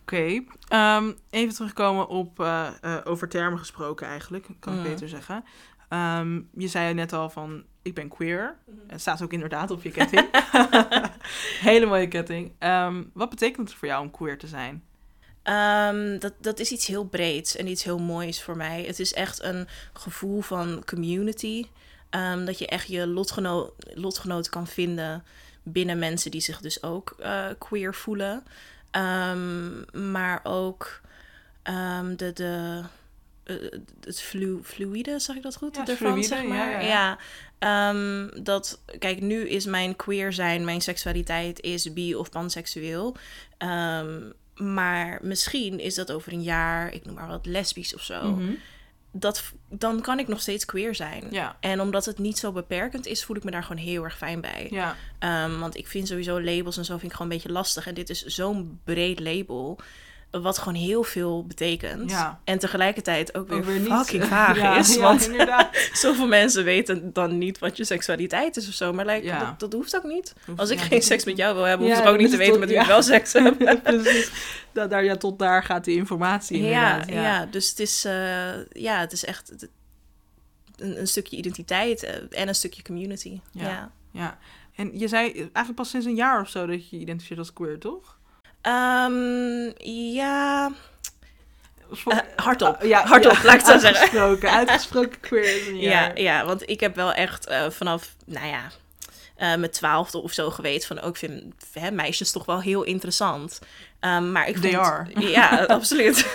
Oké, 0.00 0.42
ehm, 0.68 1.12
even 1.30 1.54
terugkomen 1.54 2.08
op 2.08 2.40
eh, 2.40 2.68
eh, 2.80 2.96
over 3.04 3.28
termen 3.28 3.58
gesproken 3.58 4.06
eigenlijk, 4.06 4.46
kan 4.58 4.72
ik 4.72 4.78
Mm. 4.78 4.84
beter 4.84 5.08
zeggen. 5.08 5.44
Ehm, 5.88 6.40
je 6.54 6.68
zei 6.68 6.94
net 6.94 7.12
al 7.12 7.30
van, 7.30 7.62
ik 7.82 7.94
ben 7.94 8.08
queer. 8.08 8.56
Mhm. 8.66 8.76
Het 8.86 9.00
staat 9.00 9.22
ook 9.22 9.32
inderdaad 9.32 9.70
op 9.70 9.82
je 9.82 9.90
ketting. 9.90 10.28
Hele 11.60 11.86
mooie 11.86 12.08
ketting. 12.08 12.52
Ehm, 12.58 13.02
wat 13.12 13.30
betekent 13.30 13.68
het 13.68 13.78
voor 13.78 13.88
jou 13.88 14.02
om 14.02 14.10
queer 14.10 14.38
te 14.38 14.46
zijn? 14.46 14.82
Ehm, 15.42 16.18
dat, 16.18 16.32
dat 16.40 16.58
is 16.58 16.70
iets 16.72 16.86
heel 16.86 17.04
breeds 17.04 17.56
en 17.56 17.66
iets 17.66 17.82
heel 17.84 17.98
moois 17.98 18.42
voor 18.42 18.56
mij. 18.56 18.82
Het 18.86 18.98
is 19.00 19.12
echt 19.12 19.42
een 19.42 19.68
gevoel 19.92 20.40
van 20.40 20.82
community. 20.86 21.66
Ehm, 22.10 22.44
dat 22.44 22.58
je 22.58 22.66
echt 22.66 22.88
je 22.88 23.06
lotgeno 23.06 23.74
lotgenoten 23.94 24.50
kan 24.50 24.66
vinden 24.66 25.24
binnen 25.62 25.98
mensen 25.98 26.30
die 26.30 26.40
zich 26.40 26.60
dus 26.60 26.82
ook 26.82 27.14
eh, 27.18 27.46
queer 27.58 27.94
voelen. 27.94 28.44
Ehm, 28.90 30.10
maar 30.12 30.40
ook 30.42 31.00
de, 32.16 32.30
de, 32.34 32.80
eh, 33.44 33.56
het 34.00 34.20
flu 34.20 34.60
fluïde, 34.62 35.18
zeg 35.18 35.36
ik 35.36 35.42
dat 35.42 35.56
goed? 35.56 35.74
Ja, 35.76 35.80
ervan, 35.86 35.96
fluïde, 35.96 36.26
zeg 36.26 36.44
maar. 36.44 36.70
ja, 36.70 36.80
ja. 36.80 37.18
ja. 37.60 37.92
Dat, 38.42 38.80
kijk, 38.98 39.20
nu 39.20 39.48
is 39.48 39.64
mijn 39.64 39.96
queer 39.96 40.32
zijn, 40.32 40.64
mijn 40.64 40.80
seksualiteit 40.80 41.60
is 41.60 41.92
bi- 41.92 42.14
of 42.14 42.30
panseksueel. 42.30 43.16
Maar 44.54 45.18
misschien 45.22 45.78
is 45.80 45.94
dat 45.94 46.12
over 46.12 46.32
een 46.32 46.42
jaar, 46.42 46.92
ik 46.94 47.04
noem 47.04 47.14
maar 47.14 47.28
wat, 47.28 47.46
lesbisch 47.46 47.94
of 47.94 48.02
zo. 48.02 48.34
Mhm. 48.34 48.50
Dat, 49.14 49.42
dan 49.68 50.00
kan 50.00 50.18
ik 50.18 50.28
nog 50.28 50.40
steeds 50.40 50.64
queer 50.64 50.94
zijn. 50.94 51.24
Ja, 51.30 51.56
En 51.60 51.80
omdat 51.80 52.04
het 52.04 52.18
niet 52.18 52.38
zo 52.38 52.52
beperkend 52.52 53.06
is, 53.06 53.24
voel 53.24 53.36
ik 53.36 53.44
me 53.44 53.50
daar 53.50 53.62
gewoon 53.62 53.82
heel 53.82 54.04
erg 54.04 54.16
fijn 54.16 54.40
bij. 54.40 54.66
ja, 54.70 54.96
Ehm, 55.18 55.58
want 55.58 55.76
ik 55.76 55.86
vind 55.86 56.08
sowieso 56.08 56.40
labels 56.42 56.76
en 56.76 56.84
zo 56.84 56.92
vind 56.98 57.10
ik 57.10 57.16
gewoon 57.16 57.30
een 57.32 57.36
beetje 57.38 57.52
lastig. 57.52 57.86
En 57.86 57.94
dit 57.94 58.10
is 58.10 58.24
zo'n 58.24 58.80
breed 58.84 59.20
label, 59.20 59.78
wat 60.40 60.58
gewoon 60.58 60.74
heel 60.74 61.02
veel 61.02 61.46
betekent. 61.46 62.10
Ja. 62.10 62.40
En 62.44 62.58
tegelijkertijd 62.58 63.34
ook 63.36 63.48
weer, 63.48 63.58
Ook 63.58 63.64
weer 63.64 63.78
niet. 63.78 63.88
fucking 63.92 64.24
vaag 64.34 64.56
Ja, 64.58 64.76
is. 64.78 64.94
ja, 64.94 65.00
want 65.00 65.26
inderdaad. 65.28 65.68
zoveel 65.92 66.26
mensen 66.26 66.64
weten 66.64 67.12
dan 67.12 67.38
niet 67.38 67.58
wat 67.58 67.76
je 67.76 67.84
seksualiteit 67.84 68.56
is 68.56 68.68
of 68.68 68.74
zo. 68.74 68.92
Maar 68.92 69.06
like, 69.06 69.26
dat, 69.38 69.60
dat 69.60 69.72
hoeft 69.72 69.96
ook 69.96 70.04
niet. 70.04 70.34
Hoeft- 70.46 70.58
Als 70.60 70.70
ik 70.70 70.78
geen 70.80 70.88
dat 70.90 71.04
seks 71.04 71.24
met 71.24 71.36
jou 71.36 71.54
wil 71.54 71.64
hebben, 71.64 71.88
hoef 71.88 71.98
ik 71.98 72.06
ook 72.06 72.16
niet 72.18 72.30
te 72.30 72.32
is 72.32 72.38
het 72.38 72.40
weten 72.46 72.60
met 72.60 72.68
wie 72.68 72.78
ik 72.78 72.86
wel 72.86 73.02
seks 73.02 73.32
heb. 73.32 73.80
Precies. 73.82 74.30
Da- 74.72 74.86
daar, 74.86 75.04
ja, 75.04 75.16
tot 75.16 75.38
daar 75.38 75.64
gaat 75.64 75.84
die 75.84 75.96
informatie 75.96 76.62
Ja, 76.62 77.02
ja. 77.06 77.46
dus 77.46 77.68
het 77.68 77.78
is, 77.80 78.04
eh, 78.04 78.66
ja, 78.70 78.98
het 79.00 79.12
is 79.12 79.24
echt 79.24 79.68
een, 80.76 80.98
een 81.00 81.06
stukje 81.08 81.36
identiteit 81.36 82.02
eh, 82.02 82.40
en 82.40 82.48
een 82.48 82.54
stukje 82.54 82.82
community. 82.82 83.40
Ja. 83.52 83.68
Ja. 83.68 83.92
ja. 84.10 84.38
En 84.76 84.98
je 84.98 85.08
zei 85.08 85.24
eigenlijk 85.32 85.74
pas 85.74 85.90
sinds 85.90 86.06
een 86.06 86.14
jaar 86.14 86.40
of 86.40 86.48
zo 86.48 86.66
dat 86.66 86.88
je 86.88 86.96
je 86.96 87.02
identificeert 87.02 87.38
als 87.38 87.52
queer, 87.52 87.78
toch? 87.78 88.18
Ehm, 88.62 89.70
ja, 90.12 90.70
Eh, 92.06 92.18
hardop. 92.36 92.82
Ja, 92.82 93.06
Hardop, 93.06 93.32
ja, 93.32 93.44
laat 93.44 93.54
ik 93.54 93.60
het 93.60 93.68
zo 93.70 93.78
zeggen. 93.78 94.00
Uitgesproken, 94.00 94.50
uitgesproken 94.58 95.20
queer 95.20 95.74
ja, 95.74 96.10
ja, 96.14 96.44
want 96.44 96.68
ik 96.68 96.80
heb 96.80 96.96
wel 96.96 97.12
echt 97.12 97.46
eh, 97.46 97.70
vanaf, 97.70 98.14
nou 98.26 98.46
ja, 98.46 98.70
eh 99.36 99.54
mijn 99.54 99.70
twaalfde 99.70 100.18
of 100.18 100.32
zo 100.32 100.50
geweten 100.50 100.86
van, 100.88 101.00
ook 101.00 101.16
vind 101.16 101.42
hè, 101.72 101.90
meisjes 101.90 102.30
toch 102.32 102.44
wel 102.44 102.60
heel 102.60 102.82
interessant. 102.82 103.58
Ehm, 104.00 104.32
maar 104.32 104.48
ik 104.48 104.56
They 104.56 104.70
vond, 104.70 104.82
are. 104.82 105.06
Ja, 105.30 105.64
absoluut. 105.78 106.26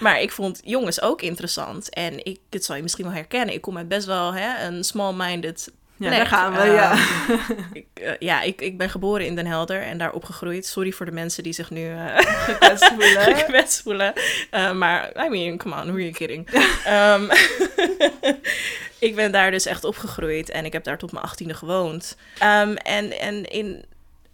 maar 0.00 0.20
ik 0.20 0.32
vond 0.32 0.60
jongens 0.64 1.00
ook 1.00 1.22
interessant. 1.22 1.88
En 1.90 2.24
ik, 2.24 2.40
het 2.50 2.64
zal 2.64 2.76
je 2.76 2.82
misschien 2.82 3.04
wel 3.04 3.14
herkennen, 3.14 3.54
ik 3.54 3.60
kom 3.60 3.76
uit 3.76 3.88
best 3.88 4.06
wel 4.06 4.34
hè, 4.34 4.66
een 4.66 4.84
small-minded 4.84 5.72
Ja, 6.04 6.10
daar 6.10 6.26
gaan 6.26 6.52
we, 6.52 6.58
Ehm, 6.58 6.74
ja. 6.74 6.96
ik, 7.72 7.86
eh, 7.94 8.12
ja, 8.18 8.42
ik, 8.42 8.60
ik 8.60 8.78
ben 8.78 8.90
geboren 8.90 9.26
in 9.26 9.34
Den 9.34 9.46
Helder 9.46 9.82
en 9.82 9.98
daar 9.98 10.12
opgegroeid. 10.12 10.66
Sorry 10.66 10.92
voor 10.92 11.06
de 11.06 11.12
mensen 11.12 11.42
die 11.42 11.52
zich 11.52 11.70
nu 11.70 11.90
eh, 11.90 12.16
Gekwetst 12.46 12.84
voelen. 12.84 13.36
gekwetst 13.36 13.82
voelen. 13.82 14.12
Uh, 14.50 14.72
maar, 14.72 15.24
I 15.24 15.28
mean, 15.28 15.58
come 15.58 15.74
on, 15.74 15.82
who 15.82 15.92
are 15.92 16.00
you 16.00 16.12
kidding? 16.12 16.48
Ehm, 16.84 17.24
ik 18.98 19.14
ben 19.14 19.32
daar 19.32 19.50
dus 19.50 19.66
echt 19.66 19.84
opgegroeid 19.84 20.50
en 20.50 20.64
ik 20.64 20.72
heb 20.72 20.84
daar 20.84 20.98
tot 20.98 21.12
mijn 21.12 21.24
achttiende 21.24 21.54
gewoond. 21.54 22.16
Ehm, 22.38 22.74
en, 22.74 23.18
en 23.20 23.44
in 23.44 23.84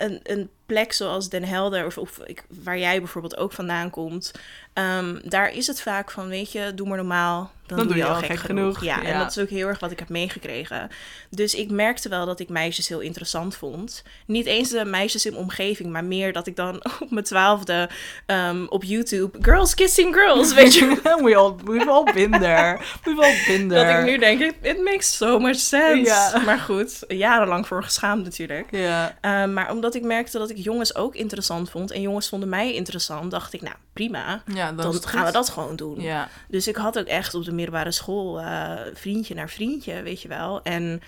een, 0.00 0.20
een 0.22 0.50
plek 0.66 0.92
zoals 0.92 1.28
Den 1.28 1.44
Helder, 1.44 1.87
of, 1.87 1.98
of 1.98 2.18
ik, 2.24 2.44
waar 2.48 2.78
jij 2.78 2.98
bijvoorbeeld 2.98 3.37
ook 3.37 3.52
vandaan 3.52 3.90
komt, 3.90 4.33
ehm, 4.80 5.28
daar 5.28 5.52
is 5.52 5.66
het 5.66 5.82
vaak 5.82 6.10
van, 6.10 6.28
weet 6.28 6.52
je, 6.52 6.72
doe 6.74 6.88
maar 6.88 6.96
normaal. 6.96 7.50
Dan, 7.66 7.86
doe 7.86 7.96
je 7.96 8.04
al 8.04 8.14
gek, 8.14 8.38
genoeg. 8.38 8.84
Ja, 8.84 9.02
en 9.02 9.18
dat 9.18 9.30
is 9.30 9.38
ook 9.38 9.48
heel 9.48 9.68
erg 9.68 9.78
wat 9.78 9.90
ik 9.90 9.98
heb 9.98 10.08
meegekregen. 10.08 10.90
Dus 11.28 11.54
ik 11.54 11.70
merkte 11.70 12.08
wel 12.08 12.26
dat 12.26 12.40
ik 12.40 12.48
meisjes 12.48 12.88
heel 12.88 13.00
interessant 13.00 13.56
vond. 13.56 14.02
Niet 14.26 14.46
eens 14.46 14.68
de 14.68 14.84
meisjes 14.84 15.26
in 15.26 15.32
mijn 15.32 15.44
omgeving, 15.44 15.90
maar 15.90 16.04
meer 16.04 16.32
dat 16.32 16.46
ik 16.46 16.56
dan 16.56 16.84
op 17.00 17.10
mijn 17.10 17.24
twaalfde 17.24 17.88
ehm, 18.26 18.64
op 18.68 18.84
YouTube 18.84 19.38
Girls 19.40 19.74
Kissing 19.74 20.14
Girls, 20.14 20.54
weet 20.60 20.74
je. 20.74 21.00
we 21.22 21.36
all, 21.36 21.54
we've 21.64 21.90
all 21.90 22.12
been 22.12 22.30
there. 22.30 22.78
We've 23.04 23.22
all 23.22 23.36
been 23.46 23.68
there. 23.68 23.92
Dat 23.92 23.98
ik 23.98 24.04
nu 24.04 24.18
denk, 24.18 24.40
it, 24.40 24.54
it 24.62 24.82
makes 24.84 25.16
so 25.16 25.38
much 25.38 25.58
sense. 25.58 26.10
Ja. 26.10 26.42
Maar 26.44 26.58
goed, 26.58 27.04
jarenlang 27.08 27.66
voor 27.66 27.82
geschaamd 27.82 28.24
natuurlijk. 28.24 28.66
Ja, 28.70 29.18
Ehm, 29.20 29.52
maar 29.52 29.70
omdat 29.70 29.94
ik 29.94 30.02
merkte 30.02 30.38
dat 30.38 30.50
ik 30.50 30.56
jongens 30.56 30.94
ook 30.94 31.14
interessant 31.14 31.70
vond 31.70 31.90
en 31.90 32.00
jongens 32.00 32.28
vonden 32.28 32.48
mij 32.48 32.74
interessant, 32.74 33.30
dacht 33.30 33.52
ik, 33.52 33.62
nou 33.62 33.74
prima, 33.92 34.42
ja 34.46 34.69
dan, 34.76 35.02
gaan 35.02 35.24
we 35.24 35.33
dat 35.33 35.48
gewoon 35.48 35.76
doen. 35.76 36.00
Ja, 36.00 36.28
Dus 36.48 36.68
ik 36.68 36.76
had 36.76 36.98
ook 36.98 37.06
echt 37.06 37.35
op 37.35 37.44
de 37.44 37.52
middelbare 37.52 37.92
school 37.92 38.40
eh, 38.40 38.78
vriendje 38.94 39.35
naar 39.35 39.48
vriendje, 39.48 40.02
weet 40.02 40.22
je 40.22 40.28
wel. 40.28 40.62
En 40.62 41.02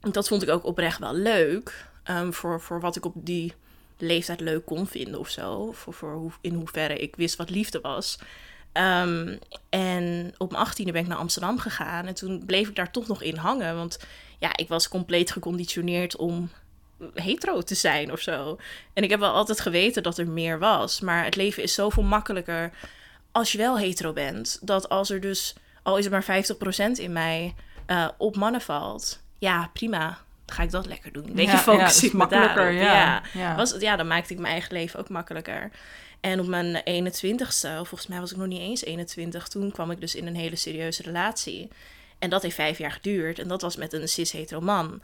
dat 0.00 0.28
vond 0.28 0.42
ik 0.42 0.48
ook 0.50 0.64
oprecht 0.64 0.98
wel 0.98 1.14
leuk. 1.14 1.86
ehm, 2.04 2.32
voor, 2.32 2.60
voor 2.60 2.80
wat 2.80 2.96
ik 2.96 3.04
op 3.04 3.14
die 3.16 3.54
leeftijd 3.98 4.40
leuk 4.40 4.64
kon 4.64 4.86
vinden 4.86 5.20
of 5.20 5.28
zo. 5.28 5.72
Voor, 5.72 5.94
voor 5.94 6.12
hoe, 6.12 6.30
in 6.40 6.54
hoeverre 6.54 6.96
ik 6.98 7.16
wist 7.16 7.36
wat 7.36 7.50
liefde 7.50 7.80
was. 7.80 8.18
Ehm, 8.72 9.36
en 9.68 10.34
op 10.38 10.50
mijn 10.50 10.62
achttiende 10.62 10.92
ben 10.92 11.02
ik 11.02 11.08
naar 11.08 11.18
Amsterdam 11.18 11.58
gegaan. 11.58 12.06
En 12.06 12.14
toen 12.14 12.42
bleef 12.46 12.68
ik 12.68 12.76
daar 12.76 12.90
toch 12.90 13.06
nog 13.06 13.22
in 13.22 13.36
hangen. 13.36 13.76
Want 13.76 13.98
ja, 14.38 14.56
ik 14.56 14.68
was 14.68 14.88
compleet 14.88 15.30
geconditioneerd 15.30 16.16
om 16.16 16.50
hetero 17.14 17.60
te 17.60 17.74
zijn 17.74 18.12
of 18.12 18.20
zo. 18.20 18.58
En 18.92 19.02
ik 19.02 19.10
heb 19.10 19.20
wel 19.20 19.32
altijd 19.32 19.60
geweten 19.60 20.02
dat 20.02 20.18
er 20.18 20.28
meer 20.28 20.58
was. 20.58 21.00
Maar 21.00 21.24
het 21.24 21.36
leven 21.36 21.62
is 21.62 21.74
zoveel 21.74 22.02
makkelijker 22.02 22.72
als 23.32 23.52
je 23.52 23.58
wel 23.58 23.78
hetero 23.78 24.12
bent. 24.12 24.58
Dat 24.60 24.88
als 24.88 25.10
er 25.10 25.20
dus, 25.20 25.54
al 25.82 25.98
is 25.98 26.04
het 26.04 26.12
maar 26.12 26.44
50% 26.44 26.98
in 26.98 27.12
mij, 27.12 27.54
eh, 27.86 28.08
op 28.18 28.36
mannen 28.36 28.60
valt. 28.60 29.20
Ja, 29.38 29.70
prima. 29.72 30.18
Dan 30.44 30.56
ga 30.56 30.62
ik 30.62 30.70
dat 30.70 30.86
lekker 30.86 31.12
doen. 31.12 31.34
Weet 31.34 31.46
je, 31.46 31.52
ja, 31.52 31.58
focus 31.58 32.04
ik 32.04 32.12
makkelijker, 32.12 32.72
ja. 32.72 32.82
Ja. 32.82 33.22
Ja. 33.32 33.56
Was, 33.56 33.74
ja, 33.78 33.96
dan 33.96 34.06
maakte 34.06 34.32
ik 34.32 34.38
mijn 34.38 34.52
eigen 34.52 34.72
leven 34.72 35.00
ook 35.00 35.08
makkelijker. 35.08 35.70
En 36.20 36.40
op 36.40 36.46
mijn 36.46 36.82
21ste, 36.84 37.68
of 37.80 37.88
volgens 37.88 38.06
mij 38.06 38.20
was 38.20 38.30
ik 38.30 38.36
nog 38.36 38.46
niet 38.46 38.60
eens 38.60 38.84
21, 38.84 39.48
toen 39.48 39.70
kwam 39.70 39.90
ik 39.90 40.00
dus 40.00 40.14
in 40.14 40.26
een 40.26 40.36
hele 40.36 40.56
serieuze 40.56 41.02
relatie. 41.02 41.68
En 42.18 42.30
dat 42.30 42.42
heeft 42.42 42.54
vijf 42.54 42.78
jaar 42.78 42.92
geduurd. 42.92 43.38
En 43.38 43.48
dat 43.48 43.62
was 43.62 43.76
met 43.76 43.92
een 43.92 44.08
cis-hetero 44.08 44.60
man. 44.60 45.02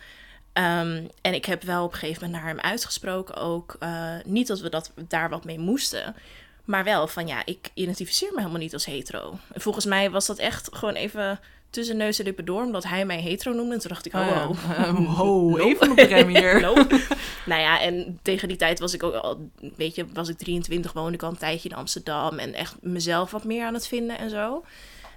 Ehm, 0.58 1.04
en 1.20 1.34
ik 1.34 1.44
heb 1.44 1.62
wel 1.62 1.84
op 1.84 1.92
een 1.92 1.98
gegeven 1.98 2.24
moment 2.24 2.42
naar 2.42 2.50
hem 2.50 2.60
uitgesproken 2.60 3.34
ook. 3.34 3.76
eh, 3.78 4.14
niet 4.24 4.46
dat 4.46 4.60
we 4.60 4.68
dat, 4.68 4.92
daar 5.08 5.30
wat 5.30 5.44
mee 5.44 5.58
moesten. 5.58 6.16
Maar 6.64 6.84
wel 6.84 7.06
van 7.08 7.26
ja, 7.26 7.42
ik 7.44 7.70
identificeer 7.74 8.30
me 8.32 8.38
helemaal 8.38 8.60
niet 8.60 8.72
als 8.72 8.84
hetero. 8.86 9.38
En 9.52 9.60
volgens 9.60 9.84
mij 9.84 10.10
was 10.10 10.26
dat 10.26 10.38
echt 10.38 10.68
gewoon 10.72 10.94
even 10.94 11.40
tussen 11.70 11.96
neus 11.96 12.18
en 12.18 12.24
lippen 12.24 12.44
door, 12.44 12.62
omdat 12.62 12.84
hij 12.84 13.04
mij 13.06 13.20
hetero 13.20 13.52
noemde. 13.52 13.74
En 13.74 13.80
toen 13.80 13.90
dacht 13.90 14.06
ik, 14.06 14.14
oh, 14.14 14.26
ja. 14.68 14.92
ho, 14.94 15.56
even 15.68 15.90
op 15.90 15.98
rem 15.98 16.28
hier. 16.28 16.60
Nope. 16.66 17.00
nou 17.46 17.60
ja, 17.60 17.80
en 17.80 18.18
tegen 18.22 18.48
die 18.48 18.56
tijd 18.56 18.78
was 18.78 18.94
ik 18.94 19.02
ook 19.02 19.14
al, 19.14 19.50
weet 19.76 19.94
je, 19.94 20.06
was 20.12 20.28
ik 20.28 20.38
23, 20.38 20.92
woonde 20.92 21.12
ik 21.12 21.22
al 21.22 21.30
een 21.30 21.36
tijdje 21.36 21.68
in 21.68 21.76
Amsterdam 21.76 22.38
en 22.38 22.54
echt 22.54 22.74
mezelf 22.80 23.30
wat 23.30 23.44
meer 23.44 23.64
aan 23.64 23.74
het 23.74 23.86
vinden 23.88 24.18
en 24.18 24.30
zo. 24.30 24.64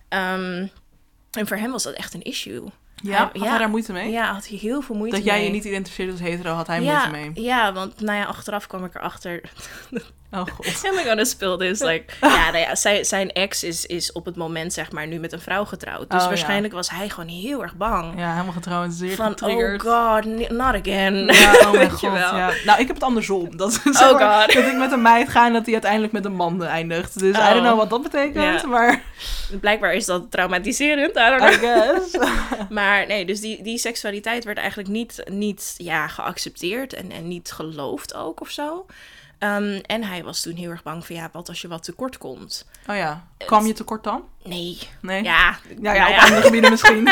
Ehm, 0.10 0.68
en 1.32 1.48
voor 1.48 1.58
hem 1.58 1.72
was 1.72 1.84
dat 1.84 1.94
echt 1.94 2.14
een 2.14 2.24
issue. 2.24 2.64
Ja, 3.02 3.18
Hij- 3.18 3.30
had 3.40 3.50
hij 3.50 3.58
daar 3.58 3.70
moeite 3.70 3.94
mee? 3.94 4.12
Ja, 4.12 4.34
had 4.34 4.48
hij 4.48 4.58
heel 4.58 4.82
veel 4.82 4.96
moeite 4.96 5.16
dat 5.16 5.26
jij 5.26 5.36
mee. 5.38 5.46
je 5.46 5.52
niet 5.52 5.64
identificeerde 5.64 6.12
als 6.12 6.22
hetero, 6.22 6.54
had 6.54 6.68
hij 6.68 6.82
ja, 6.82 7.08
moeite 7.08 7.32
mee. 7.32 7.46
Ja, 7.46 7.74
want 7.74 8.02
nou 8.02 8.18
ja, 8.18 8.26
achteraf 8.26 8.68
kwam 8.68 8.86
ik 8.86 8.96
erachter. 8.96 9.42
Oh 10.34 10.46
god. 10.56 10.86
Am 10.92 11.00
I 11.00 11.04
gonna 11.04 11.24
spill 11.24 11.58
this? 11.58 11.80
Like, 11.82 12.14
ja, 12.22 12.52
nou 12.52 12.58
ja, 12.58 12.76
zijn, 12.76 13.06
zijn 13.06 13.32
ex 13.32 13.64
is, 13.64 13.86
is 13.86 14.12
op 14.12 14.26
het 14.26 14.36
moment 14.36 14.74
zeg 14.74 14.92
maar 14.92 15.08
nu 15.08 15.20
met 15.20 15.34
een 15.34 15.40
vrouw 15.42 15.66
getrouwd. 15.66 16.10
Dus 16.10 16.18
Oh, 16.18 16.22
ja. 16.24 16.28
waarschijnlijk 16.28 16.74
was 16.74 16.90
hij 16.90 17.10
gewoon 17.10 17.30
heel 17.30 17.62
erg 17.62 17.76
bang. 17.76 18.20
Ja, 18.20 18.32
helemaal 18.32 18.54
getraumatiseerd, 18.54 19.16
van, 19.16 19.28
getriggerd. 19.32 19.86
oh 19.86 20.14
god, 20.14 20.26
not 20.50 20.76
again. 20.76 21.26
Ja, 21.26 21.54
oh 21.54 21.72
mijn 21.72 21.92
god. 22.02 22.02
Ja. 22.18 22.52
Nou, 22.66 22.80
ik 22.80 22.88
heb 22.88 22.96
het 22.96 23.04
andersom. 23.04 23.58
Dat, 23.58 23.82
is 23.84 24.02
Oh 24.02 24.20
maar, 24.20 24.44
god. 24.44 24.54
dat 24.54 24.66
ik 24.66 24.78
met 24.78 24.92
een 24.92 25.02
meid 25.02 25.30
ga 25.30 25.46
en 25.46 25.54
dat 25.54 25.64
hij 25.64 25.74
uiteindelijk 25.74 26.14
met 26.14 26.26
een 26.26 26.36
man 26.36 26.64
eindigt. 26.64 27.20
Dus 27.20 27.36
I 27.38 27.40
Oh. 27.40 27.50
don't 27.50 27.62
know 27.62 27.78
wat 27.78 27.90
dat 27.90 28.02
betekent, 28.04 28.66
maar 28.66 29.02
Blijkbaar 29.62 29.94
is 29.94 30.06
dat 30.06 30.32
traumatiserend. 30.32 31.16
I 31.18 31.38
don't 31.38 31.54
I 31.54 31.58
know. 31.58 32.22
Maar 32.70 33.08
nee, 33.08 33.26
dus 33.26 33.40
die, 33.42 33.64
die 33.64 33.78
seksualiteit 33.78 34.44
werd 34.44 34.58
eigenlijk 34.58 34.90
niet, 34.90 35.24
niet 35.32 35.74
ja, 35.78 36.08
geaccepteerd 36.08 36.94
en, 36.94 37.12
en 37.12 37.28
niet 37.28 37.52
geloofd 37.52 38.14
ook 38.16 38.42
of 38.42 38.50
zo. 38.50 38.86
Ehm, 39.42 39.80
en 39.86 40.04
hij 40.04 40.24
was 40.24 40.42
toen 40.42 40.56
heel 40.56 40.70
erg 40.70 40.84
bang 40.84 41.06
van 41.06 41.16
ja, 41.16 41.30
wat 41.32 41.50
als 41.50 41.62
je 41.62 41.68
wat 41.68 41.84
tekort 41.84 42.18
komt? 42.18 42.66
Oh 42.88 42.96
ja. 42.96 43.28
Kwam 43.38 43.66
je 43.66 43.74
tekort 43.74 44.04
dan? 44.04 44.24
Nee. 44.44 44.78
Nee? 45.02 45.24
Ja, 45.24 45.58
Ja, 45.82 45.94
ja, 45.94 46.04
nou 46.08 46.14
op 46.16 46.22
andere 46.22 46.42
gebieden 46.42 46.70
misschien. 46.80 47.04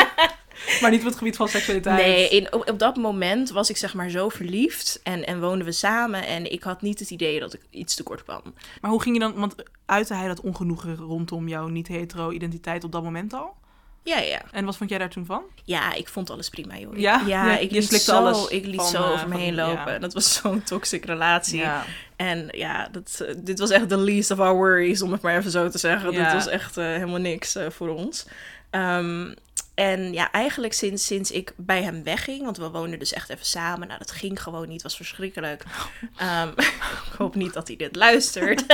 maar 0.80 0.90
niet 0.90 1.00
op 1.00 1.06
het 1.06 1.16
gebied 1.16 1.36
van 1.36 1.48
seksualiteit. 1.48 1.96
Nee, 2.06 2.28
in, 2.28 2.52
op, 2.52 2.68
op 2.70 2.78
dat 2.78 2.96
moment 2.96 3.50
was 3.50 3.70
ik 3.70 3.76
zeg 3.76 3.94
maar 3.94 4.08
zo 4.08 4.28
verliefd 4.28 5.00
en, 5.02 5.26
en 5.26 5.40
woonden 5.40 5.66
we 5.66 5.72
samen. 5.72 6.26
En 6.26 6.52
ik 6.52 6.62
had 6.62 6.82
niet 6.82 6.98
het 6.98 7.10
idee 7.10 7.40
dat 7.40 7.54
ik 7.54 7.60
iets 7.70 7.94
tekort 7.94 8.22
kwam. 8.22 8.42
Maar 8.80 8.90
hoe 8.90 9.02
ging 9.02 9.14
je 9.16 9.20
dan, 9.20 9.34
want 9.34 9.54
uitte 9.86 10.14
hij 10.14 10.28
dat 10.28 10.40
ongenoegen 10.40 10.96
rondom 10.96 11.48
jouw 11.48 11.66
niet-hetero-identiteit 11.66 12.84
op 12.84 12.92
dat 12.92 13.02
moment 13.02 13.32
al? 13.32 13.54
Ja, 14.02 14.18
ja. 14.18 14.42
En 14.50 14.64
wat 14.64 14.76
vond 14.76 14.90
jij 14.90 14.98
daar 14.98 15.10
toen 15.10 15.26
van? 15.26 15.42
Ja, 15.64 15.94
ik 15.94 16.08
vond 16.08 16.30
alles 16.30 16.48
prima, 16.48 16.76
joh. 16.76 16.98
Ja? 16.98 17.58
Ik 17.58 17.70
je 17.70 17.76
liet 17.76 18.02
zo, 18.02 18.16
alles 18.16 18.48
Ik 18.48 18.64
liet 18.66 18.76
van, 18.76 18.86
zo 18.86 19.02
eh, 19.02 19.10
over 19.10 19.28
me 19.28 19.36
heen 19.38 19.54
lopen. 19.54 19.92
ja. 19.92 19.98
Dat 19.98 20.12
was 20.14 20.34
zo'n 20.34 20.62
toxic 20.62 21.04
relatie. 21.04 21.58
Ja. 21.58 21.84
En 22.16 22.48
ja, 22.50 22.88
dat, 22.92 23.22
eh, 23.26 23.34
dit 23.38 23.58
was 23.58 23.70
echt 23.70 23.88
the 23.88 23.96
least 23.96 24.30
of 24.30 24.38
our 24.38 24.54
worries, 24.54 25.02
om 25.02 25.12
het 25.12 25.22
maar 25.22 25.36
even 25.36 25.50
zo 25.50 25.68
te 25.68 25.78
zeggen. 25.78 26.12
Ja. 26.12 26.24
Dit 26.24 26.32
was 26.32 26.46
echt 26.46 26.76
eh, 26.76 26.84
helemaal 26.84 27.20
niks 27.20 27.56
voor 27.68 27.88
ons. 27.88 28.26
Ehm, 28.70 29.32
en 29.74 30.12
ja, 30.12 30.30
eigenlijk 30.30 30.72
sinds, 30.72 31.06
sinds 31.06 31.30
ik 31.30 31.52
bij 31.56 31.82
hem 31.82 32.02
wegging, 32.02 32.44
want 32.44 32.56
we 32.56 32.70
woonden 32.70 32.98
dus 32.98 33.12
echt 33.12 33.28
even 33.28 33.46
samen. 33.46 33.86
Nou, 33.86 33.98
dat 33.98 34.10
ging 34.10 34.42
gewoon 34.42 34.68
niet, 34.68 34.82
was 34.82 34.96
verschrikkelijk. 34.96 35.64
Ehm, 36.16 36.48
ik 37.10 37.12
hoop 37.18 37.34
niet 37.34 37.52
dat 37.52 37.66
hij 37.66 37.76
dit 37.76 37.96
luistert. 37.96 38.64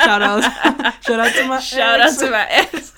Shout-out. 0.00 0.42
Shout-out 1.04 1.34
to 1.34 1.46
my 1.46 1.60
Shout-out 1.60 2.10
ex. 2.10 2.16
to 2.18 2.28
my 2.30 2.46
ex. 2.48 2.92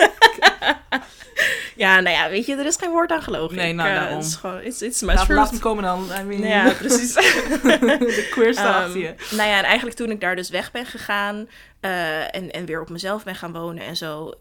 Ja, 1.78 2.00
nou 2.00 2.16
ja, 2.16 2.28
weet 2.30 2.46
je, 2.46 2.56
er 2.56 2.66
is 2.66 2.76
geen 2.76 2.90
woord 2.90 3.10
aan 3.10 3.22
gelogen. 3.22 3.56
Nee, 3.56 3.72
nou, 3.72 3.88
eh, 3.88 3.94
daarom. 3.94 4.16
Het 4.16 4.26
is 4.26 4.34
gewoon, 4.34 4.60
it's, 4.60 4.80
it's 4.80 5.02
my 5.02 5.14
Laat, 5.14 5.28
laat 5.28 5.58
komen 5.58 5.84
dan. 5.84 6.06
I 6.20 6.22
mean, 6.22 6.42
Ja, 6.42 6.72
precies. 6.78 7.12
de 7.14 8.28
queer 8.30 8.52
staat 8.52 8.88
Ehm, 8.94 9.00
nou 9.36 9.48
ja, 9.48 9.58
en 9.58 9.64
eigenlijk 9.64 9.96
toen 9.96 10.10
ik 10.10 10.20
daar 10.20 10.36
dus 10.36 10.48
weg 10.50 10.70
ben 10.70 10.86
gegaan 10.86 11.48
eh, 11.80 12.34
en, 12.34 12.50
en 12.50 12.64
weer 12.64 12.80
op 12.80 12.88
mezelf 12.90 13.24
ben 13.24 13.34
gaan 13.34 13.52
wonen 13.52 13.84
en 13.84 13.96
zo, 13.96 14.32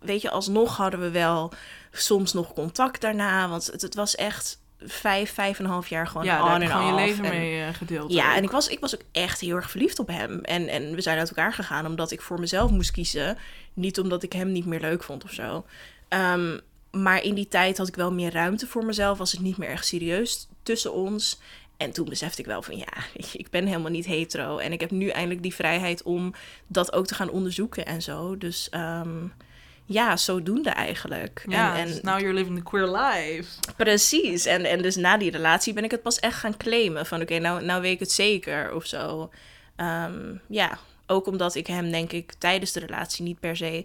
weet 0.00 0.22
je, 0.22 0.30
alsnog 0.30 0.76
hadden 0.76 1.00
we 1.00 1.10
wel 1.10 1.52
soms 1.92 2.32
nog 2.32 2.52
contact 2.52 3.00
daarna, 3.00 3.48
want 3.48 3.66
het, 3.66 3.82
het 3.82 3.94
was 3.94 4.14
echt 4.14 4.58
vijf, 4.80 5.34
vijf 5.34 5.58
en 5.58 5.64
een 5.64 5.70
half 5.70 5.88
jaar 5.88 6.06
gewoon 6.06 6.24
Ja, 6.26 6.54
on 6.54 6.62
en 6.62 6.68
gewoon 6.68 6.86
je 6.86 6.94
leven 6.94 7.24
En- 7.24 7.30
mee 7.30 7.62
eh, 7.62 7.74
gedeeld. 7.74 8.12
Ja, 8.12 8.30
ook. 8.30 8.36
en 8.36 8.42
ik 8.42 8.50
was, 8.50 8.68
ik 8.68 8.80
was 8.80 8.94
ook 8.94 9.02
echt 9.12 9.40
heel 9.40 9.56
erg 9.56 9.70
verliefd 9.70 9.98
op 9.98 10.08
hem. 10.08 10.40
En, 10.40 10.68
en 10.68 10.94
we 10.94 11.00
zijn 11.00 11.18
uit 11.18 11.28
elkaar 11.28 11.52
gegaan 11.52 11.86
omdat 11.86 12.10
ik 12.10 12.20
voor 12.20 12.40
mezelf 12.40 12.70
moest 12.70 12.90
kiezen. 12.90 13.38
Niet 13.72 13.98
omdat 14.00 14.22
ik 14.22 14.32
hem 14.32 14.52
niet 14.52 14.66
meer 14.66 14.80
leuk 14.80 15.02
vond 15.02 15.24
of 15.24 15.32
zo. 15.32 15.64
Ehm, 16.08 16.58
maar 17.02 17.22
in 17.22 17.34
die 17.34 17.48
tijd 17.48 17.78
had 17.78 17.88
ik 17.88 17.96
wel 17.96 18.12
meer 18.12 18.32
ruimte 18.32 18.66
voor 18.66 18.84
mezelf. 18.84 19.18
Was 19.18 19.32
het 19.32 19.40
niet 19.40 19.56
meer 19.56 19.68
echt 19.68 19.86
serieus 19.86 20.48
tussen 20.62 20.92
ons. 20.92 21.38
En 21.76 21.92
toen 21.92 22.08
besefte 22.08 22.40
ik 22.40 22.46
wel 22.46 22.62
van 22.62 22.76
ja, 22.76 22.92
ik 23.32 23.50
ben 23.50 23.66
helemaal 23.66 23.90
niet 23.90 24.06
hetero. 24.06 24.58
En 24.58 24.72
ik 24.72 24.80
heb 24.80 24.90
nu 24.90 25.08
eindelijk 25.08 25.42
die 25.42 25.54
vrijheid 25.54 26.02
om 26.02 26.34
dat 26.66 26.92
ook 26.92 27.06
te 27.06 27.14
gaan 27.14 27.30
onderzoeken 27.30 27.86
en 27.86 28.02
zo. 28.02 28.38
Dus 28.38 28.68
ehm, 28.70 29.26
ja, 29.84 30.16
zodoende 30.16 30.70
eigenlijk. 30.70 31.44
Ja, 31.48 31.76
en, 31.76 31.86
dus 31.86 32.00
en 32.00 32.06
now 32.06 32.18
you're 32.20 32.34
living 32.34 32.56
the 32.56 32.62
queer 32.62 32.88
life. 32.88 33.60
Precies. 33.76 34.46
En, 34.46 34.64
en 34.64 34.82
dus 34.82 34.96
na 34.96 35.16
die 35.16 35.30
relatie 35.30 35.72
ben 35.72 35.84
ik 35.84 35.90
het 35.90 36.02
pas 36.02 36.18
echt 36.18 36.38
gaan 36.38 36.56
claimen. 36.56 37.06
Van 37.06 37.20
oké, 37.20 37.38
nou, 37.38 37.64
nou 37.64 37.82
weet 37.82 37.92
ik 37.92 38.00
het 38.00 38.12
zeker 38.12 38.74
of 38.74 38.86
zo. 38.86 39.30
Ehm, 39.76 40.34
ja, 40.48 40.78
ook 41.06 41.26
omdat 41.26 41.54
ik 41.54 41.66
hem 41.66 41.90
denk 41.90 42.12
ik 42.12 42.32
tijdens 42.32 42.72
de 42.72 42.80
relatie 42.80 43.24
niet 43.24 43.40
per 43.40 43.56
se... 43.56 43.84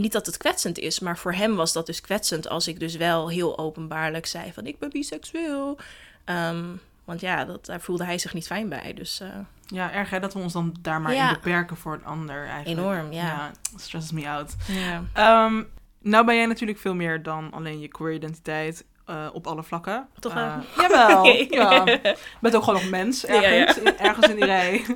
Niet 0.00 0.12
dat 0.12 0.26
het 0.26 0.36
kwetsend 0.36 0.78
is, 0.78 1.00
maar 1.00 1.18
voor 1.18 1.32
hem 1.32 1.56
was 1.56 1.72
dat 1.72 1.86
dus 1.86 2.00
kwetsend... 2.00 2.48
als 2.48 2.68
ik 2.68 2.80
dus 2.80 2.96
wel 2.96 3.28
heel 3.28 3.58
openbaarlijk 3.58 4.26
zei 4.26 4.52
van 4.52 4.66
ik 4.66 4.78
ben 4.78 4.90
biseksueel. 4.90 5.78
Ehm, 6.24 6.64
want 7.04 7.20
ja, 7.20 7.44
dat, 7.44 7.66
daar 7.66 7.80
voelde 7.80 8.04
hij 8.04 8.18
zich 8.18 8.34
niet 8.34 8.46
fijn 8.46 8.68
bij. 8.68 8.94
Dus 8.94 9.20
eh, 9.20 9.28
Ja, 9.66 9.92
erg 9.92 10.10
hè, 10.10 10.20
dat 10.20 10.32
we 10.32 10.38
ons 10.38 10.52
dan 10.52 10.74
daar 10.80 11.00
maar 11.00 11.14
Ja. 11.14 11.28
in 11.28 11.34
beperken 11.34 11.76
voor 11.76 11.92
een 11.94 12.04
ander 12.04 12.46
eigenlijk. 12.46 12.80
enorm, 12.80 13.12
ja. 13.12 13.50
stresses 13.76 14.12
me 14.12 14.28
out. 14.28 14.56
ja. 14.66 15.02
Ehm, 15.12 15.62
nou 16.02 16.24
ben 16.26 16.36
jij 16.36 16.46
natuurlijk 16.46 16.78
veel 16.78 16.94
meer 16.94 17.22
dan 17.22 17.50
alleen 17.52 17.80
je 17.80 17.88
queer 17.88 18.14
identiteit 18.14 18.84
eh, 19.06 19.26
op 19.32 19.46
alle 19.46 19.62
vlakken. 19.62 20.08
Toch 20.18 20.34
wel? 20.34 20.60
jawel, 20.76 21.24
ja. 21.60 21.82
Je 21.86 22.16
bent 22.40 22.56
ook 22.56 22.64
gewoon 22.64 22.80
nog 22.80 22.90
mens 22.90 23.20
Ja, 23.20 23.42
ergens, 23.42 23.76
ja. 23.76 23.90
in- 23.90 23.98
ergens 23.98 24.28
in 24.28 24.36
die 24.36 24.44
rij. 24.44 24.84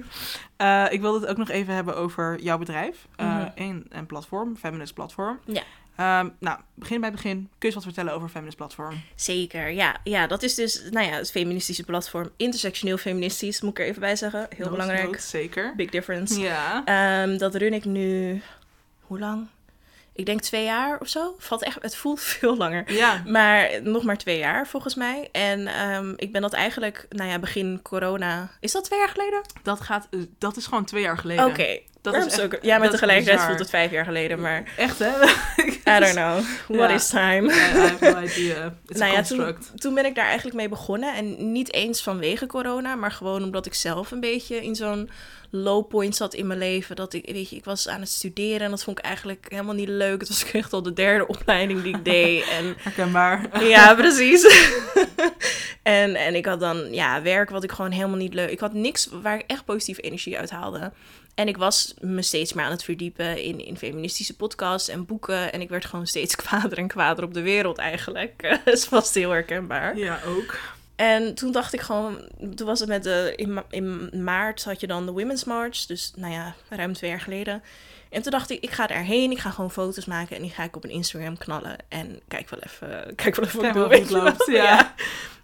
Ik 0.91 1.01
wilde 1.01 1.21
het 1.21 1.29
ook 1.29 1.37
nog 1.37 1.49
even 1.49 1.75
hebben 1.75 1.97
over 1.97 2.41
jouw 2.43 2.59
bedrijf. 2.59 3.07
eh, 3.17 3.34
Mhm. 3.55 3.65
en 3.65 3.87
een 3.89 4.07
platform, 4.07 4.57
Feminist 4.57 4.95
Platform. 4.95 5.39
Ja. 5.45 5.63
Ehm, 5.97 6.29
nou, 6.39 6.59
begin 6.75 7.01
bij 7.01 7.11
begin. 7.13 7.33
Kun 7.33 7.49
je 7.59 7.67
eens 7.67 7.75
wat 7.75 7.85
vertellen 7.85 8.13
over 8.13 8.29
Feminist 8.29 8.57
Platform? 8.57 9.03
Zeker, 9.15 9.71
ja. 9.71 9.97
Ja, 10.05 10.27
dat 10.27 10.43
is 10.43 10.55
dus 10.55 10.83
nou 10.91 11.07
ja, 11.07 11.13
het 11.13 11.31
feministische 11.31 11.85
platform. 11.85 12.31
Intersectioneel 12.37 12.97
feministisch, 12.97 13.61
moet 13.61 13.71
ik 13.71 13.79
er 13.79 13.85
even 13.85 14.01
bij 14.01 14.17
zeggen. 14.17 14.47
Heel 14.57 14.71
belangrijk. 14.71 15.21
zeker. 15.21 15.73
Big 15.77 15.91
difference. 15.91 16.41
Ja. 16.41 16.85
Ehm, 16.85 17.39
dat 17.39 17.55
run 17.55 17.73
ik 17.73 17.85
nu. 17.85 18.43
Hoe 19.01 19.19
lang? 19.19 19.47
Ik 20.17 20.27
denk 20.27 20.41
twee 20.41 20.65
jaar 20.65 20.99
of 21.01 21.09
zo. 21.09 21.35
Valt 21.39 21.63
echt, 21.63 21.79
het 21.83 21.97
voelt 21.97 22.21
veel 22.39 22.57
langer. 22.57 22.93
Ja. 22.93 23.23
Maar 23.27 23.69
nog 23.83 24.03
maar 24.03 24.17
twee 24.17 24.39
jaar 24.39 24.67
volgens 24.67 24.95
mij. 24.95 25.29
En 25.33 25.67
ehm, 25.67 26.13
ik 26.17 26.33
ben 26.33 26.43
dat 26.43 26.53
eigenlijk, 26.53 27.07
nou 27.11 27.31
ja, 27.31 27.39
begin 27.39 27.81
corona. 27.83 28.51
Is 28.61 28.73
dat 28.73 28.85
twee 28.85 28.99
jaar 28.99 29.09
geleden? 29.09 29.41
Dat, 29.63 29.81
gaat, 29.81 30.07
eh, 30.11 30.21
dat 30.39 30.57
is 30.57 30.67
gewoon 30.67 30.85
twee 30.85 31.03
jaar 31.03 31.19
geleden. 31.19 31.45
Oké. 31.45 31.79
Dat 32.03 32.15
is 32.15 32.25
echt- 32.27 32.41
ook, 32.43 32.59
ja, 32.63 32.79
met 32.79 32.91
tegelijkertijd 32.91 33.41
voelt 33.41 33.59
het 33.59 33.71
vijf 33.71 33.91
jaar 33.91 34.05
geleden, 34.05 34.41
maar 34.41 34.63
Echt, 34.77 34.99
hè? 34.99 35.09
I 35.97 36.01
don't 36.01 36.13
know. 36.13 36.41
What 36.79 36.89
Ja. 36.89 36.95
is 36.95 37.09
time? 37.09 37.53
I 37.53 37.59
have 37.59 38.11
no 38.11 38.21
idea. 38.21 38.75
It's 38.87 39.01
Nou 39.01 39.13
ja, 39.13 39.23
toen, 39.23 39.57
toen 39.75 39.95
ben 39.95 40.05
ik 40.05 40.15
daar 40.15 40.25
eigenlijk 40.27 40.57
mee 40.57 40.69
begonnen. 40.69 41.15
En 41.15 41.53
niet 41.53 41.73
eens 41.73 42.03
vanwege 42.03 42.47
corona, 42.47 42.95
maar 42.95 43.13
gewoon 43.13 43.43
omdat 43.43 43.67
ik 43.67 43.75
zelf 43.75 44.11
een 44.11 44.21
beetje 44.21 44.63
in 44.63 44.75
zo'n 44.75 45.11
low 45.55 45.89
point 45.89 46.17
zat 46.17 46.35
in 46.35 46.47
mijn 46.47 46.59
leven. 46.59 46.97
Dat 46.97 47.13
ik, 47.13 47.31
weet 47.33 47.51
je, 47.51 47.57
ik 47.57 47.65
was 47.65 47.89
aan 47.89 48.01
het 48.01 48.09
studeren 48.09 48.61
en 48.61 48.71
dat 48.71 48.85
vond 48.85 48.99
ik 48.99 49.05
eigenlijk 49.05 49.47
helemaal 49.49 49.75
niet 49.75 49.89
leuk. 49.89 50.21
Het 50.21 50.29
was 50.29 50.53
echt 50.53 50.73
al 50.73 50.83
de 50.83 50.93
derde 50.93 51.27
opleiding 51.27 51.83
die 51.83 51.97
ik 51.97 52.05
deed. 52.15 52.49
En 52.49 52.75
Herkenbaar. 52.79 53.65
ja, 53.65 53.95
precies. 54.05 54.73
en, 55.83 56.15
en 56.15 56.35
ik 56.35 56.47
had 56.47 56.61
dan 56.61 56.93
ja, 56.93 57.23
werk 57.23 57.51
wat 57.51 57.65
ik 57.65 57.73
gewoon 57.73 57.91
helemaal 57.91 58.17
niet 58.17 58.35
leuk... 58.35 58.51
Ik 58.51 58.61
had 58.61 58.73
niks 58.73 59.09
waar 59.23 59.39
ik 59.39 59.45
echt 59.47 59.65
positieve 59.65 60.01
energie 60.01 60.39
uit 60.39 60.51
haalde. 60.51 60.93
En 61.35 61.49
ik 61.49 61.57
was 61.57 61.95
me 62.01 62.23
steeds 62.23 62.53
meer 62.53 62.65
aan 62.65 62.71
het 62.71 62.85
verdiepen 62.85 63.43
in, 63.43 63.65
in 63.65 63.77
feministische 63.77 64.37
podcasts 64.37 64.89
en 64.89 65.07
boeken. 65.07 65.53
En 65.53 65.61
ik 65.61 65.69
werd 65.69 65.85
gewoon 65.85 66.07
steeds 66.07 66.37
kwader 66.37 66.79
en 66.79 66.89
kwader 66.89 67.25
op 67.25 67.35
de 67.35 67.43
wereld 67.43 67.79
eigenlijk. 67.79 68.59
Dat 68.65 68.75
is 68.75 68.85
vast 68.85 69.15
heel 69.15 69.31
herkenbaar. 69.31 69.99
Ja, 69.99 70.21
ook. 70.27 70.59
En 70.97 71.35
toen 71.35 71.53
dacht 71.53 71.73
ik 71.73 71.81
gewoon, 71.81 72.29
toen 72.55 72.67
was 72.67 72.81
het 72.81 72.89
met 72.89 73.03
de, 73.03 73.33
in, 73.37 73.53
ma- 73.53 73.65
in 73.71 74.11
maart 74.25 74.65
had 74.65 74.81
je 74.81 74.87
dan 74.87 75.07
de 75.07 75.13
Women's 75.13 75.45
March, 75.45 75.87
dus 75.87 76.13
nou 76.17 76.33
ja, 76.33 76.55
ruim 76.69 76.93
twee 76.93 77.11
jaar 77.11 77.21
geleden. 77.21 77.63
En 78.11 78.23
toen 78.23 78.33
dacht 78.33 78.51
ik, 78.51 78.63
ik 78.63 78.71
ga 78.71 78.89
erheen, 78.89 79.31
ik 79.31 79.39
ga 79.39 79.51
gewoon 79.51 79.71
foto's 79.71 80.05
maken 80.05 80.37
en 80.37 80.43
die 80.43 80.51
ga 80.51 80.63
ik 80.63 80.77
op 80.77 80.85
een 80.85 80.91
Instagram 80.91 81.39
knallen. 81.39 81.77
En 81.89 82.21
kijk 82.29 82.51
wel 82.51 82.61
even, 82.61 82.89
kijk 83.23 83.37
wel 83.37 83.45
even 83.45 83.61
Kijk 83.61 83.99
het 83.99 84.11
loopt, 84.11 84.47
ja. 84.47 84.95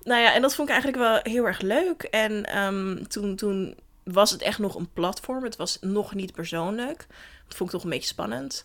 Nou 0.02 0.22
ja, 0.22 0.34
en 0.34 0.42
dat 0.42 0.54
vond 0.54 0.68
ik 0.68 0.74
eigenlijk 0.74 1.02
wel 1.02 1.32
heel 1.32 1.46
erg 1.46 1.60
leuk. 1.60 2.02
En 2.02 2.46
ehm, 2.46 3.04
toen, 3.04 3.36
toen 3.36 3.74
was 4.02 4.30
het 4.30 4.42
echt 4.42 4.58
nog 4.58 4.74
een 4.74 4.92
platform, 4.92 5.44
het 5.44 5.56
was 5.56 5.78
nog 5.80 6.14
niet 6.14 6.32
persoonlijk. 6.32 7.06
Dat 7.48 7.56
vond 7.56 7.68
ik 7.70 7.74
toch 7.74 7.84
een 7.84 7.90
beetje 7.90 8.08
spannend. 8.08 8.62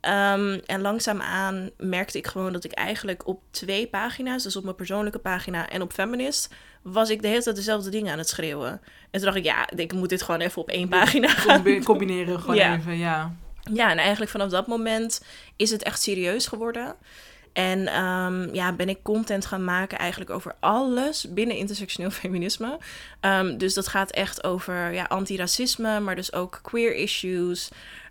Ehm, 0.00 0.58
en 0.66 0.80
langzaamaan 0.80 1.70
merkte 1.76 2.18
ik 2.18 2.26
gewoon 2.26 2.52
dat 2.52 2.64
ik 2.64 2.72
eigenlijk 2.72 3.26
op 3.26 3.42
twee 3.50 3.86
pagina's, 3.86 4.42
dus 4.42 4.56
op 4.56 4.64
mijn 4.64 4.74
persoonlijke 4.76 5.18
pagina 5.18 5.68
en 5.68 5.82
op 5.82 5.92
Feminist, 5.92 6.54
was 6.82 7.10
ik 7.10 7.22
de 7.22 7.28
hele 7.28 7.42
tijd 7.42 7.56
dezelfde 7.56 7.90
dingen 7.90 8.12
aan 8.12 8.18
het 8.18 8.28
schreeuwen. 8.28 8.70
En 8.70 8.80
toen 9.10 9.22
dacht 9.22 9.36
ik, 9.36 9.44
ja, 9.44 9.70
ik 9.76 9.92
moet 9.92 10.08
dit 10.08 10.22
gewoon 10.22 10.40
even 10.40 10.62
op 10.62 10.68
één 10.68 10.88
pagina 10.88 11.28
gaan. 11.28 11.54
Combi- 11.62 11.82
Combineren 11.82 12.40
gewoon 12.40 12.56
Ja. 12.56 12.74
even, 12.76 12.98
ja. 12.98 13.34
Ja, 13.72 13.90
en 13.90 13.98
eigenlijk 13.98 14.30
vanaf 14.30 14.48
dat 14.50 14.66
moment 14.66 15.24
is 15.56 15.70
het 15.70 15.82
echt 15.82 16.02
serieus 16.02 16.46
geworden. 16.46 16.94
En 17.52 17.86
ehm, 17.86 18.54
ja, 18.54 18.72
ben 18.72 18.88
ik 18.88 19.02
content 19.02 19.46
gaan 19.46 19.64
maken 19.64 19.98
eigenlijk 19.98 20.30
over 20.30 20.54
alles 20.60 21.26
binnen 21.28 21.56
intersectioneel 21.56 22.10
feminisme. 22.10 22.78
Ehm, 23.20 23.56
dus 23.56 23.74
dat 23.74 23.88
gaat 23.88 24.10
echt 24.10 24.44
over 24.44 24.92
ja, 24.92 25.04
antiracisme, 25.04 26.00
maar 26.00 26.16
dus 26.16 26.32
ook 26.32 26.58
queer 26.62 26.94
issues. 26.94 27.68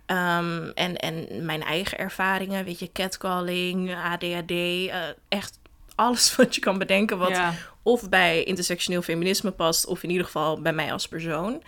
Ehm, 0.08 0.70
en, 0.74 0.96
en 0.96 1.44
mijn 1.44 1.62
eigen 1.62 1.98
ervaringen, 1.98 2.64
weet 2.64 2.78
je, 2.78 2.92
catcalling, 2.92 3.94
ADHD, 3.94 4.50
eh, 4.50 4.96
echt 5.28 5.58
alles 5.94 6.34
wat 6.36 6.54
je 6.54 6.60
kan 6.60 6.78
bedenken 6.78 7.18
wat 7.18 7.28
ja. 7.28 7.54
of 7.82 8.08
bij 8.08 8.42
intersectioneel 8.44 9.02
feminisme 9.02 9.50
past, 9.50 9.86
of 9.86 10.02
in 10.02 10.10
ieder 10.10 10.24
geval 10.24 10.60
bij 10.60 10.72
mij 10.72 10.92
als 10.92 11.08
persoon. 11.08 11.62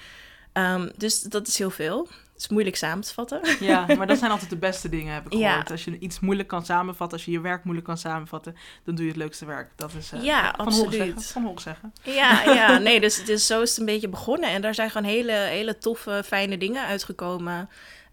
Ehm, 0.52 0.88
dus 0.96 1.20
dat 1.22 1.46
is 1.46 1.58
heel 1.58 1.70
veel. 1.70 2.08
Het 2.32 2.42
is 2.42 2.48
moeilijk 2.48 2.76
samen 2.76 3.04
te 3.04 3.14
vatten. 3.14 3.40
Ja, 3.60 3.86
maar 3.98 4.06
dat 4.06 4.18
zijn 4.18 4.30
altijd 4.30 4.50
de 4.50 4.56
beste 4.56 4.88
dingen, 4.88 5.14
heb 5.14 5.26
ik 5.26 5.32
Ja. 5.32 5.48
gehoord. 5.48 5.70
Als 5.70 5.84
je 5.84 5.98
iets 5.98 6.20
moeilijk 6.20 6.48
kan 6.48 6.64
samenvatten, 6.64 7.16
als 7.16 7.26
je 7.26 7.32
je 7.32 7.40
werk 7.40 7.64
moeilijk 7.64 7.86
kan 7.86 7.98
samenvatten, 7.98 8.56
dan 8.84 8.94
doe 8.94 9.04
je 9.04 9.10
het 9.10 9.20
leukste 9.20 9.44
werk. 9.46 9.70
Dat 9.76 9.92
is 9.98 10.12
eh, 10.12 10.22
Ja, 10.22 10.54
van 10.56 10.66
absoluut. 10.66 10.92
zeggen. 10.94 11.22
Van 11.22 11.58
zeggen. 11.58 11.92
Ja, 12.02 12.42
ja, 12.42 12.78
nee, 12.88 13.00
dus, 13.00 13.24
dus 13.24 13.46
zo 13.46 13.62
is 13.62 13.70
het 13.70 13.78
een 13.78 13.84
beetje 13.84 14.08
begonnen. 14.08 14.50
En 14.50 14.62
daar 14.62 14.74
zijn 14.74 14.90
gewoon 14.90 15.08
hele, 15.10 15.32
hele 15.32 15.78
toffe, 15.78 16.22
fijne 16.26 16.58
dingen 16.58 16.86
uitgekomen. 16.86 17.68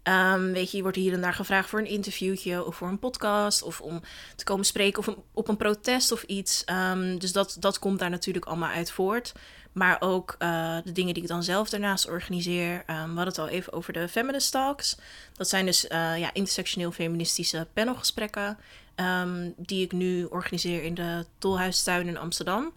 Ehm, 0.08 0.52
weet 0.52 0.70
je, 0.70 0.76
je 0.76 0.82
wordt 0.82 0.96
hier 0.98 1.12
en 1.12 1.20
daar 1.20 1.34
gevraagd 1.34 1.68
voor 1.68 1.78
een 1.78 1.86
interviewtje 1.86 2.64
of 2.64 2.76
voor 2.76 2.88
een 2.88 2.98
podcast 2.98 3.62
of 3.62 3.80
om 3.80 4.00
te 4.36 4.44
komen 4.44 4.64
spreken 4.64 4.98
of 4.98 5.06
een- 5.06 5.22
op 5.34 5.48
een 5.48 5.56
protest 5.56 6.12
of 6.12 6.22
iets. 6.22 6.64
Ehm, 6.64 7.18
dus 7.18 7.32
dat, 7.32 7.56
dat 7.60 7.78
komt 7.78 7.98
daar 7.98 8.10
natuurlijk 8.10 8.44
allemaal 8.46 8.68
uit 8.70 8.90
voort. 8.90 9.32
Maar 9.72 9.96
ook 10.00 10.34
eh, 10.38 10.76
de 10.84 10.92
dingen 10.92 11.14
die 11.14 11.22
ik 11.22 11.28
dan 11.28 11.42
zelf 11.42 11.68
daarnaast 11.70 12.08
organiseer. 12.08 12.82
Ehm, 12.86 12.98
we 13.00 13.06
hadden 13.14 13.26
het 13.26 13.38
al 13.38 13.48
even 13.48 13.72
over 13.72 13.92
de 13.92 14.08
Feminist 14.08 14.50
Talks. 14.52 14.96
Dat 15.36 15.48
zijn 15.48 15.66
dus 15.66 15.86
eh, 15.86 16.18
ja, 16.18 16.30
intersectioneel 16.32 16.92
feministische 16.92 17.66
panelgesprekken. 17.72 18.58
die 19.56 19.84
ik 19.84 19.92
nu 19.92 20.24
organiseer 20.24 20.82
in 20.82 20.94
de 20.94 21.24
Tolhuistuin 21.38 22.08
in 22.08 22.16
Amsterdam. 22.18 22.72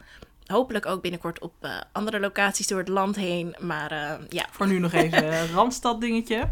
Hopelijk 0.46 0.86
ook 0.86 1.02
binnenkort 1.02 1.40
op 1.40 1.54
eh, 1.60 1.78
andere 1.92 2.20
locaties 2.20 2.68
door 2.68 2.80
het 2.80 2.88
land 2.88 3.16
heen. 3.16 3.56
Maar 3.60 4.20
ja, 4.30 4.46
Voor 4.52 4.68
nu 4.68 4.80
nog 4.80 4.94
even 4.94 5.34
een 5.42 5.52
Randstad 5.52 6.02
dingetje. 6.02 6.50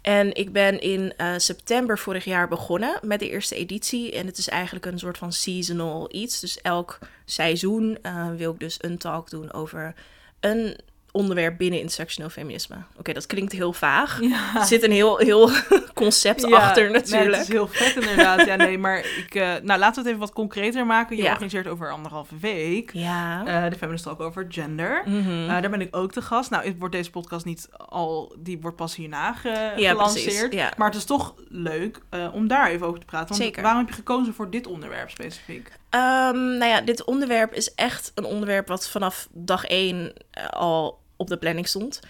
En 0.00 0.34
ik 0.34 0.52
ben 0.52 0.80
in 0.80 1.12
eh, 1.16 1.34
september 1.36 1.98
vorig 1.98 2.24
jaar 2.24 2.48
begonnen 2.48 2.98
met 3.02 3.18
de 3.18 3.30
eerste 3.30 3.54
editie. 3.54 4.12
En 4.12 4.26
het 4.26 4.38
is 4.38 4.48
eigenlijk 4.48 4.86
een 4.86 4.98
soort 4.98 5.18
van 5.18 5.32
seasonal 5.32 6.08
iets. 6.12 6.40
Dus 6.40 6.60
elk 6.60 6.98
seizoen 7.24 7.98
eh, 8.02 8.30
wil 8.36 8.52
ik 8.52 8.60
dus 8.60 8.76
een 8.80 8.98
talk 8.98 9.30
doen 9.30 9.52
over 9.52 9.94
een 10.40 10.76
onderwerp 11.12 11.58
binnen 11.58 11.78
intersectioneel 11.78 12.30
feminisme. 12.30 12.76
Oké, 12.98 13.12
dat 13.12 13.26
klinkt 13.26 13.52
heel 13.52 13.72
vaag. 13.72 14.20
Ja. 14.20 14.56
Er 14.56 14.64
zit 14.64 14.82
een 14.82 14.90
heel, 14.92 15.16
heel 15.18 15.50
concept 15.94 16.52
achter 16.52 16.82
Nee, 16.82 16.92
natuurlijk. 16.92 17.32
het 17.36 17.42
is 17.42 17.48
heel 17.48 17.68
vet 17.68 17.94
inderdaad. 17.96 18.46
Ja, 18.46 18.56
nee, 18.56 18.78
maar 18.78 18.98
ik... 18.98 19.34
eh, 19.34 19.48
nou, 19.62 19.78
laten 19.78 19.94
we 19.94 19.98
het 20.00 20.06
even 20.06 20.18
wat 20.18 20.32
concreter 20.32 20.86
maken. 20.86 21.16
Je 21.16 21.22
Ja. 21.22 21.30
organiseert 21.30 21.66
over 21.66 21.90
anderhalve 21.92 22.34
week. 22.40 22.90
Ja. 22.92 23.46
eh, 23.64 23.70
de 23.70 23.76
Feminist 23.76 24.04
Talk 24.04 24.20
over 24.20 24.46
gender. 24.48 25.02
Mhm. 25.06 25.30
Eh, 25.30 25.48
daar 25.48 25.70
ben 25.70 25.80
ik 25.80 25.96
ook 25.96 26.12
te 26.12 26.22
gast. 26.22 26.50
Nou, 26.50 26.74
wordt 26.78 26.94
deze 26.94 27.10
podcast 27.10 27.44
niet 27.44 27.68
al... 27.76 28.34
Die 28.38 28.58
wordt 28.60 28.76
pas 28.76 28.96
hierna 28.96 29.32
ge- 29.32 29.72
Ja, 29.76 29.90
gelanceerd. 29.90 30.76
Maar 30.76 30.88
het 30.88 30.96
is 30.96 31.04
toch 31.04 31.34
leuk 31.48 32.00
om 32.32 32.48
daar 32.48 32.68
even 32.70 32.86
over 32.86 33.00
te 33.00 33.06
praten. 33.06 33.28
Want 33.28 33.40
Zeker. 33.40 33.62
waarom 33.62 33.80
heb 33.80 33.88
je 33.90 33.94
gekozen 33.94 34.34
voor 34.34 34.50
dit 34.50 34.66
onderwerp 34.66 35.10
specifiek? 35.10 35.78
Ehm, 35.90 36.56
nou 36.58 36.64
ja, 36.64 36.80
dit 36.80 37.04
onderwerp 37.04 37.52
is 37.54 37.74
echt 37.74 38.12
een 38.14 38.24
onderwerp 38.24 38.68
wat 38.68 38.88
vanaf 38.88 39.28
dag 39.32 39.64
één 39.64 40.12
eh, 40.30 40.48
al 40.48 41.00
op 41.16 41.28
de 41.28 41.36
planning 41.36 41.68
stond. 41.68 42.00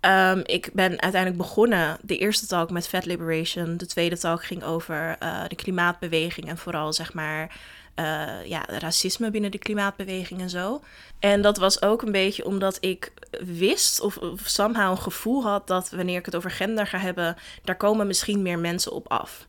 Ehm, 0.00 0.40
ik 0.44 0.70
ben 0.72 1.00
uiteindelijk 1.00 1.36
begonnen, 1.36 1.98
de 2.02 2.18
eerste 2.18 2.46
talk 2.46 2.70
met 2.70 2.88
Fat 2.88 3.04
Liberation. 3.04 3.76
De 3.76 3.86
tweede 3.86 4.18
talk 4.18 4.44
ging 4.44 4.62
over 4.62 5.16
eh, 5.18 5.44
de 5.48 5.56
klimaatbeweging 5.56 6.48
en 6.48 6.58
vooral 6.58 6.92
zeg 6.92 7.12
maar 7.12 7.56
eh, 7.94 8.44
ja, 8.44 8.64
racisme 8.66 9.30
binnen 9.30 9.50
de 9.50 9.58
klimaatbeweging 9.58 10.40
en 10.40 10.50
zo. 10.50 10.82
En 11.18 11.42
dat 11.42 11.56
was 11.56 11.82
ook 11.82 12.02
een 12.02 12.12
beetje 12.12 12.44
omdat 12.44 12.78
ik 12.80 13.12
wist 13.44 14.00
of, 14.00 14.16
of 14.16 14.40
somehow 14.44 14.90
een 14.90 14.98
gevoel 14.98 15.42
had 15.42 15.66
dat 15.66 15.90
wanneer 15.90 16.18
ik 16.18 16.24
het 16.24 16.36
over 16.36 16.50
gender 16.50 16.86
ga 16.86 16.98
hebben, 16.98 17.36
daar 17.64 17.76
komen 17.76 18.06
misschien 18.06 18.42
meer 18.42 18.58
mensen 18.58 18.92
op 18.92 19.08
af. 19.08 19.46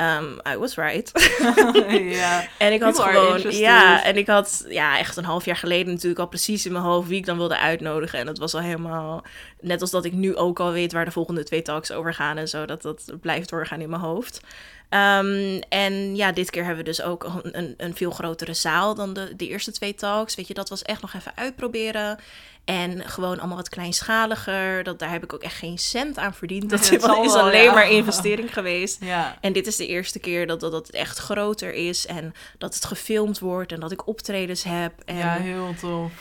Ehm, 0.00 0.38
I 0.48 0.56
was 0.56 0.76
right. 0.76 1.10
ja. 2.20 2.46
En 2.58 2.72
ik 2.72 2.82
had 2.82 2.96
People 2.96 3.12
gewoon, 3.12 3.52
ja, 3.52 4.04
en 4.04 4.16
ik 4.16 4.26
had 4.26 4.64
ja, 4.68 4.98
echt 4.98 5.16
een 5.16 5.24
half 5.24 5.44
jaar 5.44 5.56
geleden 5.56 5.92
natuurlijk 5.92 6.20
al 6.20 6.28
precies 6.28 6.66
in 6.66 6.72
mijn 6.72 6.84
hoofd 6.84 7.08
wie 7.08 7.18
ik 7.18 7.26
dan 7.26 7.36
wilde 7.36 7.58
uitnodigen. 7.58 8.18
En 8.18 8.26
dat 8.26 8.38
was 8.38 8.54
al 8.54 8.60
helemaal, 8.60 9.24
net 9.60 9.80
als 9.80 9.90
dat 9.90 10.04
ik 10.04 10.12
nu 10.12 10.36
ook 10.36 10.60
al 10.60 10.72
weet 10.72 10.92
waar 10.92 11.04
de 11.04 11.10
volgende 11.10 11.44
twee 11.44 11.62
talks 11.62 11.92
over 11.92 12.14
gaan 12.14 12.36
en 12.36 12.48
zo, 12.48 12.66
dat 12.66 12.82
dat 12.82 13.12
blijft 13.20 13.50
doorgaan 13.50 13.80
in 13.80 13.90
mijn 13.90 14.02
hoofd. 14.02 14.40
Ehm, 14.88 15.60
en 15.68 16.16
ja, 16.16 16.32
dit 16.32 16.50
keer 16.50 16.64
hebben 16.64 16.84
we 16.84 16.90
dus 16.90 17.02
ook 17.02 17.24
een, 17.24 17.58
een, 17.58 17.74
een 17.76 17.94
veel 17.94 18.10
grotere 18.10 18.54
zaal 18.54 18.94
dan 18.94 19.12
de, 19.12 19.36
de 19.36 19.48
eerste 19.48 19.72
twee 19.72 19.94
talks. 19.94 20.34
Weet 20.34 20.46
je, 20.46 20.54
dat 20.54 20.68
was 20.68 20.82
echt 20.82 21.02
nog 21.02 21.14
even 21.14 21.32
uitproberen. 21.34 22.18
En 22.70 23.08
gewoon 23.08 23.38
allemaal 23.38 23.56
wat 23.56 23.68
kleinschaliger. 23.68 24.82
Dat, 24.82 24.98
daar 24.98 25.10
heb 25.10 25.24
ik 25.24 25.32
ook 25.32 25.42
echt 25.42 25.56
geen 25.56 25.78
cent 25.78 26.18
aan 26.18 26.34
verdiend. 26.34 26.70
Dat 26.70 26.80
Nee, 26.90 26.98
is 26.98 27.06
wel, 27.06 27.42
alleen 27.42 27.62
ja. 27.62 27.72
maar 27.72 27.90
investering 28.00 28.52
geweest. 28.52 29.04
Ja. 29.04 29.38
En 29.40 29.52
dit 29.52 29.66
is 29.66 29.76
de 29.76 29.86
eerste 29.86 30.18
keer 30.18 30.46
dat, 30.46 30.60
dat, 30.60 30.72
dat 30.72 30.86
het 30.86 30.96
echt 30.96 31.18
groter 31.18 31.74
is 31.74 32.06
en 32.06 32.34
dat 32.58 32.74
het 32.74 32.84
gefilmd 32.84 33.38
wordt 33.38 33.72
en 33.72 33.80
dat 33.80 33.92
ik 33.92 34.06
optredens 34.06 34.62
heb. 34.62 34.92
En 35.04 35.16
ja, 35.16 35.34
ja, 35.34 35.40
heel 35.40 35.74
tof. 35.80 36.12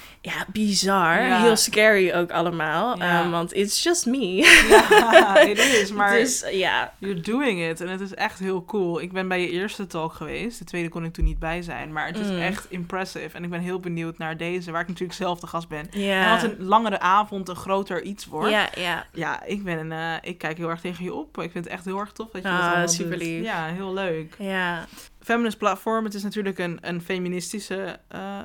Bizar. 0.47 1.21
Ja. 1.21 1.41
Heel 1.41 1.55
scary 1.55 2.13
ook 2.13 2.31
allemaal. 2.31 2.97
Ja. 2.97 3.19
Ehm, 3.21 3.29
want 3.29 3.53
it's 3.55 3.83
just 3.83 4.05
me. 4.05 4.35
Ja, 4.35 5.33
het 5.47 5.57
is, 5.57 5.91
maar 5.91 6.11
dus 6.17 6.45
ja, 6.51 6.93
you're 6.97 7.19
doing 7.21 7.61
it. 7.69 7.81
En 7.81 7.87
het 7.87 8.01
is 8.01 8.13
echt 8.13 8.39
heel 8.39 8.65
cool. 8.65 9.01
Ik 9.01 9.11
ben 9.11 9.27
bij 9.27 9.41
je 9.41 9.49
eerste 9.49 9.87
talk 9.87 10.13
geweest. 10.13 10.59
De 10.59 10.65
tweede 10.65 10.89
kon 10.89 11.03
ik 11.03 11.13
toen 11.13 11.25
niet 11.25 11.39
bij 11.39 11.61
zijn. 11.61 11.93
Maar 11.93 12.07
het 12.07 12.17
is 12.19 12.27
Mm. 12.27 12.39
echt 12.39 12.65
impressive. 12.69 13.37
En 13.37 13.43
ik 13.43 13.49
ben 13.49 13.59
heel 13.59 13.79
benieuwd 13.79 14.17
naar 14.17 14.37
deze, 14.37 14.71
waar 14.71 14.81
ik 14.81 14.87
natuurlijk 14.87 15.17
zelf 15.17 15.39
de 15.39 15.47
gast 15.47 15.67
ben. 15.67 15.91
En 15.91 16.29
wat 16.29 16.43
een 16.43 16.55
langere 16.65 16.99
avond 16.99 17.49
een 17.49 17.55
groter 17.55 18.01
iets 18.01 18.25
wordt. 18.25 18.49
ja, 18.51 18.69
ja. 18.75 19.05
Ja, 19.13 19.43
ik, 19.43 19.63
ben, 19.63 19.91
eh, 19.91 20.13
ik 20.21 20.37
kijk 20.37 20.57
heel 20.57 20.69
erg 20.69 20.81
tegen 20.81 21.03
je 21.03 21.13
op. 21.13 21.37
Ik 21.41 21.51
vind 21.51 21.63
het 21.63 21.73
echt 21.73 21.85
heel 21.85 21.99
erg 21.99 22.11
tof 22.11 22.29
dat 22.31 22.41
je 22.41 22.47
Ah, 22.47 22.57
dat 22.57 22.65
allemaal 22.67 22.87
super 22.87 23.11
doet. 23.17 23.27
lief. 23.27 23.43
Ja, 23.43 23.65
heel 23.65 23.93
leuk. 23.93 24.35
Ja, 24.37 24.85
Feminist 25.21 25.57
Platform, 25.57 26.03
het 26.03 26.13
is 26.13 26.23
natuurlijk 26.23 26.57
een, 26.59 26.77
een 26.81 27.01
feministische 27.01 27.99
eh, 28.07 28.37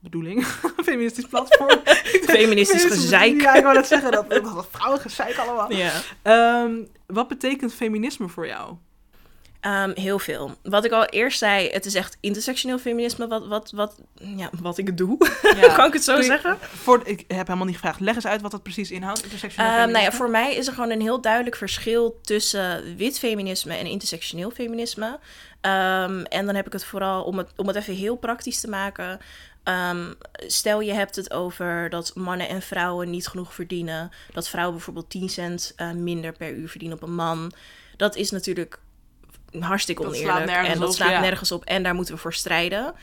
bedoeling. 0.00 0.46
Feministisch 0.84 1.26
platform. 1.26 1.80
feministisch 2.36 2.84
gezeik. 2.84 3.40
Ja, 3.40 3.54
ik 3.54 3.62
wou 3.62 3.74
net 3.74 3.86
zeggen, 3.86 4.12
dat, 4.12 4.30
dat, 4.30 4.44
dat 4.44 4.68
vrouwengezeik 4.70 5.36
allemaal. 5.36 5.72
Ja. 5.72 5.92
Ehm, 6.22 6.72
wat 7.06 7.28
betekent 7.28 7.74
feminisme 7.74 8.28
voor 8.28 8.46
jou? 8.46 8.76
Ehm, 9.60 9.90
heel 9.94 10.18
veel. 10.18 10.56
Wat 10.62 10.84
ik 10.84 10.92
al 10.92 11.04
eerst 11.04 11.38
zei, 11.38 11.68
het 11.70 11.86
is 11.86 11.94
echt 11.94 12.16
intersectioneel 12.20 12.78
feminisme 12.78 13.28
wat, 13.28 13.46
wat, 13.46 13.70
wat, 13.70 14.00
ja, 14.14 14.50
wat 14.60 14.78
ik 14.78 14.96
doe. 14.96 15.16
Ja. 15.56 15.74
kan 15.76 15.86
ik 15.86 15.92
het 15.92 16.04
zo 16.04 16.20
zeggen? 16.22 16.58
Voor, 16.60 17.00
ik 17.04 17.24
heb 17.28 17.46
helemaal 17.46 17.66
niet 17.66 17.74
gevraagd. 17.74 18.00
Leg 18.00 18.14
eens 18.14 18.26
uit 18.26 18.40
wat 18.40 18.50
dat 18.50 18.62
precies 18.62 18.90
inhoudt. 18.90 19.22
Intersectioneel 19.22 19.72
Ehm, 19.72 19.90
nou 19.90 20.04
ja, 20.04 20.12
voor 20.12 20.30
mij 20.30 20.54
is 20.54 20.66
er 20.66 20.72
gewoon 20.72 20.90
een 20.90 21.00
heel 21.00 21.20
duidelijk 21.20 21.56
verschil 21.56 22.18
tussen 22.22 22.96
wit 22.96 23.18
feminisme 23.18 23.74
en 23.74 23.86
intersectioneel 23.86 24.50
feminisme. 24.50 25.18
En 25.60 26.46
dan 26.46 26.54
heb 26.54 26.66
ik 26.66 26.72
het 26.72 26.84
vooral 26.84 27.22
om 27.22 27.38
het, 27.38 27.52
om 27.56 27.66
het 27.66 27.76
even 27.76 27.94
heel 27.94 28.16
praktisch 28.16 28.60
te 28.60 28.68
maken. 28.68 29.20
Ehm, 29.62 30.12
stel 30.32 30.80
je 30.80 30.92
hebt 30.92 31.16
het 31.16 31.32
over 31.32 31.90
dat 31.90 32.14
mannen 32.14 32.48
en 32.48 32.62
vrouwen 32.62 33.10
niet 33.10 33.26
genoeg 33.26 33.54
verdienen. 33.54 34.10
Dat 34.32 34.48
vrouwen 34.48 34.74
bijvoorbeeld 34.74 35.10
10 35.10 35.28
cent 35.28 35.72
eh, 35.76 35.90
minder 35.90 36.32
per 36.32 36.52
uur 36.52 36.68
verdienen 36.68 36.96
op 36.96 37.02
een 37.02 37.14
man. 37.14 37.52
Dat 37.96 38.16
is 38.16 38.30
natuurlijk 38.30 38.78
hartstikke 39.58 40.02
Dat 40.02 40.16
slaat 40.16 40.24
oneerlijk. 40.24 40.50
nergens 40.50 40.74
En 40.74 40.80
dat 40.80 40.94
slaat 40.94 41.10
ja. 41.10 41.20
nergens 41.20 41.52
op. 41.52 41.64
En 41.64 41.82
daar 41.82 41.94
moeten 41.94 42.14
we 42.14 42.20
voor 42.20 42.34
strijden. 42.34 42.94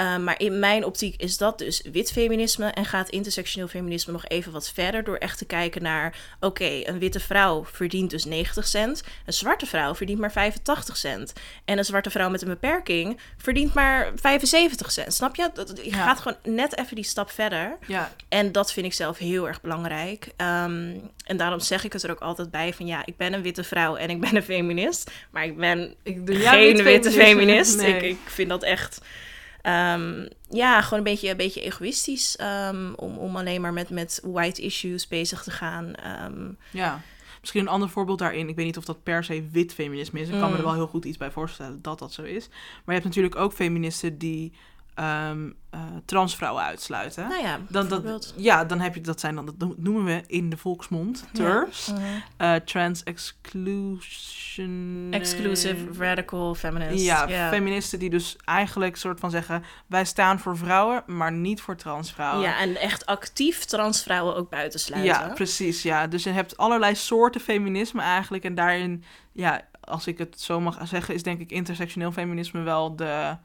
Uh, 0.00 0.16
maar 0.16 0.40
in 0.40 0.58
mijn 0.58 0.84
optiek 0.84 1.14
is 1.20 1.36
dat 1.36 1.58
dus 1.58 1.82
wit 1.92 2.12
feminisme 2.12 2.66
en 2.68 2.84
gaat 2.84 3.08
intersectioneel 3.08 3.68
feminisme 3.68 4.12
nog 4.12 4.24
even 4.26 4.52
wat 4.52 4.70
verder 4.74 5.04
door 5.04 5.16
echt 5.16 5.38
te 5.38 5.44
kijken 5.44 5.82
naar, 5.82 6.16
oké, 6.40 6.80
een 6.84 6.98
witte 6.98 7.20
vrouw 7.20 7.64
verdient 7.72 8.10
dus 8.10 8.24
90 8.24 8.66
cent, 8.66 9.02
een 9.26 9.32
zwarte 9.32 9.66
vrouw 9.66 9.94
verdient 9.94 10.18
maar 10.18 10.32
85 10.32 10.96
cent 10.96 11.32
en 11.64 11.78
een 11.78 11.84
zwarte 11.84 12.10
vrouw 12.10 12.28
met 12.30 12.42
een 12.42 12.48
beperking 12.48 13.20
verdient 13.36 13.74
maar 13.74 14.12
75 14.16 14.92
cent. 14.92 15.14
Snap 15.14 15.36
je? 15.36 15.50
Dat, 15.54 15.72
je 15.82 15.90
Ja. 15.90 16.04
gaat 16.04 16.20
gewoon 16.20 16.38
net 16.42 16.78
even 16.78 16.94
die 16.96 17.04
stap 17.04 17.30
verder. 17.30 17.78
Ja, 17.86 18.12
En 18.28 18.52
dat 18.52 18.72
vind 18.72 18.86
ik 18.86 18.92
zelf 18.92 19.18
heel 19.18 19.48
erg 19.48 19.60
belangrijk. 19.60 20.28
Ehm, 20.36 20.94
en 21.24 21.36
daarom 21.36 21.60
zeg 21.60 21.84
ik 21.84 21.92
het 21.92 22.02
er 22.02 22.10
ook 22.10 22.20
altijd 22.20 22.50
bij 22.50 22.72
van 22.74 22.86
ja, 22.86 23.02
ik 23.06 23.16
ben 23.16 23.32
een 23.32 23.42
witte 23.42 23.64
vrouw 23.64 23.96
en 23.96 24.10
ik 24.10 24.20
ben 24.20 24.36
een 24.36 24.42
feminist. 24.42 25.10
Maar 25.30 25.44
ik 25.44 25.56
ben 25.56 25.94
ik 26.02 26.18
geen 26.26 26.74
wit 26.76 26.82
witte 26.82 27.10
feminist. 27.10 27.76
Nee. 27.76 27.94
Ik, 27.96 28.02
ik 28.02 28.18
vind 28.30 28.48
dat 28.48 28.62
echt... 28.62 29.00
ehm, 29.64 30.26
ja, 30.50 30.80
gewoon 30.82 30.98
een 30.98 31.04
beetje, 31.04 31.30
een 31.30 31.36
beetje 31.36 31.60
egoïstisch 31.60 32.36
ehm, 32.36 32.92
om, 32.96 33.16
om 33.18 33.36
alleen 33.36 33.60
maar 33.60 33.72
met, 33.72 33.90
met 33.90 34.20
white 34.24 34.62
issues 34.62 35.08
bezig 35.08 35.42
te 35.42 35.50
gaan. 35.50 35.94
Ehm, 35.94 36.48
Ja. 36.70 37.00
Misschien 37.40 37.62
een 37.64 37.72
ander 37.74 37.88
voorbeeld 37.88 38.18
daarin. 38.18 38.48
Ik 38.48 38.56
weet 38.56 38.64
niet 38.64 38.76
of 38.76 38.84
dat 38.84 39.02
per 39.02 39.24
se 39.24 39.48
wit 39.52 39.74
feminisme 39.74 40.20
is. 40.20 40.28
Ik 40.28 40.32
kan 40.32 40.42
me 40.42 40.48
Mm. 40.48 40.54
er 40.56 40.62
wel 40.62 40.74
heel 40.74 40.86
goed 40.86 41.04
iets 41.04 41.16
bij 41.16 41.30
voorstellen 41.30 41.82
dat 41.82 41.98
dat 41.98 42.12
zo 42.12 42.22
is. 42.22 42.48
Maar 42.48 42.82
je 42.84 42.92
hebt 42.92 43.04
natuurlijk 43.04 43.36
ook 43.36 43.52
feministen 43.52 44.18
die 44.18 44.52
ehm, 44.94 45.50
eh, 45.70 45.80
transvrouwen 46.04 46.62
uitsluiten. 46.62 47.28
Nou 47.28 47.42
ja, 47.42 47.60
Dan, 47.68 47.88
dat, 47.88 48.34
ja, 48.36 48.64
dan 48.64 48.80
heb 48.80 48.94
je, 48.94 49.00
dat 49.00 49.20
zijn 49.20 49.34
dan, 49.34 49.54
dat 49.56 49.78
noemen 49.78 50.04
we 50.04 50.22
in 50.26 50.50
de 50.50 50.56
volksmond, 50.56 51.24
TERFs. 51.32 51.86
Ja. 51.86 51.94
Eh, 52.36 52.54
trans 52.60 53.02
exclusion. 53.02 55.08
Exclusive, 55.10 55.86
radical, 55.98 56.54
feminist. 56.54 57.04
Ja, 57.04 57.28
ja. 57.28 57.48
feministen 57.48 57.98
die 57.98 58.10
dus 58.10 58.36
eigenlijk 58.44 58.96
soort 58.96 59.20
van 59.20 59.30
zeggen: 59.30 59.64
wij 59.86 60.04
staan 60.04 60.38
voor 60.38 60.56
vrouwen, 60.56 61.02
maar 61.06 61.32
niet 61.32 61.60
voor 61.60 61.76
transvrouwen. 61.76 62.42
Ja, 62.42 62.58
en 62.58 62.76
echt 62.76 63.06
actief 63.06 63.64
transvrouwen 63.64 64.36
ook 64.36 64.50
buitensluiten. 64.50 65.12
Ja, 65.12 65.32
precies. 65.34 65.82
Ja. 65.82 66.06
Dus 66.06 66.22
je 66.22 66.30
hebt 66.30 66.56
allerlei 66.56 66.94
soorten 66.94 67.40
feminisme 67.40 68.02
eigenlijk. 68.02 68.44
En 68.44 68.54
daarin, 68.54 69.04
ja, 69.32 69.60
als 69.80 70.06
ik 70.06 70.18
het 70.18 70.40
zo 70.40 70.60
mag 70.60 70.88
zeggen, 70.88 71.14
is 71.14 71.22
denk 71.22 71.40
ik 71.40 71.50
intersectioneel 71.50 72.12
feminisme 72.12 72.62
wel 72.62 72.96
de, 72.96 73.36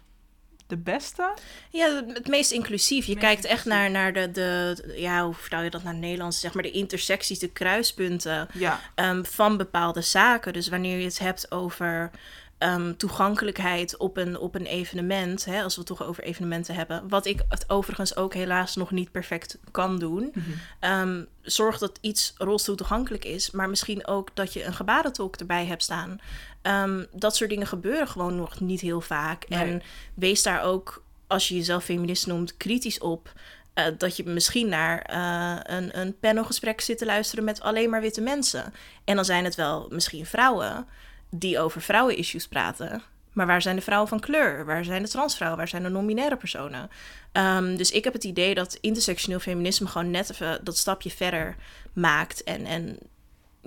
de 0.69 0.77
beste. 0.77 1.33
Ja, 1.69 2.03
het 2.07 2.27
meest 2.27 2.51
inclusief. 2.51 3.05
Je 3.05 3.13
Meest 3.13 3.25
kijkt 3.25 3.45
echt 3.45 3.65
naar, 3.65 3.91
naar 3.91 4.13
de, 4.13 4.31
de, 4.31 4.93
ja, 4.95 5.25
hoe 5.25 5.33
vertaal 5.33 5.61
je 5.61 5.69
dat 5.69 5.83
naar 5.83 5.93
het 5.93 6.01
Nederlands? 6.01 6.39
Zeg 6.39 6.53
maar 6.53 6.63
de 6.63 6.71
intersecties, 6.71 7.39
de 7.39 7.51
kruispunten 7.51 8.47
Ja, 8.53 8.79
ehm, 8.95 9.23
van 9.23 9.57
bepaalde 9.57 10.01
zaken. 10.01 10.53
Dus 10.53 10.67
wanneer 10.67 10.97
je 10.97 11.05
het 11.05 11.19
hebt 11.19 11.51
over 11.51 12.11
ehm, 12.57 12.93
toegankelijkheid 12.97 13.97
op 13.97 14.17
een, 14.17 14.37
op 14.37 14.55
een 14.55 14.65
evenement, 14.65 15.45
hè, 15.45 15.63
als 15.63 15.73
we 15.75 15.79
het 15.79 15.89
toch 15.89 16.03
over 16.03 16.23
evenementen 16.23 16.75
hebben, 16.75 17.09
wat 17.09 17.25
ik 17.25 17.41
het 17.49 17.69
overigens 17.69 18.15
ook 18.15 18.33
helaas 18.33 18.75
nog 18.75 18.91
niet 18.91 19.11
perfect 19.11 19.57
kan 19.71 19.99
doen, 19.99 20.31
Mhm. 20.33 20.49
ehm, 20.79 21.23
zorg 21.41 21.77
dat 21.77 21.97
iets 22.01 22.33
rolstoel 22.37 22.75
toegankelijk 22.75 23.25
is, 23.25 23.51
maar 23.51 23.69
misschien 23.69 24.07
ook 24.07 24.29
dat 24.33 24.53
je 24.53 24.63
een 24.63 24.73
gebarentolk 24.73 25.35
erbij 25.35 25.65
hebt 25.65 25.83
staan. 25.83 26.19
Ehm, 26.61 27.03
dat 27.11 27.35
soort 27.35 27.49
dingen 27.49 27.67
gebeuren 27.67 28.07
gewoon 28.07 28.35
nog 28.35 28.59
niet 28.59 28.81
heel 28.81 29.01
vaak. 29.01 29.49
Nee. 29.49 29.59
En 29.59 29.81
wees 30.13 30.43
daar 30.43 30.63
ook, 30.63 31.03
als 31.27 31.47
je 31.47 31.55
jezelf 31.55 31.83
feminist 31.83 32.27
noemt, 32.27 32.57
kritisch 32.57 32.99
op. 32.99 33.33
eh, 33.73 33.85
dat 33.97 34.17
je 34.17 34.23
misschien 34.25 34.69
naar 34.69 35.01
eh, 35.01 35.75
een, 35.75 35.99
een 35.99 36.17
panelgesprek 36.19 36.81
zit 36.81 36.97
te 36.97 37.05
luisteren 37.05 37.43
met 37.43 37.61
alleen 37.61 37.89
maar 37.89 38.01
witte 38.01 38.21
mensen. 38.21 38.73
En 39.03 39.15
dan 39.15 39.25
zijn 39.25 39.43
het 39.43 39.55
wel 39.55 39.87
misschien 39.89 40.25
vrouwen 40.25 40.87
die 41.29 41.59
over 41.59 41.81
vrouwen-issues 41.81 42.47
praten. 42.47 43.01
Maar 43.33 43.47
waar 43.47 43.61
zijn 43.61 43.75
de 43.75 43.81
vrouwen 43.81 44.09
van 44.09 44.19
kleur? 44.19 44.65
Waar 44.65 44.83
zijn 44.83 45.03
de 45.03 45.09
transvrouwen? 45.09 45.57
Waar 45.59 45.67
zijn 45.67 45.83
de 45.83 45.89
non-binaire 45.89 46.37
personen? 46.37 46.89
Ehm, 47.31 47.75
dus 47.75 47.91
ik 47.91 48.03
heb 48.03 48.13
het 48.13 48.23
idee 48.23 48.53
dat 48.55 48.77
intersectioneel 48.81 49.39
feminisme 49.39 49.87
gewoon 49.87 50.11
net 50.11 50.31
even 50.31 50.59
dat 50.63 50.77
stapje 50.77 51.09
verder 51.11 51.55
maakt. 51.93 52.43
En, 52.43 52.65
en 52.65 52.97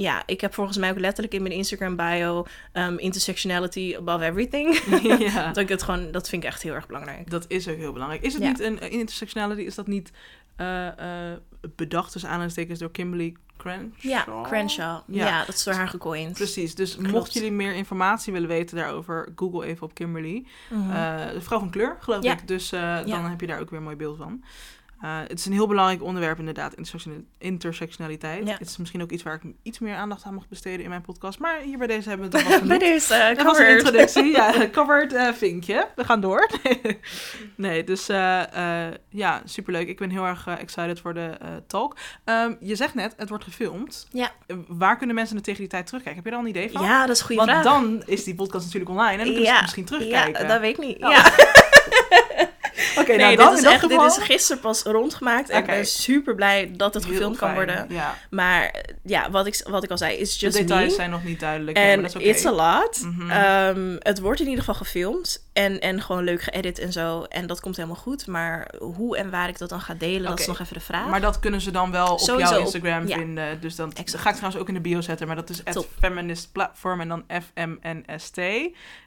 ja, 0.02 0.22
ik 0.26 0.40
heb 0.40 0.54
volgens 0.54 0.76
mij 0.76 0.90
ook 0.90 0.98
letterlijk 0.98 1.34
in 1.34 1.42
mijn 1.42 1.54
Instagram 1.54 1.96
bio 1.96 2.46
um, 2.72 2.98
intersectionality 2.98 3.94
above 3.98 4.24
everything. 4.24 4.78
ja. 5.32 5.46
dat 5.46 5.56
ik 5.56 5.68
het 5.68 5.82
gewoon, 5.82 6.10
dat 6.10 6.28
vind 6.28 6.42
ik 6.42 6.48
echt 6.48 6.62
heel 6.62 6.74
erg 6.74 6.86
belangrijk. 6.86 7.30
Dat 7.30 7.44
is 7.48 7.68
ook 7.68 7.76
heel 7.76 7.92
belangrijk. 7.92 8.22
Is 8.22 8.32
het 8.34 8.42
Ja. 8.42 8.48
niet 8.48 8.60
een 8.60 8.90
intersectionality? 8.90 9.60
Is 9.60 9.74
dat 9.74 9.86
niet 9.86 10.10
eh, 10.56 10.86
eh, 11.32 11.38
bedacht 11.76 12.12
tussen 12.12 12.28
aanhalingstekens 12.30 12.78
door 12.78 12.90
Kimberly 12.90 13.34
Crenshaw? 13.56 13.90
Ja, 13.98 14.24
Crenshaw. 14.42 15.00
Ja. 15.06 15.26
Ja. 15.26 15.44
dat 15.44 15.54
is 15.54 15.62
door 15.62 15.74
haar 15.74 15.88
gecoind. 15.88 16.32
Precies, 16.32 16.74
dus 16.74 16.94
Klopt. 16.96 17.10
mocht 17.10 17.32
jullie 17.32 17.52
meer 17.52 17.74
informatie 17.74 18.32
willen 18.32 18.48
weten 18.48 18.76
daarover, 18.76 19.32
google 19.36 19.66
even 19.66 19.82
op 19.86 19.94
Kimberly. 19.94 20.46
Eh, 20.70 21.26
vrouw 21.38 21.58
van 21.58 21.70
kleur, 21.70 21.96
geloof 22.00 22.22
Ja. 22.22 22.32
ik. 22.32 22.48
Dus 22.48 22.72
eh, 22.72 23.06
dan 23.06 23.24
heb 23.24 23.40
je 23.40 23.46
daar 23.46 23.60
ook 23.60 23.70
weer 23.70 23.78
een 23.78 23.84
mooi 23.84 23.96
beeld 23.96 24.16
van. 24.16 24.44
Eh, 25.02 25.18
het 25.28 25.38
is 25.38 25.46
een 25.46 25.52
heel 25.52 25.66
belangrijk 25.66 26.02
onderwerp 26.02 26.38
inderdaad, 26.38 26.74
intersectiona- 26.74 27.20
intersectionaliteit. 27.38 28.46
Ja. 28.46 28.52
Het 28.58 28.68
is 28.68 28.76
misschien 28.76 29.02
ook 29.02 29.10
iets 29.10 29.22
waar 29.22 29.34
ik 29.34 29.42
iets 29.62 29.78
meer 29.78 29.94
aandacht 29.94 30.24
aan 30.24 30.34
mag 30.34 30.48
besteden 30.48 30.82
in 30.82 30.88
mijn 30.88 31.02
podcast. 31.02 31.38
Maar 31.38 31.60
hier 31.60 31.78
bij 31.78 31.86
deze 31.86 32.08
hebben 32.08 32.30
we 32.30 32.38
het 32.38 32.46
al 32.62 32.66
Bij 32.66 32.78
deze 32.78 33.14
uh, 33.14 33.36
Dat 33.36 33.46
was 33.46 33.58
een 33.58 33.64
covered. 33.64 33.78
introductie. 33.78 34.32
Ja, 34.32 34.52
covered 34.78 35.12
eh, 35.12 35.32
vinkje. 35.32 35.88
We 35.96 36.04
gaan 36.04 36.20
door. 36.20 36.48
nee, 37.54 37.84
dus 37.84 38.08
eh, 38.08 38.86
eh, 38.86 38.94
ja, 39.08 39.42
superleuk. 39.44 39.88
Ik 39.88 39.98
ben 39.98 40.10
heel 40.10 40.24
erg 40.24 40.46
eh, 40.46 40.60
excited 40.60 41.00
voor 41.00 41.14
de 41.14 41.30
eh, 41.40 41.48
talk. 41.66 41.96
Ehm, 42.24 42.54
je 42.60 42.76
zegt 42.76 42.94
net, 42.94 43.14
het 43.16 43.28
wordt 43.28 43.44
gefilmd. 43.44 44.06
Ja. 44.12 44.30
Eh, 44.46 44.56
waar 44.68 44.96
kunnen 44.96 45.14
mensen 45.16 45.36
het 45.36 45.44
tegen 45.44 45.60
die 45.60 45.68
tijd 45.68 45.86
terugkijken? 45.86 46.22
Heb 46.22 46.32
je 46.32 46.36
er 46.38 46.42
al 46.44 46.48
een 46.50 46.56
idee 46.56 46.70
van? 46.72 46.84
Ja, 46.84 47.00
dat 47.06 47.14
is 47.16 47.20
een 47.20 47.26
goede 47.26 47.44
Want 47.44 47.60
vraag. 47.60 47.72
dan 47.74 48.02
is 48.06 48.24
die 48.24 48.34
podcast 48.34 48.64
natuurlijk 48.64 48.90
online 48.90 49.10
en 49.10 49.16
dan 49.18 49.26
kunnen 49.26 49.42
ze 49.42 49.48
Ja. 49.48 49.52
het 49.52 49.62
misschien 49.62 49.84
terugkijken. 49.84 50.42
Ja, 50.42 50.48
dat 50.48 50.60
weet 50.60 50.78
ik 50.78 50.84
niet. 50.84 51.02
Oh. 51.04 51.10
Ja. 51.10 51.32
Oké, 52.98 53.08
nee, 53.08 53.18
nou 53.18 53.36
dan 53.36 53.54
dit, 53.54 53.64
is 53.64 53.70
echt, 53.70 53.80
geval... 53.80 54.08
dit 54.08 54.16
is 54.18 54.24
gisteren 54.24 54.62
pas 54.62 54.82
rondgemaakt. 54.82 55.48
En 55.50 55.58
ik 55.60 55.66
ben 55.66 55.86
super 55.86 56.34
blij 56.34 56.70
dat 56.76 56.94
het 56.94 57.02
Heel 57.04 57.12
gefilmd 57.12 57.36
kan 57.36 57.54
worden. 57.54 57.86
Ja. 57.88 58.18
Maar 58.30 58.74
ja, 59.04 59.30
wat 59.30 59.46
ik, 59.46 59.60
wat 59.68 59.84
ik 59.84 59.90
al 59.90 59.98
zei, 59.98 60.16
is 60.16 60.38
De 60.38 60.44
just 60.46 60.56
details 60.58 60.88
me. 60.88 60.94
zijn 60.94 61.10
nog 61.10 61.24
niet 61.24 61.40
duidelijk. 61.40 61.76
En 61.76 62.04
oké. 62.06 62.18
it's 62.18 62.44
a 62.44 62.52
lot. 62.52 63.00
Mhm. 63.04 63.30
Ehm, 63.30 63.96
het 63.98 64.20
wordt 64.20 64.40
in 64.40 64.46
ieder 64.46 64.64
geval 64.64 64.80
gefilmd 64.80 65.46
en, 65.52 65.80
en 65.80 66.02
gewoon 66.02 66.24
leuk 66.24 66.42
geëdit 66.42 66.78
en 66.78 66.92
zo. 66.92 67.22
En 67.22 67.46
dat 67.46 67.60
komt 67.60 67.76
helemaal 67.76 67.96
goed. 67.96 68.26
Maar 68.26 68.70
hoe 68.78 69.16
en 69.16 69.30
waar 69.30 69.48
ik 69.48 69.58
dat 69.58 69.68
dan 69.68 69.80
ga 69.80 69.94
delen, 69.94 70.28
dat 70.30 70.40
is 70.40 70.46
nog 70.46 70.60
even 70.60 70.74
de 70.74 70.80
vraag. 70.80 71.08
Maar 71.08 71.20
dat 71.20 71.38
kunnen 71.38 71.60
ze 71.60 71.70
dan 71.70 71.90
wel 71.90 72.12
op 72.12 72.18
Sowieso 72.20 72.50
jouw 72.50 72.58
op- 72.58 72.64
Instagram 72.64 73.06
ja. 73.08 73.16
vinden. 73.16 73.60
Dus 73.60 73.76
dan 73.76 73.92
Exact. 73.92 74.22
ga 74.22 74.28
ik 74.28 74.34
trouwens 74.36 74.62
ook 74.62 74.68
in 74.68 74.74
de 74.74 74.80
bio 74.80 75.00
zetten. 75.00 75.26
Maar 75.26 75.36
dat 75.36 75.50
is 75.50 75.62
Top. 75.72 75.88
feminist 76.00 76.52
platform 76.52 77.00
en 77.00 77.08
dan 77.08 77.24
F-M-N-S-T. 77.42 78.40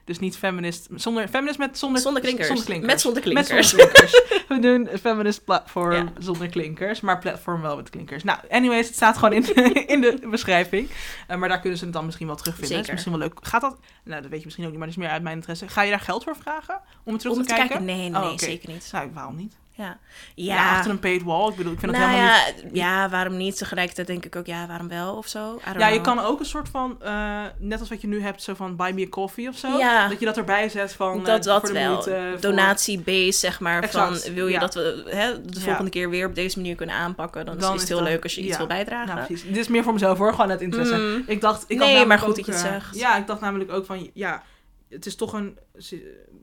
Dus 0.04 0.18
niet 0.18 0.36
feminist 0.36 0.88
zonder 0.94 1.28
feminist 1.28 1.58
met 1.58 1.78
zonder, 1.78 2.00
Zonder 2.00 2.22
klinkers. 2.22 2.46
Zonder 2.46 2.64
klinkers. 2.64 2.92
Met 2.92 3.00
zonder 3.00 3.22
klinkers. 3.22 3.74
Klinkers. 3.76 4.22
We 4.48 4.58
doen 4.58 4.88
feminist 5.00 5.44
platform 5.44 5.92
Ja. 5.92 6.12
zonder 6.18 6.48
klinkers, 6.48 7.00
maar 7.00 7.18
platform 7.18 7.60
wel 7.62 7.76
met 7.76 7.90
klinkers. 7.90 8.24
Nou, 8.24 8.38
anyways, 8.50 8.86
het 8.86 8.94
staat 8.96 9.18
gewoon 9.18 9.32
in, 9.32 9.54
in 9.94 10.00
de 10.00 10.26
beschrijving. 10.30 10.88
Eh, 11.28 11.36
maar 11.36 11.48
daar 11.48 11.60
kunnen 11.60 11.78
ze 11.78 11.84
het 11.84 11.92
dan 11.92 12.04
misschien 12.04 12.26
wel 12.26 12.36
terugvinden. 12.36 12.76
Dat 12.76 12.86
is 12.86 12.92
misschien 12.92 13.12
wel 13.12 13.20
leuk. 13.20 13.38
Gaat 13.42 13.60
dat? 13.60 13.78
Nou, 14.04 14.20
dat 14.22 14.30
weet 14.30 14.38
je 14.38 14.44
misschien 14.44 14.64
ook 14.64 14.70
niet, 14.70 14.78
maar 14.78 14.88
dat 14.88 14.96
is 14.96 15.02
meer 15.02 15.12
uit 15.12 15.22
mijn 15.22 15.34
interesse. 15.36 15.68
Ga 15.68 15.82
je 15.82 15.90
daar 15.90 16.00
geld 16.00 16.24
voor 16.24 16.36
vragen 16.36 16.80
om 17.04 17.12
het 17.12 17.20
terug 17.22 17.36
Om 17.36 17.42
te 17.42 17.48
te 17.48 17.54
kijken? 17.54 17.76
kijken? 17.76 17.96
Nee, 17.96 18.08
nee, 18.10 18.22
Oh, 18.32 18.38
zeker 18.38 18.68
niet. 18.72 18.88
Nou, 18.92 19.10
waarom 19.14 19.36
niet? 19.36 19.56
Ja, 19.76 19.98
Ja. 20.34 20.54
ja. 20.54 20.76
achter 20.76 20.90
een 20.90 20.98
paid 20.98 21.22
wall. 21.22 21.48
Ik 21.50 21.56
bedoel, 21.56 21.72
ik 21.72 21.78
vind 21.78 21.92
het 21.92 22.00
nou 22.00 22.12
helemaal 22.14 22.36
ja, 22.36 22.44
niet... 22.62 22.76
ja, 22.76 23.08
waarom 23.08 23.36
niet? 23.36 23.56
Tegelijkertijd 23.58 24.06
denk 24.06 24.24
ik 24.24 24.36
ook, 24.36 24.46
ja, 24.46 24.66
waarom 24.66 24.88
wel 24.88 25.14
of 25.16 25.26
zo? 25.28 25.60
Ja, 25.78 25.88
je 25.88 26.00
kan 26.00 26.18
ook 26.18 26.40
een 26.40 26.46
soort 26.46 26.68
van, 26.68 27.02
eh, 27.02 27.42
net 27.58 27.80
als 27.80 27.88
wat 27.88 28.00
je 28.00 28.06
nu 28.06 28.20
hebt, 28.22 28.42
zo 28.42 28.54
van 28.54 28.76
buy 28.76 28.92
me 28.92 29.04
a 29.04 29.08
coffee 29.08 29.48
of 29.48 29.56
zo. 29.56 29.78
Ja. 29.78 30.08
Dat 30.08 30.18
je 30.20 30.24
dat 30.26 30.36
erbij 30.36 30.68
zet 30.68 30.92
van 30.92 31.24
dat 31.24 31.38
eh, 31.38 31.44
dat 31.44 31.60
voor 31.60 31.72
de 31.72 31.78
wel. 31.78 31.90
moeite, 31.92 32.28
voor- 32.30 32.40
Donatie-based, 32.40 33.34
zeg 33.34 33.60
maar. 33.60 33.82
Exact, 33.82 34.22
Van, 34.24 34.34
wil 34.34 34.46
je 34.46 34.58
dat 34.58 34.74
we 34.74 35.02
hè, 35.08 35.40
de 35.42 35.60
volgende 35.60 35.90
keer 35.90 36.10
weer 36.10 36.26
op 36.26 36.34
deze 36.34 36.58
manier 36.58 36.74
kunnen 36.76 36.94
aanpakken? 36.94 37.44
Dan, 37.46 37.58
Dan 37.58 37.74
is 37.74 37.80
het 37.80 37.88
heel 37.88 37.98
dat- 37.98 38.08
leuk 38.08 38.22
als 38.22 38.34
je 38.34 38.40
iets 38.40 38.56
wil 38.56 38.66
bijdragen. 38.66 39.14
Nou, 39.14 39.26
precies. 39.26 39.46
Dit 39.46 39.56
is 39.56 39.68
meer 39.68 39.82
voor 39.82 39.92
mezelf 39.92 40.18
hoor, 40.18 40.30
gewoon 40.34 40.50
uit 40.50 40.60
interesse. 40.60 40.96
Mm. 40.96 41.22
Ik 41.26 41.40
dacht, 41.40 41.64
ik 41.66 41.78
Nee, 41.78 42.06
maar 42.06 42.18
goed 42.18 42.28
ook, 42.28 42.36
dat 42.36 42.46
je 42.46 42.52
het 42.52 42.62
eh, 42.64 42.70
zegt. 42.72 42.96
Ja, 42.98 43.16
ik 43.16 43.26
dacht 43.26 43.40
namelijk 43.40 43.70
ook 43.72 43.86
van, 43.86 44.10
ja, 44.14 44.42
het 44.88 45.06
is 45.06 45.16
toch 45.16 45.32
een 45.32 45.58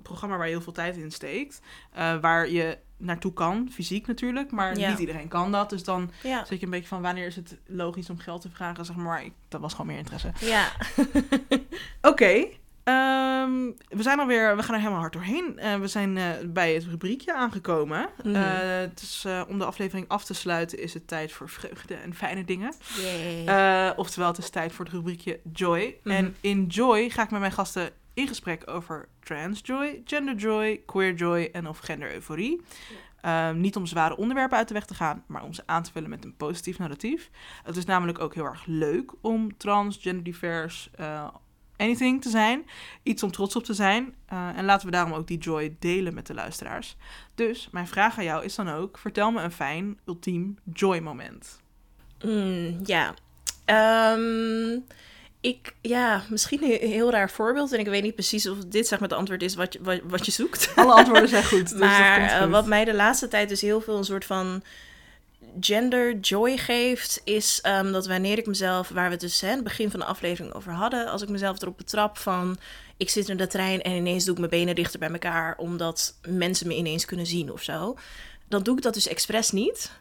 programma 0.04 0.38
waar 0.38 0.46
je 0.48 0.54
heel 0.54 0.62
veel 0.62 0.74
tijd 0.74 0.98
in 0.98 1.12
steekt. 1.12 1.62
waar 2.22 2.50
je 2.50 2.78
naartoe 3.04 3.34
kan, 3.34 3.70
fysiek 3.72 4.08
natuurlijk, 4.08 4.52
maar 4.52 4.78
Ja. 4.78 4.90
niet 4.90 5.00
iedereen 5.00 5.28
kan 5.28 5.52
dat. 5.52 5.70
Dus 5.70 5.84
dan 5.84 6.12
Ja, 6.24 6.46
zit 6.46 6.60
je 6.60 6.66
een 6.66 6.72
beetje 6.72 6.88
van, 6.88 7.02
wanneer 7.02 7.26
is 7.28 7.36
het 7.36 7.58
logisch 7.68 8.10
om 8.10 8.18
geld 8.18 8.42
te 8.42 8.50
vragen, 8.50 8.86
zeg 8.86 8.96
maar. 8.96 9.24
ik, 9.26 9.32
dat 9.48 9.62
was 9.62 9.72
gewoon 9.72 9.88
meer 9.88 9.98
interesse. 9.98 10.32
ja. 10.40 10.68
Oké. 12.02 12.46
ehm, 12.84 13.72
we 13.90 14.02
zijn 14.02 14.20
alweer, 14.20 14.56
we 14.56 14.64
gaan 14.64 14.74
er 14.74 14.80
helemaal 14.80 15.00
hard 15.00 15.14
doorheen. 15.14 15.60
Eh, 15.60 15.76
we 15.80 15.88
zijn 15.88 16.18
eh, 16.18 16.26
bij 16.46 16.74
het 16.74 16.84
rubriekje 16.86 17.34
aangekomen. 17.34 18.10
Mhm. 18.24 18.36
Eh, 18.36 19.42
om 19.48 19.58
de 19.60 19.66
aflevering 19.66 20.08
af 20.08 20.24
te 20.26 20.34
sluiten 20.34 20.80
is 20.80 20.94
het 20.94 21.08
tijd 21.08 21.32
voor 21.32 21.50
vreugde 21.50 21.94
en 21.96 22.14
fijne 22.16 22.46
dingen. 22.46 22.74
Oftewel, 23.96 24.28
het 24.28 24.38
is 24.38 24.50
tijd 24.50 24.72
voor 24.72 24.86
het 24.86 24.94
rubriekje 24.94 25.40
Joy. 25.54 25.96
Mhm. 26.04 26.16
En 26.16 26.36
in 26.42 26.66
Joy 26.66 27.10
ga 27.10 27.24
ik 27.24 27.32
met 27.32 27.40
mijn 27.40 27.52
gasten 27.52 27.90
in 28.14 28.28
gesprek 28.28 28.64
over 28.66 29.08
transjoy, 29.24 30.02
genderjoy, 30.06 30.82
queerjoy 30.86 31.50
en 31.52 31.68
of 31.68 31.80
gendereuforie. 31.80 32.62
Ehm, 33.22 33.60
niet 33.60 33.76
om 33.76 33.86
zware 33.86 34.18
onderwerpen 34.18 34.58
uit 34.58 34.68
de 34.68 34.74
weg 34.74 34.86
te 34.86 34.94
gaan, 34.94 35.24
maar 35.28 35.44
om 35.44 35.54
ze 35.54 35.64
aan 35.66 35.84
te 35.84 35.92
vullen 35.92 36.10
met 36.10 36.24
een 36.24 36.36
positief 36.36 36.78
narratief. 36.78 37.30
Het 37.64 37.76
is 37.78 37.86
namelijk 37.86 38.20
ook 38.20 38.34
heel 38.34 38.46
erg 38.46 38.66
leuk 38.66 39.14
om 39.22 39.58
trans, 39.58 39.98
genderdivers, 39.98 40.90
eh, 40.96 41.28
anything 41.78 42.22
te 42.22 42.30
zijn. 42.30 42.66
Iets 43.04 43.24
om 43.24 43.32
trots 43.32 43.56
op 43.56 43.64
te 43.64 43.74
zijn. 43.74 44.16
Eh, 44.26 44.58
en 44.58 44.66
laten 44.66 44.86
we 44.86 44.92
daarom 44.92 45.14
ook 45.14 45.28
die 45.28 45.38
joy 45.38 45.76
delen 45.80 46.14
met 46.14 46.28
de 46.28 46.34
luisteraars. 46.34 46.96
Dus 47.36 47.68
mijn 47.72 47.88
vraag 47.88 48.18
aan 48.18 48.24
jou 48.24 48.44
is 48.44 48.56
dan 48.56 48.70
ook: 48.70 48.98
vertel 48.98 49.32
me 49.32 49.42
een 49.42 49.52
fijn, 49.52 50.00
ultiem 50.06 50.58
joy 50.74 51.00
moment. 51.00 51.62
Mm, 52.26 52.80
ja. 52.84 53.14
Ehm, 53.66 54.80
ik, 55.44 55.76
ja, 55.82 56.24
misschien 56.30 56.64
een 56.64 56.90
heel 56.90 57.12
raar 57.12 57.30
voorbeeld. 57.30 57.72
En 57.72 57.80
ik 57.80 57.88
weet 57.88 58.04
niet 58.04 58.16
precies 58.16 58.50
of 58.50 58.58
dit 58.58 58.88
zeg 58.88 59.00
maar 59.00 59.10
het 59.10 59.18
antwoord 59.18 59.42
is 59.42 59.56
wat 59.56 59.74
je, 59.74 59.80
wat, 59.82 60.00
wat 60.04 60.26
je 60.26 60.32
zoekt. 60.32 60.72
Alle 60.76 60.94
antwoorden 60.94 61.30
zijn 61.30 61.44
goed. 61.44 61.70
Dus 61.70 61.70
dat 61.70 61.80
maar 61.80 62.20
komt 62.20 62.32
eh, 62.32 62.42
goed. 62.42 62.50
wat 62.50 62.66
mij 62.66 62.86
de 62.86 62.94
laatste 62.94 63.28
tijd 63.28 63.50
dus 63.50 63.62
heel 63.62 63.82
veel 63.82 63.98
een 63.98 64.04
soort 64.04 64.26
van 64.26 64.64
gender 65.60 66.20
joy 66.20 66.58
geeft, 66.58 67.22
is 67.24 67.60
ehm, 67.62 67.92
dat 67.92 68.08
wanneer 68.08 68.38
ik 68.38 68.46
mezelf, 68.46 68.90
waar 68.90 69.06
we 69.06 69.12
het 69.12 69.20
dus 69.20 69.42
hè, 69.42 69.50
het 69.50 69.64
begin 69.64 69.92
van 69.92 70.00
de 70.00 70.06
aflevering 70.06 70.54
over 70.54 70.72
hadden, 70.72 71.08
als 71.08 71.22
ik 71.22 71.30
mezelf 71.30 71.62
erop 71.62 71.78
betrap 71.78 72.18
van 72.18 72.58
ik 72.98 73.10
zit 73.10 73.30
in 73.30 73.38
de 73.38 73.48
trein 73.48 73.82
en 73.82 73.92
ineens 73.92 74.24
doe 74.24 74.34
ik 74.34 74.40
mijn 74.40 74.52
benen 74.52 74.76
dichter 74.76 75.00
bij 75.00 75.12
elkaar 75.12 75.58
omdat 75.58 76.18
mensen 76.28 76.68
me 76.68 76.76
ineens 76.76 77.06
kunnen 77.06 77.26
zien 77.26 77.52
of 77.52 77.64
zo, 77.64 77.98
dan 78.48 78.64
doe 78.64 78.78
ik 78.78 78.84
dat 78.84 78.94
dus 78.94 79.08
expres 79.08 79.52
niet. 79.52 79.92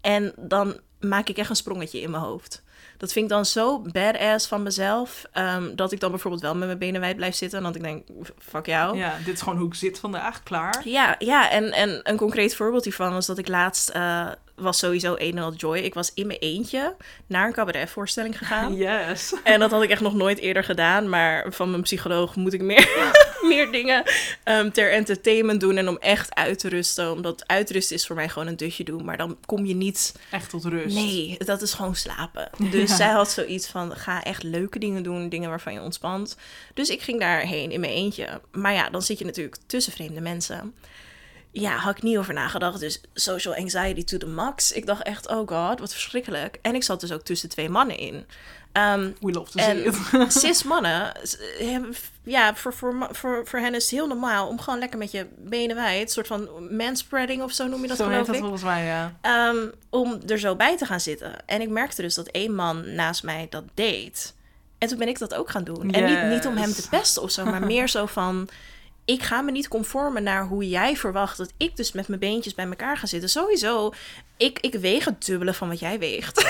En 0.00 0.32
dan 0.36 0.80
maak 1.00 1.28
ik 1.28 1.38
echt 1.38 1.50
een 1.50 1.56
sprongetje 1.56 2.00
in 2.00 2.10
mijn 2.10 2.22
hoofd. 2.22 2.62
Dat 2.98 3.12
vind 3.12 3.24
ik 3.24 3.30
dan 3.30 3.44
zo 3.44 3.80
badass 3.92 4.46
van 4.46 4.62
mezelf. 4.62 5.24
ehm, 5.32 5.74
dat 5.74 5.92
ik 5.92 6.00
dan 6.00 6.10
bijvoorbeeld 6.10 6.42
wel 6.42 6.54
met 6.54 6.66
mijn 6.66 6.78
benen 6.78 7.00
wijd 7.00 7.16
blijf 7.16 7.34
zitten. 7.34 7.58
En 7.58 7.64
dat 7.64 7.74
ik 7.74 7.82
denk, 7.82 8.06
fuck 8.38 8.66
jou. 8.66 8.96
Ja, 8.96 9.16
dit 9.24 9.34
is 9.34 9.42
gewoon 9.42 9.58
hoe 9.58 9.68
ik 9.68 9.74
zit 9.74 9.98
vandaag, 9.98 10.42
klaar. 10.42 10.80
Ja, 10.84 11.14
ja 11.18 11.50
en, 11.50 11.72
en 11.72 12.00
een 12.02 12.16
concreet 12.16 12.56
voorbeeld 12.56 12.84
hiervan 12.84 13.12
was 13.12 13.26
dat 13.26 13.38
ik 13.38 13.48
laatst 13.48 13.88
eh, 13.88 14.26
was 14.58 14.78
sowieso 14.78 15.14
een 15.18 15.36
en 15.36 15.42
al 15.42 15.52
joy. 15.54 15.78
Ik 15.78 15.94
was 15.94 16.10
in 16.14 16.26
mijn 16.26 16.38
eentje 16.38 16.94
naar 17.26 17.46
een 17.46 17.52
cabaretvoorstelling 17.52 18.38
gegaan. 18.38 18.76
Yes. 18.88 19.34
En 19.44 19.60
dat 19.60 19.70
had 19.70 19.82
ik 19.82 19.90
echt 19.90 20.00
nog 20.00 20.14
nooit 20.14 20.38
eerder 20.38 20.64
gedaan. 20.64 21.08
Maar 21.08 21.52
van 21.52 21.70
mijn 21.70 21.82
psycholoog 21.82 22.36
moet 22.36 22.52
ik 22.52 22.60
meer, 22.62 22.88
meer 23.48 23.72
dingen 23.72 24.02
ehm, 24.44 24.70
ter 24.70 24.92
entertainment 24.92 25.60
doen. 25.60 25.76
En 25.76 25.88
om 25.88 25.96
echt 25.96 26.34
uit 26.34 26.58
te 26.58 26.68
rusten. 26.68 27.12
Omdat 27.12 27.44
uitrusten 27.46 27.96
is 27.96 28.06
voor 28.06 28.16
mij 28.16 28.28
gewoon 28.28 28.48
een 28.48 28.56
dutje 28.56 28.84
doen. 28.84 29.04
Maar 29.04 29.16
dan 29.16 29.36
kom 29.46 29.66
je 29.66 29.74
niet... 29.74 30.14
Echt 30.30 30.50
tot 30.50 30.64
rust. 30.64 30.94
Nee, 30.94 31.36
dat 31.44 31.62
is 31.62 31.72
gewoon 31.72 31.94
slapen. 31.96 32.50
Dus 32.70 32.90
Ja. 32.90 32.96
zij 32.96 33.08
had 33.10 33.30
zoiets 33.30 33.66
van, 33.68 33.96
ga 33.96 34.22
echt 34.22 34.42
leuke 34.42 34.78
dingen 34.78 35.02
doen. 35.02 35.28
Dingen 35.28 35.48
waarvan 35.48 35.72
je 35.72 35.80
ontspant. 35.80 36.36
Dus 36.74 36.88
ik 36.88 37.02
ging 37.02 37.20
daarheen 37.20 37.70
in 37.70 37.80
mijn 37.80 37.92
eentje. 37.92 38.40
Maar 38.52 38.72
ja, 38.72 38.90
dan 38.90 39.02
zit 39.02 39.18
je 39.18 39.24
natuurlijk 39.24 39.56
tussen 39.66 39.92
vreemde 39.92 40.20
mensen. 40.20 40.74
Ja, 41.50 41.76
had 41.76 41.96
ik 41.96 42.02
niet 42.02 42.18
over 42.18 42.34
nagedacht. 42.34 42.80
Dus 42.80 43.00
social 43.14 43.54
anxiety 43.54 44.04
to 44.04 44.18
the 44.18 44.26
max. 44.26 44.72
Ik 44.72 44.86
dacht 44.86 45.02
echt, 45.02 45.28
oh 45.28 45.48
god, 45.48 45.80
wat 45.80 45.92
verschrikkelijk. 45.92 46.58
En 46.62 46.74
ik 46.74 46.82
zat 46.82 47.00
dus 47.00 47.12
ook 47.12 47.22
tussen 47.22 47.48
twee 47.48 47.68
mannen 47.68 47.98
in. 47.98 48.26
Ehm, 48.72 49.10
We 49.20 49.32
love 49.32 49.50
to 49.50 49.58
see 49.58 49.84
it. 49.84 50.32
cis 50.42 50.62
mannen, 50.62 51.12
ja, 52.22 52.54
voor, 52.54 52.74
voor, 52.74 53.08
voor, 53.10 53.42
voor 53.46 53.58
hen 53.58 53.74
is 53.74 53.82
het 53.82 53.90
heel 53.90 54.06
normaal 54.06 54.48
om 54.48 54.60
gewoon 54.60 54.78
lekker 54.78 54.98
met 54.98 55.10
je 55.10 55.26
benen 55.36 55.76
wijd, 55.76 56.02
een 56.02 56.08
soort 56.08 56.26
van 56.26 56.48
manspreading 56.76 57.42
of 57.42 57.52
zo 57.52 57.66
noem 57.66 57.82
je 57.82 57.88
dat 57.88 57.96
Zo 57.96 58.02
heet 58.02 58.12
geloof 58.12 58.26
dat 58.26 58.34
ik. 58.36 58.40
volgens 58.40 58.62
mij, 58.62 58.84
ja. 58.84 59.16
Ehm, 59.20 59.66
om 59.90 60.20
er 60.26 60.38
zo 60.38 60.56
bij 60.56 60.76
te 60.76 60.86
gaan 60.86 61.00
zitten. 61.00 61.46
En 61.46 61.60
ik 61.60 61.68
merkte 61.68 62.02
dus 62.02 62.14
dat 62.14 62.26
één 62.26 62.54
man 62.54 62.94
naast 62.94 63.22
mij 63.22 63.46
dat 63.50 63.64
deed. 63.74 64.34
En 64.78 64.88
toen 64.88 64.98
ben 64.98 65.08
ik 65.08 65.18
dat 65.18 65.34
ook 65.34 65.50
gaan 65.50 65.64
doen. 65.64 65.90
En 65.90 66.04
niet, 66.04 66.36
niet 66.36 66.46
om 66.46 66.56
hem 66.56 66.72
te 66.72 66.88
pesten 66.88 67.22
of 67.22 67.30
zo, 67.30 67.44
maar 67.44 67.66
meer 67.74 67.88
zo 67.88 68.06
van... 68.06 68.48
Ik 69.08 69.22
ga 69.22 69.40
me 69.40 69.50
niet 69.50 69.68
conformen 69.68 70.22
naar 70.22 70.46
hoe 70.46 70.68
jij 70.68 70.96
verwacht 70.96 71.36
dat 71.36 71.52
ik 71.56 71.76
dus 71.76 71.92
met 71.92 72.08
mijn 72.08 72.20
beentjes 72.20 72.54
bij 72.54 72.66
elkaar 72.66 72.96
ga 72.96 73.06
zitten. 73.06 73.28
Sowieso, 73.28 73.92
ik, 74.36 74.58
ik 74.60 74.74
weeg 74.74 75.04
het 75.04 75.24
dubbele 75.24 75.54
van 75.54 75.68
wat 75.68 75.78
jij 75.78 75.98
weegt. 75.98 76.46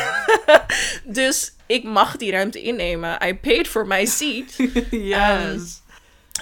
dus 1.04 1.52
ik 1.66 1.84
mag 1.84 2.16
die 2.16 2.30
ruimte 2.30 2.62
innemen. 2.62 3.26
I 3.26 3.34
paid 3.34 3.68
for 3.68 3.86
my 3.86 4.06
seat. 4.06 4.56
yes. 4.90 5.80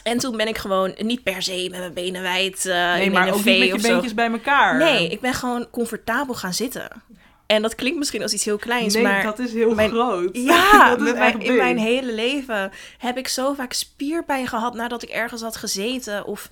En 0.03 0.19
toen 0.19 0.37
ben 0.37 0.49
ik 0.49 0.59
gewoon 0.59 0.95
niet 0.99 1.23
per 1.23 1.43
se 1.43 1.69
met 1.71 1.81
mijn 1.81 1.95
benen 1.95 2.23
wijd 2.23 2.67
eh 2.67 2.93
nee, 2.93 3.05
in, 3.05 3.13
maar 3.13 3.27
een 3.27 3.35
ook 3.35 3.45
niet 3.45 3.59
met 3.59 3.69
je 3.69 3.81
zo. 3.81 3.89
beentjes 3.89 4.15
bij 4.15 4.31
elkaar. 4.31 4.77
Nee, 4.77 5.09
ik 5.09 5.21
ben 5.21 5.35
gewoon 5.35 5.71
comfortabel 5.71 6.35
gaan 6.35 6.55
zitten. 6.55 7.03
En 7.47 7.63
dat 7.63 7.75
klinkt 7.75 7.99
misschien 7.99 8.23
als 8.23 8.33
iets 8.33 8.45
heel 8.45 8.57
kleins, 8.59 8.95
Nee, 8.95 9.03
maar... 9.03 9.23
dat 9.23 9.39
is 9.39 9.53
heel 9.53 9.75
mijn- 9.75 9.91
groot. 9.91 10.29
Ja, 10.33 10.89
dat 10.97 11.07
is 11.07 11.13
mijn, 11.13 11.41
in 11.41 11.57
mijn 11.57 11.79
hele 11.79 12.13
leven 12.13 12.73
heb 12.99 13.19
ik 13.19 13.29
zo 13.29 13.55
vaak 13.55 13.73
spierpijn 13.73 14.47
gehad 14.47 14.75
nadat 14.75 15.03
ik 15.03 15.09
ergens 15.09 15.43
had 15.43 15.57
gezeten. 15.57 16.25
Of... 16.25 16.49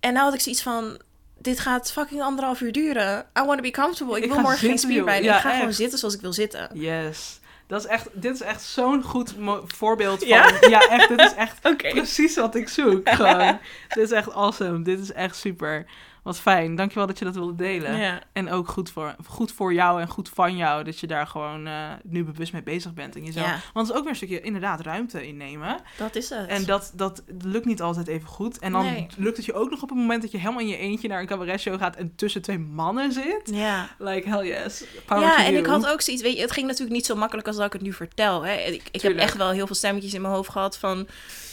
En 0.00 0.12
nou 0.12 0.24
had 0.24 0.34
ik 0.34 0.40
zoiets 0.40 0.62
van, 0.62 1.00
dit 1.38 1.60
gaat 1.60 1.92
fucking 1.92 2.22
anderhalf 2.22 2.60
uur 2.60 2.72
duren. 2.72 3.18
I 3.38 3.42
want 3.42 3.56
to 3.56 3.62
be 3.62 3.70
comfortable. 3.70 4.16
Ik, 4.16 4.24
Ik 4.24 4.30
wil 4.30 4.40
morgen 4.40 4.58
geen 4.58 4.68
zitten, 4.70 4.88
spierpijn. 4.90 5.22
Ja, 5.22 5.34
ik 5.36 5.40
ga 5.40 5.56
gewoon 5.56 5.72
zitten 5.72 5.98
zoals 5.98 6.14
ik 6.14 6.20
wil 6.20 6.32
zitten. 6.32 6.70
Yes. 6.72 7.38
Dat 7.66 7.80
is 7.80 7.86
echt, 7.86 8.08
dit 8.12 8.34
is 8.34 8.40
echt 8.40 8.62
zo'n 8.62 9.02
goed 9.02 9.34
voorbeeld 9.66 10.18
van... 10.18 10.28
Ja? 10.28 10.52
Ja? 10.68 10.80
echt. 10.80 11.08
Dit 11.08 11.20
is 11.20 11.34
echt 11.34 11.60
precies 11.76 12.36
wat 12.36 12.54
ik 12.54 12.68
zoek. 12.68 13.08
Gewoon. 13.14 13.58
dit 13.88 14.04
is 14.04 14.10
echt 14.10 14.32
awesome. 14.32 14.82
Dit 14.82 15.00
is 15.00 15.12
echt 15.12 15.36
super. 15.36 15.86
Wat 16.24 16.38
fijn. 16.40 16.74
Dankjewel 16.74 17.06
dat 17.06 17.18
je 17.18 17.24
dat 17.24 17.34
wilde 17.34 17.54
delen. 17.54 17.96
Ja. 17.96 18.20
En 18.32 18.50
ook 18.50 18.68
goed 18.68 18.90
voor, 18.90 19.16
goed 19.26 19.52
voor 19.52 19.72
jou 19.74 20.00
en 20.00 20.08
goed 20.08 20.28
van 20.28 20.56
jou 20.56 20.84
dat 20.84 21.00
je 21.00 21.06
daar 21.06 21.26
gewoon 21.26 21.66
eh, 21.66 21.90
nu 22.02 22.24
bewust 22.24 22.52
mee 22.52 22.62
bezig 22.62 22.94
bent 22.94 23.16
in 23.16 23.24
jezelf. 23.24 23.46
Ja. 23.46 23.60
Want 23.72 23.86
het 23.86 23.88
is 23.88 23.92
ook 23.92 24.00
weer 24.02 24.10
een 24.10 24.16
stukje 24.16 24.40
inderdaad 24.40 24.80
ruimte 24.80 25.26
innemen. 25.26 25.76
Dat 25.98 26.14
is 26.16 26.28
het. 26.30 26.46
En 26.48 26.64
dat, 26.64 26.92
dat 26.94 27.22
lukt 27.42 27.64
niet 27.66 27.82
altijd 27.82 28.06
even 28.08 28.28
goed. 28.28 28.58
En 28.58 28.72
dan 28.72 28.84
Nee. 28.84 29.06
lukt 29.16 29.36
het 29.36 29.46
je 29.46 29.52
ook 29.54 29.70
nog 29.70 29.82
op 29.82 29.88
het 29.88 29.98
moment 29.98 30.22
dat 30.22 30.30
je 30.30 30.38
helemaal 30.38 30.60
in 30.60 30.66
je 30.68 30.76
eentje 30.76 31.08
naar 31.08 31.20
een 31.20 31.26
cabaretshow 31.26 31.78
gaat 31.78 31.96
en 31.96 32.12
tussen 32.16 32.42
twee 32.42 32.58
mannen 32.58 33.12
zit. 33.12 33.50
Ja. 33.52 33.88
Like, 33.98 34.28
hell 34.28 34.46
yes. 34.46 34.84
Power 35.06 35.22
Ja, 35.22 35.36
en 35.36 35.44
you. 35.52 35.56
ik 35.56 35.66
had 35.66 35.86
ook 35.86 36.00
zoiets, 36.00 36.22
weet 36.22 36.34
je, 36.36 36.40
het 36.40 36.52
ging 36.52 36.66
natuurlijk 36.66 36.96
niet 36.96 37.06
zo 37.06 37.14
makkelijk 37.14 37.46
als 37.46 37.56
dat 37.56 37.66
ik 37.66 37.72
het 37.72 37.82
nu 37.82 37.92
vertel. 37.92 38.42
Hè. 38.44 38.54
Ik, 38.54 38.82
ik 38.90 39.00
heb 39.02 39.16
echt 39.16 39.36
wel 39.36 39.50
heel 39.50 39.66
veel 39.66 39.76
stemmetjes 39.76 40.14
in 40.14 40.20
mijn 40.20 40.34
hoofd 40.34 40.50
gehad 40.50 40.78
van... 40.78 41.06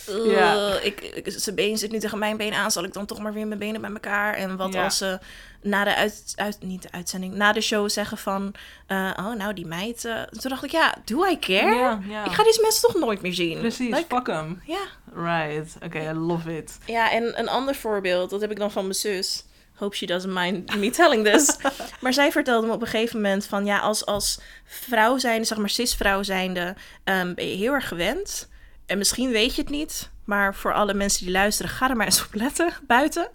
"Ugh, 0.10 0.32
Ja. 0.32 0.80
ik, 0.80 1.02
ik, 1.02 1.24
zijn 1.38 1.56
been 1.56 1.78
zit 1.78 1.92
nu 1.92 2.00
tegen 2.00 2.18
mijn 2.20 2.38
been 2.38 2.54
aan, 2.54 2.72
zal 2.72 2.84
ik 2.84 2.94
dan 2.94 3.06
toch 3.06 3.20
maar 3.20 3.34
weer 3.34 3.48
mijn 3.48 3.60
benen 3.60 3.82
bij 3.82 3.90
elkaar? 3.92 4.34
En 4.34 4.58
wat 4.58 4.74
Ja. 4.74 4.84
als 4.84 4.98
ze 4.98 5.20
na 5.62 5.84
de, 5.84 5.96
uit, 5.96 6.34
uit, 6.36 6.58
niet 6.62 6.82
de 6.82 6.92
uitzending, 6.92 7.34
na 7.34 7.52
de 7.52 7.62
show 7.62 7.90
zeggen 7.90 8.18
van... 8.18 8.54
eh, 8.88 9.12
oh, 9.20 9.34
nou, 9.36 9.54
die 9.54 9.66
meid... 9.66 10.06
eh, 10.06 10.22
toen 10.22 10.50
dacht 10.50 10.64
ik, 10.64 10.72
ja, 10.72 10.96
do 11.06 11.26
I 11.26 11.40
care? 11.40 12.00
Ja. 12.08 12.26
Ik 12.26 12.32
ga 12.32 12.44
deze 12.44 12.62
mensen 12.62 12.82
toch 12.82 12.96
nooit 12.96 13.22
meer 13.22 13.34
zien. 13.34 13.60
Precies, 13.60 13.96
Like, 13.96 14.16
fuck 14.16 14.28
hem. 14.28 14.62
ja. 14.66 14.82
Right, 15.16 15.76
oké, 15.84 16.10
I 16.10 16.14
love 16.14 16.58
it. 16.58 16.78
Ja, 16.86 17.12
en 17.12 17.40
een 17.40 17.50
ander 17.50 17.76
voorbeeld, 17.76 18.30
dat 18.30 18.42
heb 18.42 18.52
ik 18.52 18.58
dan 18.60 18.72
van 18.72 18.84
mijn 18.84 18.96
zus. 18.96 19.46
Hope 19.76 19.96
she 19.96 20.06
doesn't 20.06 20.34
mind 20.34 20.76
me 20.76 20.90
telling 20.90 21.26
this. 21.26 21.58
maar 22.02 22.14
zij 22.14 22.32
vertelde 22.32 22.68
me 22.68 22.74
op 22.74 22.82
een 22.82 22.88
gegeven 22.88 23.22
moment 23.22 23.46
van... 23.46 23.66
ja, 23.66 23.80
als, 23.80 24.06
als 24.06 24.40
vrouw 24.66 25.18
zijnde, 25.18 25.46
zeg 25.46 25.58
maar 25.58 25.70
cis-vrouw 25.70 26.24
zijnde... 26.24 26.76
ehm, 27.04 27.34
ben 27.34 27.48
je 27.50 27.56
heel 27.56 27.74
erg 27.74 27.88
gewend. 27.88 28.50
En 28.92 28.98
misschien 28.98 29.32
weet 29.32 29.56
je 29.56 29.62
het 29.62 29.70
niet... 29.70 30.10
maar 30.26 30.56
voor 30.56 30.74
alle 30.74 30.94
mensen 30.94 31.24
die 31.24 31.34
luisteren... 31.34 31.72
ga 31.72 31.90
er 31.90 31.96
maar 31.96 32.06
eens 32.06 32.26
op 32.26 32.34
letten, 32.34 32.74
buiten. 32.88 33.30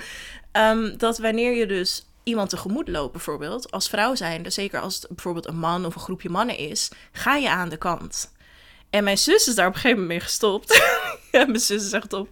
Ehm, 0.52 0.96
dat 0.96 1.18
wanneer 1.18 1.54
je 1.54 1.66
dus 1.66 2.07
iemand 2.22 2.50
tegemoet 2.50 2.88
loopt 2.88 3.12
bijvoorbeeld... 3.12 3.70
als 3.70 3.88
vrouw 3.88 4.14
zijnde, 4.14 4.50
zeker 4.50 4.80
als 4.80 4.94
het 4.94 5.07
bijvoorbeeld 5.09 5.46
een 5.46 5.59
man 5.59 5.86
of 5.86 5.94
een 5.94 6.00
groepje 6.00 6.28
mannen 6.28 6.59
is... 6.59 6.90
ga 7.12 7.36
je 7.36 7.50
aan 7.50 7.68
de 7.68 7.76
kant. 7.76 8.32
En 8.90 9.04
mijn 9.04 9.18
zus 9.18 9.48
is 9.48 9.54
daar 9.54 9.66
op 9.66 9.74
een 9.74 9.80
gegeven 9.80 10.02
moment 10.02 10.18
mee 10.18 10.28
gestopt. 10.28 10.82
ja, 11.32 11.44
mijn 11.44 11.61
zus 11.61 11.84
is 11.84 11.92
echt 11.92 12.12
op. 12.12 12.28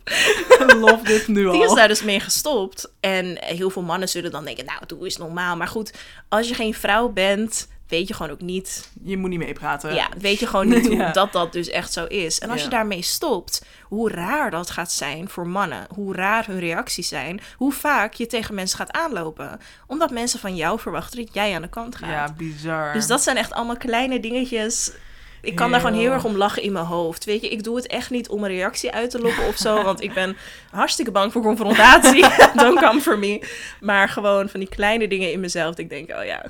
Love 0.77 1.05
dit 1.05 1.29
nu 1.29 1.47
al. 1.47 1.53
Die 1.57 1.65
is 1.65 1.75
daar 1.75 1.89
dus 1.89 2.03
mee 2.03 2.21
gestopt. 2.21 2.93
En 3.01 3.45
heel 3.45 3.71
veel 3.71 3.83
mannen 3.83 4.09
zullen 4.09 4.31
dan 4.31 4.45
denken, 4.45 4.65
nou, 4.65 4.81
doe 4.87 5.07
is 5.07 5.17
normaal. 5.17 5.57
Maar 5.57 5.69
goed, 5.69 5.93
als 6.29 6.49
je 6.49 6.55
geen 6.55 6.75
vrouw 6.75 7.09
bent, 7.09 7.69
weet 7.89 8.09
je 8.09 8.15
gewoon 8.15 8.33
ook 8.33 8.41
niet... 8.41 8.91
Je 9.03 9.17
moet 9.17 9.31
niet 9.31 9.39
meepraten. 9.39 9.95
Ja, 9.95 10.09
weet 10.19 10.39
je 10.41 10.47
gewoon 10.47 10.69
niet 10.69 10.87
hoe 10.89 10.97
Ja. 10.97 11.13
dat 11.13 11.33
dat 11.33 11.53
dus 11.53 11.69
echt 11.69 11.93
zo 11.93 12.05
is. 12.05 12.39
En 12.41 12.49
als 12.51 12.59
Ja. 12.59 12.65
je 12.65 12.71
daarmee 12.71 13.03
stopt, 13.03 13.65
hoe 13.83 14.11
raar 14.11 14.51
dat 14.51 14.71
gaat 14.71 14.93
zijn 14.93 15.29
voor 15.29 15.47
mannen. 15.47 15.87
Hoe 15.95 16.15
raar 16.15 16.47
hun 16.47 16.59
reacties 16.59 17.09
zijn. 17.09 17.41
Hoe 17.57 17.73
vaak 17.73 18.13
je 18.15 18.27
tegen 18.27 18.55
mensen 18.55 18.79
gaat 18.79 18.93
aanlopen. 18.93 19.61
Omdat 19.87 20.11
mensen 20.11 20.39
van 20.41 20.57
jou 20.57 20.81
verwachten 20.81 21.25
dat 21.25 21.35
jij 21.35 21.55
aan 21.55 21.63
de 21.63 21.69
kant 21.69 21.97
gaat. 21.97 22.11
Ja, 22.11 22.35
bizar. 22.37 22.93
Dus 22.93 23.07
dat 23.07 23.23
zijn 23.23 23.37
echt 23.37 23.53
allemaal 23.53 23.77
kleine 23.77 24.21
dingetjes. 24.21 24.93
Ik 25.43 25.55
kan 25.55 25.71
daar 25.71 25.81
gewoon 25.81 25.95
heel 25.95 26.05
Heel. 26.05 26.13
erg 26.13 26.25
om 26.25 26.37
lachen 26.37 26.63
in 26.63 26.73
mijn 26.73 26.85
hoofd. 26.85 27.25
Weet 27.25 27.41
je, 27.41 27.49
ik 27.49 27.63
doe 27.65 27.77
het 27.77 27.87
echt 27.87 28.11
niet 28.11 28.29
om 28.29 28.45
een 28.45 28.51
reactie 28.51 28.91
uit 28.93 29.11
te 29.11 29.19
lokken 29.21 29.47
of 29.47 29.57
zo. 29.57 29.83
Want 29.83 30.03
ik 30.03 30.15
ben 30.15 30.37
hartstikke 30.71 31.11
bang 31.11 31.33
voor 31.33 31.43
confrontatie. 31.43 32.25
Don't 32.55 32.81
come 32.81 33.01
for 33.01 33.19
me. 33.19 33.49
Maar 33.81 34.09
gewoon 34.09 34.49
van 34.49 34.61
die 34.61 34.69
kleine 34.69 35.09
dingen 35.09 35.33
in 35.33 35.41
mezelf. 35.41 35.69
Dat 35.69 35.79
ik 35.79 35.89
denk, 35.89 36.11
oh 36.11 36.25
ja, 36.25 36.45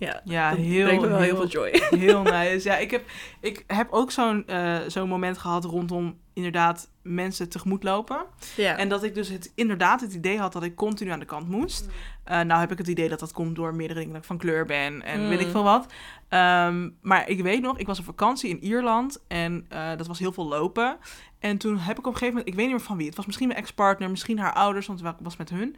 ja, 0.00 0.20
Ja, 0.24 0.54
heel, 0.54 0.84
brengt 0.84 1.02
me 1.02 1.08
wel 1.08 1.18
heel, 1.18 1.26
heel- 1.26 1.48
veel 1.48 1.70
joy. 1.70 1.82
Heel 2.00 2.22
nice. 2.38 2.68
Ja, 2.68 2.76
ik 2.76 2.90
heb, 2.90 3.04
ik 3.40 3.64
heb 3.66 3.90
ook 3.90 4.10
zo'n 4.10 4.46
eh, 4.46 4.78
zo'n 4.86 5.08
moment 5.08 5.38
gehad 5.38 5.64
rondom 5.64 6.18
inderdaad 6.34 6.90
mensen 7.02 7.48
tegemoet 7.48 7.82
lopen. 7.82 8.24
Ja, 8.56 8.76
En 8.76 8.88
dat 8.88 9.02
ik 9.02 9.14
dus 9.14 9.28
het, 9.28 9.52
inderdaad 9.54 10.00
het 10.00 10.12
idee 10.14 10.38
had 10.38 10.52
dat 10.52 10.62
ik 10.62 10.74
continu 10.76 11.10
aan 11.10 11.18
de 11.18 11.24
kant 11.24 11.48
moest. 11.48 11.88
Eh, 12.24 12.40
nou 12.40 12.60
heb 12.60 12.72
ik 12.72 12.78
het 12.78 12.88
idee 12.88 13.08
dat 13.08 13.20
dat 13.20 13.32
komt 13.32 13.56
door 13.56 13.74
meerdere 13.74 13.98
dingen. 13.98 14.12
Dat 14.14 14.22
ik 14.22 14.28
van 14.28 14.38
kleur 14.38 14.64
ben 14.66 15.02
en 15.02 15.20
Mm. 15.22 15.28
weet 15.28 15.40
ik 15.40 15.48
veel 15.50 15.62
wat. 15.62 15.92
Ehm, 16.28 16.88
maar 17.02 17.28
ik 17.28 17.42
weet 17.42 17.62
nog, 17.62 17.78
ik 17.78 17.86
was 17.86 17.98
op 17.98 18.04
vakantie 18.04 18.50
in 18.50 18.64
Ierland. 18.64 19.22
En 19.28 19.64
eh, 19.68 19.88
dat 19.96 20.06
was 20.06 20.18
heel 20.18 20.32
veel 20.32 20.46
lopen. 20.48 20.98
En 21.38 21.58
toen 21.58 21.76
heb 21.78 21.98
ik 21.98 22.06
op 22.06 22.12
een 22.12 22.18
gegeven 22.18 22.28
moment, 22.28 22.48
ik 22.48 22.54
weet 22.54 22.66
niet 22.66 22.74
meer 22.76 22.84
van 22.84 22.96
wie. 22.96 23.06
Het 23.06 23.16
was 23.16 23.26
misschien 23.26 23.48
mijn 23.48 23.58
ex-partner, 23.60 24.10
misschien 24.10 24.38
haar 24.38 24.52
ouders, 24.54 24.86
want 24.86 25.00
ik 25.00 25.06
was 25.20 25.36
met 25.36 25.50
hun. 25.50 25.76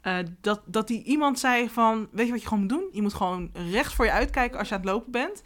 Eh, 0.00 0.16
dat, 0.40 0.60
dat 0.66 0.86
die 0.88 1.02
iemand 1.02 1.38
zei 1.38 1.68
van, 1.68 2.08
weet 2.12 2.26
je 2.26 2.32
wat 2.32 2.40
je 2.42 2.48
gewoon 2.48 2.62
moet 2.62 2.72
doen? 2.72 2.88
Je 2.92 3.02
moet 3.02 3.14
gewoon 3.14 3.50
recht 3.70 3.94
voor 3.94 4.04
je 4.04 4.12
uitkijken 4.12 4.58
als 4.58 4.68
je 4.68 4.74
aan 4.74 4.80
het 4.80 4.90
lopen 4.90 5.10
bent. 5.12 5.42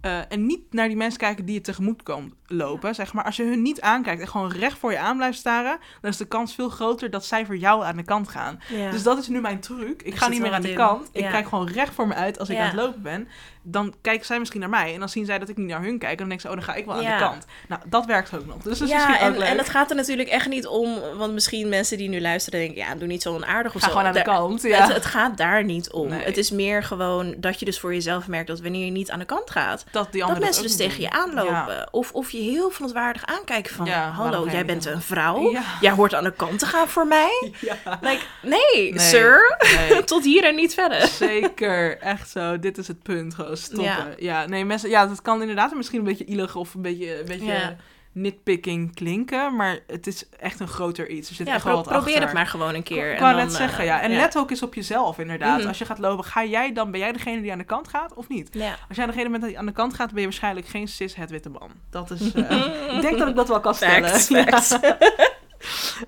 Eh, 0.00 0.32
en 0.32 0.46
niet 0.46 0.60
naar 0.72 0.86
die 0.88 0.96
mensen 0.96 1.18
kijken 1.20 1.44
die 1.44 1.54
je 1.54 1.60
tegemoet 1.60 2.02
komen 2.02 2.32
lopen. 2.46 2.94
Zeg 2.94 3.12
maar, 3.12 3.24
als 3.24 3.36
je 3.36 3.42
hun 3.44 3.62
niet 3.62 3.80
aankijkt 3.80 4.20
en 4.20 4.28
gewoon 4.28 4.50
recht 4.52 4.78
voor 4.78 4.92
je 4.92 4.98
aan 4.98 5.16
blijft 5.16 5.38
staren, 5.38 5.78
dan 6.00 6.10
is 6.10 6.16
de 6.16 6.24
kans 6.24 6.54
veel 6.54 6.68
groter 6.68 7.10
dat 7.10 7.24
zij 7.24 7.46
voor 7.46 7.56
jou 7.56 7.84
aan 7.84 7.96
de 7.96 8.02
kant 8.04 8.28
gaan. 8.28 8.58
ja. 8.68 8.90
Dus 8.90 9.02
dat 9.02 9.18
is 9.18 9.28
nu 9.28 9.40
mijn 9.40 9.60
truc. 9.60 10.02
Ik 10.02 10.12
Er 10.12 10.18
ga 10.18 10.28
niet 10.28 10.40
meer 10.40 10.52
aan 10.52 10.64
in. 10.64 10.74
kant. 10.76 11.08
Ik 11.12 11.22
kijk 11.24 11.48
gewoon 11.48 11.68
recht 11.68 11.94
voor 11.94 12.06
me 12.06 12.14
uit 12.14 12.38
als 12.38 12.48
ik 12.48 12.58
aan 12.58 12.64
het 12.66 12.74
lopen 12.74 13.02
ben. 13.02 13.28
Dan 13.68 13.94
kijken 14.02 14.26
zij 14.26 14.38
misschien 14.38 14.60
naar 14.60 14.68
mij. 14.68 14.92
En 14.94 14.98
dan 14.98 15.08
zien 15.08 15.24
zij 15.24 15.38
dat 15.38 15.48
ik 15.48 15.56
niet 15.56 15.66
naar 15.66 15.82
hun 15.82 15.98
kijk. 15.98 16.10
En 16.12 16.18
dan 16.18 16.28
denken 16.28 16.40
ze, 16.40 16.48
oh, 16.48 16.54
dan 16.64 16.74
ga 16.74 16.74
ik 16.74 16.84
wel 16.86 17.00
Ja. 17.00 17.10
aan 17.12 17.18
de 17.18 17.24
kant. 17.24 17.44
Nou, 17.68 17.80
dat 17.86 18.04
werkt 18.06 18.34
ook 18.34 18.46
nog. 18.46 18.56
Dus 18.62 18.78
dat 18.78 18.88
is 18.88 18.94
ja, 18.94 19.06
misschien 19.06 19.26
ook 19.26 19.32
en, 19.32 19.38
leuk. 19.38 19.48
en 19.48 19.58
het 19.58 19.68
gaat 19.68 19.90
er 19.90 19.96
natuurlijk 19.96 20.28
echt 20.28 20.48
niet 20.48 20.66
om, 20.66 20.98
want 21.16 21.32
misschien 21.32 21.68
mensen 21.68 21.98
die 21.98 22.08
nu 22.08 22.20
luisteren 22.20 22.60
denken, 22.60 22.76
ja, 22.78 22.94
doe 22.94 23.06
niet 23.08 23.22
zo 23.22 23.34
onaardig 23.34 23.74
of 23.74 23.80
Ga 23.80 23.86
zo. 23.86 23.92
gewoon 23.92 24.06
aan 24.06 24.12
de 24.12 24.22
Daar- 24.24 24.34
kant. 24.34 24.62
Ja. 24.62 24.82
Het, 24.86 24.92
het 24.94 25.04
gaat 25.04 25.36
daar 25.36 25.64
niet 25.64 25.90
om. 25.92 26.08
Nee. 26.08 26.22
Het 26.24 26.36
is 26.36 26.50
meer 26.50 26.82
gewoon 26.82 27.34
dat 27.38 27.58
je 27.58 27.64
dus 27.64 27.80
voor 27.80 27.92
jezelf 27.94 28.26
merkt 28.28 28.46
dat 28.46 28.60
wanneer 28.60 28.84
je 28.84 28.90
niet 28.90 29.10
aan 29.10 29.18
de 29.18 29.24
kant 29.24 29.50
gaat, 29.50 29.84
dat 29.90 30.12
die 30.12 30.26
dat 30.26 30.38
mensen 30.38 30.62
dus 30.62 30.76
tegen 30.76 31.00
je 31.00 31.10
aanlopen. 31.10 31.52
Ja. 31.52 31.88
Of, 31.90 32.12
of 32.12 32.30
je 32.30 32.38
heel 32.38 32.70
verontwaardigd 32.70 33.26
aankijken 33.26 33.74
van... 33.74 33.88
Hallo, 33.88 34.48
jij 34.50 34.64
bent 34.64 34.84
een 34.86 35.02
vrouw. 35.02 35.52
Jij 35.80 35.90
hoort 35.92 36.14
aan 36.14 36.24
de 36.24 36.32
kant 36.32 36.58
te 36.58 36.66
gaan 36.66 36.88
voor 36.88 37.06
mij. 37.06 37.50
Like, 38.00 38.22
nee, 38.42 38.58
Nee, 38.92 38.98
sir. 38.98 39.56
nee. 39.88 40.04
Tot 40.04 40.24
hier 40.24 40.44
en 40.44 40.54
niet 40.54 40.74
verder. 40.74 41.06
Zeker, 41.06 41.98
echt 41.98 42.30
zo. 42.30 42.58
Dit 42.58 42.78
is 42.78 42.88
het 42.88 43.02
punt, 43.02 43.34
gewoon 43.34 43.55
stoppen. 43.56 43.86
Ja, 43.94 44.14
Ja. 44.18 44.46
nee, 44.46 44.64
mensen, 44.64 44.90
ja, 44.90 45.06
dat 45.06 45.22
kan 45.22 45.40
inderdaad 45.40 45.74
misschien 45.74 45.98
een 45.98 46.04
beetje 46.04 46.24
ielig 46.24 46.56
of 46.56 46.74
een 46.74 46.82
beetje, 46.82 47.18
een 47.20 47.26
beetje 47.26 47.44
Ja. 47.52 47.76
nitpicking 48.12 48.94
klinken, 48.94 49.56
maar 49.56 49.78
het 49.86 50.06
is 50.06 50.28
echt 50.38 50.60
een 50.60 50.68
groter 50.68 51.08
iets. 51.08 51.28
Er 51.28 51.34
zit 51.34 51.46
Ja, 51.46 51.52
echt 51.52 51.62
pro- 51.62 51.72
wel 51.72 51.82
wat 51.82 51.92
probeer 51.92 52.08
achter. 52.08 52.22
het 52.22 52.32
maar 52.32 52.46
gewoon 52.46 52.74
een 52.74 52.82
keer. 52.82 53.12
Ik 53.12 53.18
dan, 53.18 53.36
net 53.36 53.52
zeggen, 53.52 53.78
eh, 53.78 53.84
ja. 53.86 54.00
En 54.00 54.10
let 54.16 54.38
ook 54.38 54.50
eens 54.50 54.62
op 54.62 54.74
jezelf, 54.74 55.18
inderdaad. 55.18 55.58
Mhm. 55.58 55.68
Als 55.68 55.78
je 55.78 55.84
gaat 55.84 55.98
lopen, 55.98 56.24
ga 56.24 56.44
jij 56.44 56.72
dan, 56.72 56.90
ben 56.90 57.00
jij 57.00 57.12
degene 57.12 57.40
die 57.42 57.52
aan 57.52 57.58
de 57.58 57.64
kant 57.64 57.88
gaat 57.88 58.14
of 58.14 58.28
niet? 58.28 58.50
Als 58.88 58.96
jij 58.96 59.06
degene 59.06 59.30
bent 59.30 59.44
die 59.44 59.58
aan 59.58 59.66
de 59.66 59.72
kant 59.72 59.94
gaat, 59.94 60.10
ben 60.10 60.18
je 60.20 60.24
waarschijnlijk 60.26 60.66
geen 60.66 60.88
cis 60.88 61.14
het 61.14 61.30
witte 61.30 61.48
man. 61.48 61.70
Dat 61.90 62.10
is, 62.10 62.32
eh, 62.32 62.50
ik 62.96 63.00
denk 63.00 63.18
dat 63.18 63.28
ik 63.28 63.36
dat 63.36 63.48
wel 63.48 63.60
kan 63.60 63.74
stellen. 63.74 64.10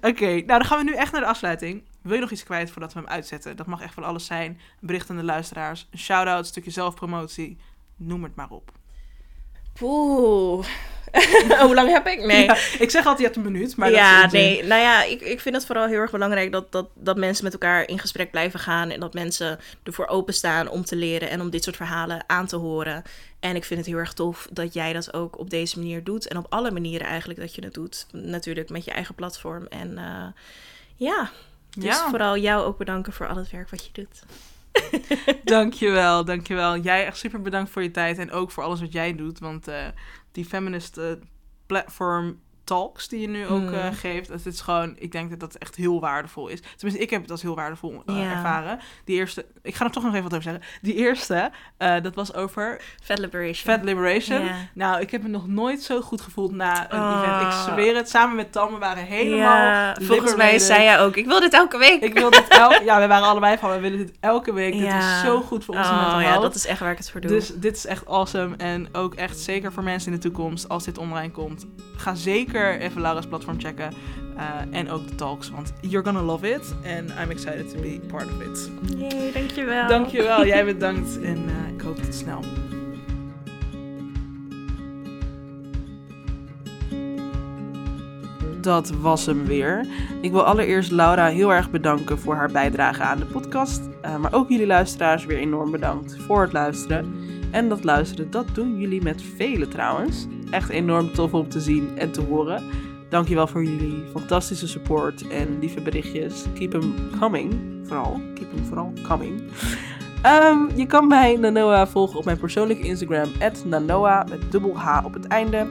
Oké, 0.01 0.27
nou 0.27 0.47
dan 0.47 0.65
gaan 0.65 0.79
we 0.79 0.85
nu 0.85 0.95
echt 0.95 1.13
naar 1.13 1.21
de 1.21 1.27
afsluiting. 1.27 1.83
Wil 2.03 2.15
je 2.15 2.21
nog 2.21 2.31
iets 2.31 2.45
kwijt 2.45 2.71
voordat 2.71 2.93
we 2.93 2.99
hem 2.99 3.09
uitzetten? 3.09 3.57
Dat 3.57 3.67
mag 3.67 3.81
echt 3.81 3.95
van 3.95 4.05
alles 4.05 4.27
zijn. 4.27 4.51
Een 4.51 4.87
bericht 4.87 5.11
aan 5.11 5.17
de 5.17 5.23
luisteraars, 5.23 5.89
een 5.91 5.99
shout-out, 5.99 6.39
een 6.39 6.45
stukje 6.45 6.71
zelfpromotie. 6.71 7.59
Noem 7.97 8.23
het 8.23 8.35
maar 8.35 8.51
op. 8.51 8.73
Oeh. 9.83 10.67
Hoe 11.65 11.75
lang 11.75 11.91
heb 11.91 12.07
ik? 12.07 12.25
Nee. 12.25 12.45
Ja, 12.45 12.57
ik 12.79 12.91
zeg 12.91 13.07
altijd 13.07 13.19
je 13.19 13.25
hebt 13.25 13.37
een 13.37 13.53
minuut, 13.53 13.77
maar 13.77 13.91
dat 13.91 13.99
ja, 13.99 14.31
nee. 14.31 14.65
Nou 14.65 14.81
ja, 14.81 15.03
ik, 15.03 15.21
ik 15.21 15.41
vind 15.41 15.55
het 15.55 15.67
vooral 15.67 15.87
heel 15.87 15.99
erg 15.99 16.11
belangrijk 16.11 16.53
dat, 16.53 16.73
dat, 16.73 16.89
dat 16.95 17.17
mensen 17.17 17.45
met 17.45 17.53
elkaar 17.53 17.89
in 17.89 17.99
gesprek 17.99 18.31
blijven 18.31 18.61
gaan. 18.61 18.91
En 18.91 19.01
dat 19.01 19.15
mensen 19.15 19.59
ervoor 19.83 20.07
openstaan 20.07 20.69
om 20.69 20.85
te 20.85 20.97
leren 20.97 21.31
en 21.31 21.41
om 21.41 21.51
dit 21.51 21.65
soort 21.65 21.77
verhalen 21.77 22.25
aan 22.27 22.47
te 22.47 22.57
horen. 22.57 23.03
En 23.41 23.57
ik 23.57 23.65
vind 23.65 23.81
het 23.81 23.89
heel 23.89 23.99
erg 23.99 24.13
tof 24.13 24.49
dat 24.53 24.75
jij 24.75 24.93
dat 24.93 25.13
ook 25.13 25.39
op 25.39 25.51
deze 25.51 25.79
manier 25.79 26.05
doet. 26.05 26.29
En 26.29 26.37
op 26.37 26.47
alle 26.49 26.71
manieren 26.71 27.07
eigenlijk 27.07 27.41
dat 27.41 27.55
je 27.55 27.65
het 27.65 27.75
doet. 27.75 28.07
Natuurlijk 28.13 28.69
met 28.69 28.85
je 28.85 28.91
eigen 28.91 29.15
platform. 29.15 29.67
En 29.67 29.99
eh, 29.99 30.27
ja, 30.97 31.31
dus 31.71 31.85
Ja. 31.85 32.09
vooral 32.09 32.37
jou 32.39 32.65
ook 32.65 32.79
bedanken 32.79 33.13
voor 33.13 33.29
al 33.29 33.37
het 33.37 33.51
werk 33.51 33.71
wat 33.71 33.85
je 33.87 33.93
doet. 33.93 34.23
Dankjewel, 35.45 36.25
dankjewel. 36.25 36.77
Jij 36.79 37.07
echt 37.07 37.17
super 37.17 37.43
bedankt 37.43 37.71
voor 37.71 37.83
je 37.83 37.91
tijd 37.91 38.19
en 38.19 38.31
ook 38.31 38.51
voor 38.51 38.63
alles 38.63 38.81
wat 38.81 38.93
jij 38.93 39.15
doet. 39.15 39.39
Want 39.39 39.69
eh, 39.69 39.87
die 40.33 40.45
feminist 40.45 40.97
eh, 40.99 41.13
platform 41.67 42.41
talks 42.69 43.09
die 43.09 43.21
je 43.21 43.29
nu 43.29 43.47
ook 43.47 43.61
Mm. 43.71 43.93
geeft, 43.93 44.29
dat 44.29 44.47
is 44.47 44.61
gewoon, 44.61 44.95
ik 44.99 45.13
denk 45.13 45.31
dat 45.31 45.41
dat 45.41 45.55
echt 45.55 45.75
heel 45.77 46.01
waardevol 46.01 46.49
is. 46.49 46.61
Tenminste, 46.77 47.03
ik 47.05 47.11
heb 47.11 47.23
het 47.23 47.31
als 47.31 47.43
heel 47.43 47.55
waardevol 47.55 48.03
eh, 48.07 48.31
ervaren. 48.33 48.79
Die 49.05 49.17
eerste, 49.17 49.47
ik 49.63 49.75
ga 49.75 49.85
er 49.85 49.91
toch 49.91 50.03
nog 50.03 50.13
even 50.13 50.23
wat 50.31 50.33
over 50.39 50.45
zeggen. 50.51 50.63
Die 50.83 50.95
eerste, 50.95 51.51
eh, 51.77 51.95
dat 52.03 52.15
was 52.15 52.35
over 52.35 52.81
Fat 53.03 53.19
Liberation. 53.19 53.75
Fat 53.75 53.85
Liberation. 53.85 54.49
Nou, 54.75 55.01
ik 55.01 55.11
heb 55.11 55.23
me 55.23 55.29
nog 55.29 55.47
nooit 55.47 55.83
zo 55.83 56.01
goed 56.01 56.21
gevoeld 56.21 56.53
na 56.53 56.93
een 56.93 57.01
Oh. 57.01 57.23
event. 57.23 57.43
Ik 57.43 57.73
zweer 57.73 57.97
het, 57.97 58.09
samen 58.11 58.37
met 58.37 58.53
Tam, 58.53 58.73
we 58.73 58.79
waren 58.79 59.05
helemaal 59.05 59.95
volgens 60.01 60.37
mij 60.37 60.59
zei 60.59 60.83
jij 60.83 61.01
ook, 61.01 61.17
ik 61.17 61.27
wil 61.27 61.41
dit 61.41 61.53
elke 61.55 61.79
week. 61.79 62.03
Ik 62.03 62.13
wil 62.19 62.31
dit 62.31 62.49
elke... 62.49 62.85
Ja, 62.85 63.01
we 63.01 63.07
waren 63.07 63.27
allebei 63.29 63.59
van, 63.59 63.71
we 63.71 63.81
willen 63.81 63.99
dit 63.99 64.13
elke 64.21 64.53
week. 64.53 64.73
Dit 64.73 64.93
is 64.95 65.21
zo 65.21 65.41
goed 65.41 65.65
voor 65.65 65.75
onze 65.77 65.91
oh, 65.91 66.19
ja, 66.21 66.39
dat 66.39 66.55
is 66.55 66.67
echt 66.67 66.81
waar 66.81 66.91
ik 66.91 66.99
het 66.99 67.11
voor 67.11 67.21
doe. 67.21 67.31
Dus 67.31 67.53
dit 67.55 67.77
is 67.77 67.87
echt 67.87 68.07
awesome. 68.07 68.57
En 68.57 68.89
ook 68.93 69.15
echt 69.15 69.39
zeker 69.39 69.73
voor 69.73 69.83
mensen 69.83 70.13
in 70.13 70.19
de 70.21 70.23
toekomst, 70.23 70.69
als 70.69 70.85
dit 70.85 70.99
online 70.99 71.31
komt. 71.31 71.67
Ga 71.97 72.15
zeker 72.15 72.58
even 72.65 73.01
Laura's 73.01 73.27
platform 73.27 73.61
checken. 73.61 73.93
Eh, 74.37 74.79
en 74.79 74.91
ook 74.91 75.09
de 75.09 75.15
talks, 75.15 75.51
want 75.51 75.73
you're 75.81 76.05
gonna 76.05 76.23
love 76.23 76.51
it. 76.51 76.75
And 76.99 77.11
I'm 77.11 77.31
excited 77.31 77.71
to 77.71 77.81
be 77.81 78.01
part 78.07 78.27
of 78.27 78.41
it. 78.41 78.71
Yay, 78.99 79.33
dankjewel. 79.33 79.89
Dankjewel, 79.89 80.47
jij 80.47 80.65
bedankt. 80.75 81.23
En 81.23 81.37
eh, 81.37 81.75
ik 81.75 81.81
hoop 81.81 81.97
tot 81.97 82.15
snel. 82.15 82.41
Dat 88.61 88.91
was 88.91 89.27
hem 89.27 89.45
weer. 89.45 89.87
Ik 90.21 90.31
wil 90.31 90.45
allereerst 90.45 90.91
Laura 90.91 91.27
heel 91.27 91.53
erg 91.53 91.71
bedanken 91.71 92.19
voor 92.19 92.35
haar 92.35 92.51
bijdrage 92.51 93.03
aan 93.03 93.19
de 93.19 93.25
podcast. 93.25 93.89
Eh, 94.03 94.17
maar 94.17 94.33
ook 94.33 94.49
jullie 94.49 94.67
luisteraars 94.67 95.25
weer 95.25 95.39
enorm 95.39 95.71
bedankt 95.71 96.17
voor 96.19 96.43
het 96.43 96.53
luisteren. 96.53 97.15
En 97.51 97.69
dat 97.69 97.85
luisteren, 97.85 98.31
dat 98.31 98.47
doen 98.55 98.79
jullie 98.79 99.03
met 99.03 99.23
velen 99.37 99.69
trouwens. 99.69 100.27
Echt 100.51 100.69
enorm 100.69 101.13
tof 101.13 101.35
om 101.35 101.49
te 101.49 101.61
zien 101.61 101.91
en 101.99 102.11
te 102.11 102.21
horen. 102.21 102.63
Dankjewel 103.09 103.47
voor 103.47 103.65
jullie 103.65 104.05
fantastische 104.13 104.69
support 104.69 105.29
en 105.29 105.59
lieve 105.61 105.81
berichtjes. 105.81 106.45
Keep 106.55 106.71
them 106.71 106.95
coming. 107.21 107.55
Vooral. 107.85 108.21
Keep 108.35 108.51
them 108.55 108.65
vooral 108.65 108.93
coming. 109.03 109.43
Ehm, 110.23 110.59
je 110.75 110.87
kan 110.87 111.07
mij, 111.07 111.37
Nanoa, 111.37 111.87
volgen 111.87 112.19
op 112.19 112.25
mijn 112.25 112.39
persoonlijke 112.39 112.87
Instagram. 112.87 113.29
Nanoa 113.65 114.27
met 114.29 114.53
dubbel 114.53 114.77
H 114.77 115.05
op 115.05 115.15
het 115.15 115.27
einde. 115.27 115.67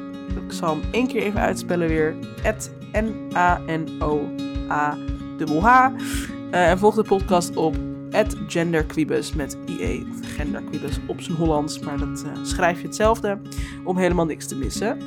Ik 0.46 0.52
zal 0.54 0.70
hem 0.70 0.82
één 0.92 1.08
keer 1.08 1.22
even 1.22 1.40
uitspellen 1.40 1.88
weer. 1.88 2.16
N-A-N-O-A 2.92 4.18
dubbel 5.38 5.62
H. 5.62 5.90
Eh, 6.52 6.70
en 6.70 6.78
volg 6.78 6.96
de 6.96 7.04
podcast 7.04 7.56
op 7.56 7.76
genderquibus 8.48 9.34
met 9.34 9.58
IE. 9.66 10.08
Of 10.12 10.36
genderquibus 10.36 11.00
op 11.08 11.22
zijn 11.22 11.38
Hollands. 11.38 11.80
Maar 11.80 11.98
dat 11.98 12.24
eh, 12.24 12.44
schrijf 12.44 12.82
je 12.82 12.86
hetzelfde. 12.86 13.38
Om 13.84 13.98
helemaal 13.98 14.26
niks 14.26 14.48
te 14.48 14.56
missen. 14.56 14.98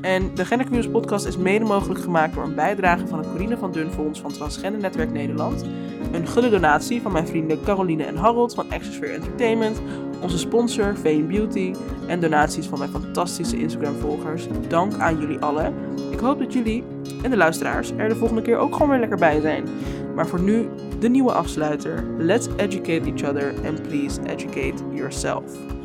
En 0.00 0.34
de 0.34 0.44
Genderquibus 0.44 0.88
podcast 0.88 1.26
is 1.26 1.36
mede 1.36 1.64
mogelijk 1.64 2.00
gemaakt 2.00 2.34
door 2.34 2.44
een 2.44 2.54
bijdrage 2.54 3.06
van 3.06 3.18
het 3.18 3.30
Corine 3.30 3.56
van 3.56 3.72
Dunfonds 3.72 4.20
van 4.20 4.32
Transgender 4.32 4.80
Netwerk 4.80 5.12
Nederland. 5.12 5.64
Een 6.12 6.26
gulle 6.26 6.50
donatie 6.50 7.02
van 7.02 7.12
mijn 7.12 7.26
vrienden 7.26 7.62
Caroline 7.62 8.04
en 8.04 8.16
Harold 8.16 8.54
van 8.54 8.70
Exosphere 8.70 9.12
Entertainment. 9.12 9.80
Onze 10.20 10.38
sponsor 10.38 10.94
Fame 10.94 11.22
Beauty. 11.22 11.74
En 12.06 12.20
donaties 12.20 12.66
van 12.66 12.78
mijn 12.78 12.90
fantastische 12.90 13.58
Instagram 13.58 13.94
volgers. 13.94 14.46
Dank 14.68 14.94
aan 14.98 15.20
jullie 15.20 15.38
allen. 15.38 15.74
Ik 16.10 16.18
hoop 16.18 16.38
dat 16.38 16.52
jullie 16.52 16.84
en 17.22 17.30
de 17.30 17.36
luisteraars 17.36 17.92
er 17.96 18.08
de 18.08 18.16
volgende 18.16 18.42
keer 18.42 18.56
ook 18.56 18.72
gewoon 18.72 18.88
weer 18.88 18.98
lekker 18.98 19.18
bij 19.18 19.40
zijn. 19.40 19.64
Maar 20.18 20.26
voor 20.26 20.40
nu 20.40 20.68
de 20.98 21.08
nieuwe 21.08 21.32
afsluiter. 21.32 22.04
Let's 22.18 22.48
educate 22.56 23.06
each 23.06 23.22
other 23.30 23.54
and 23.66 23.82
please 23.82 24.20
educate 24.22 24.74
yourself. 24.92 25.77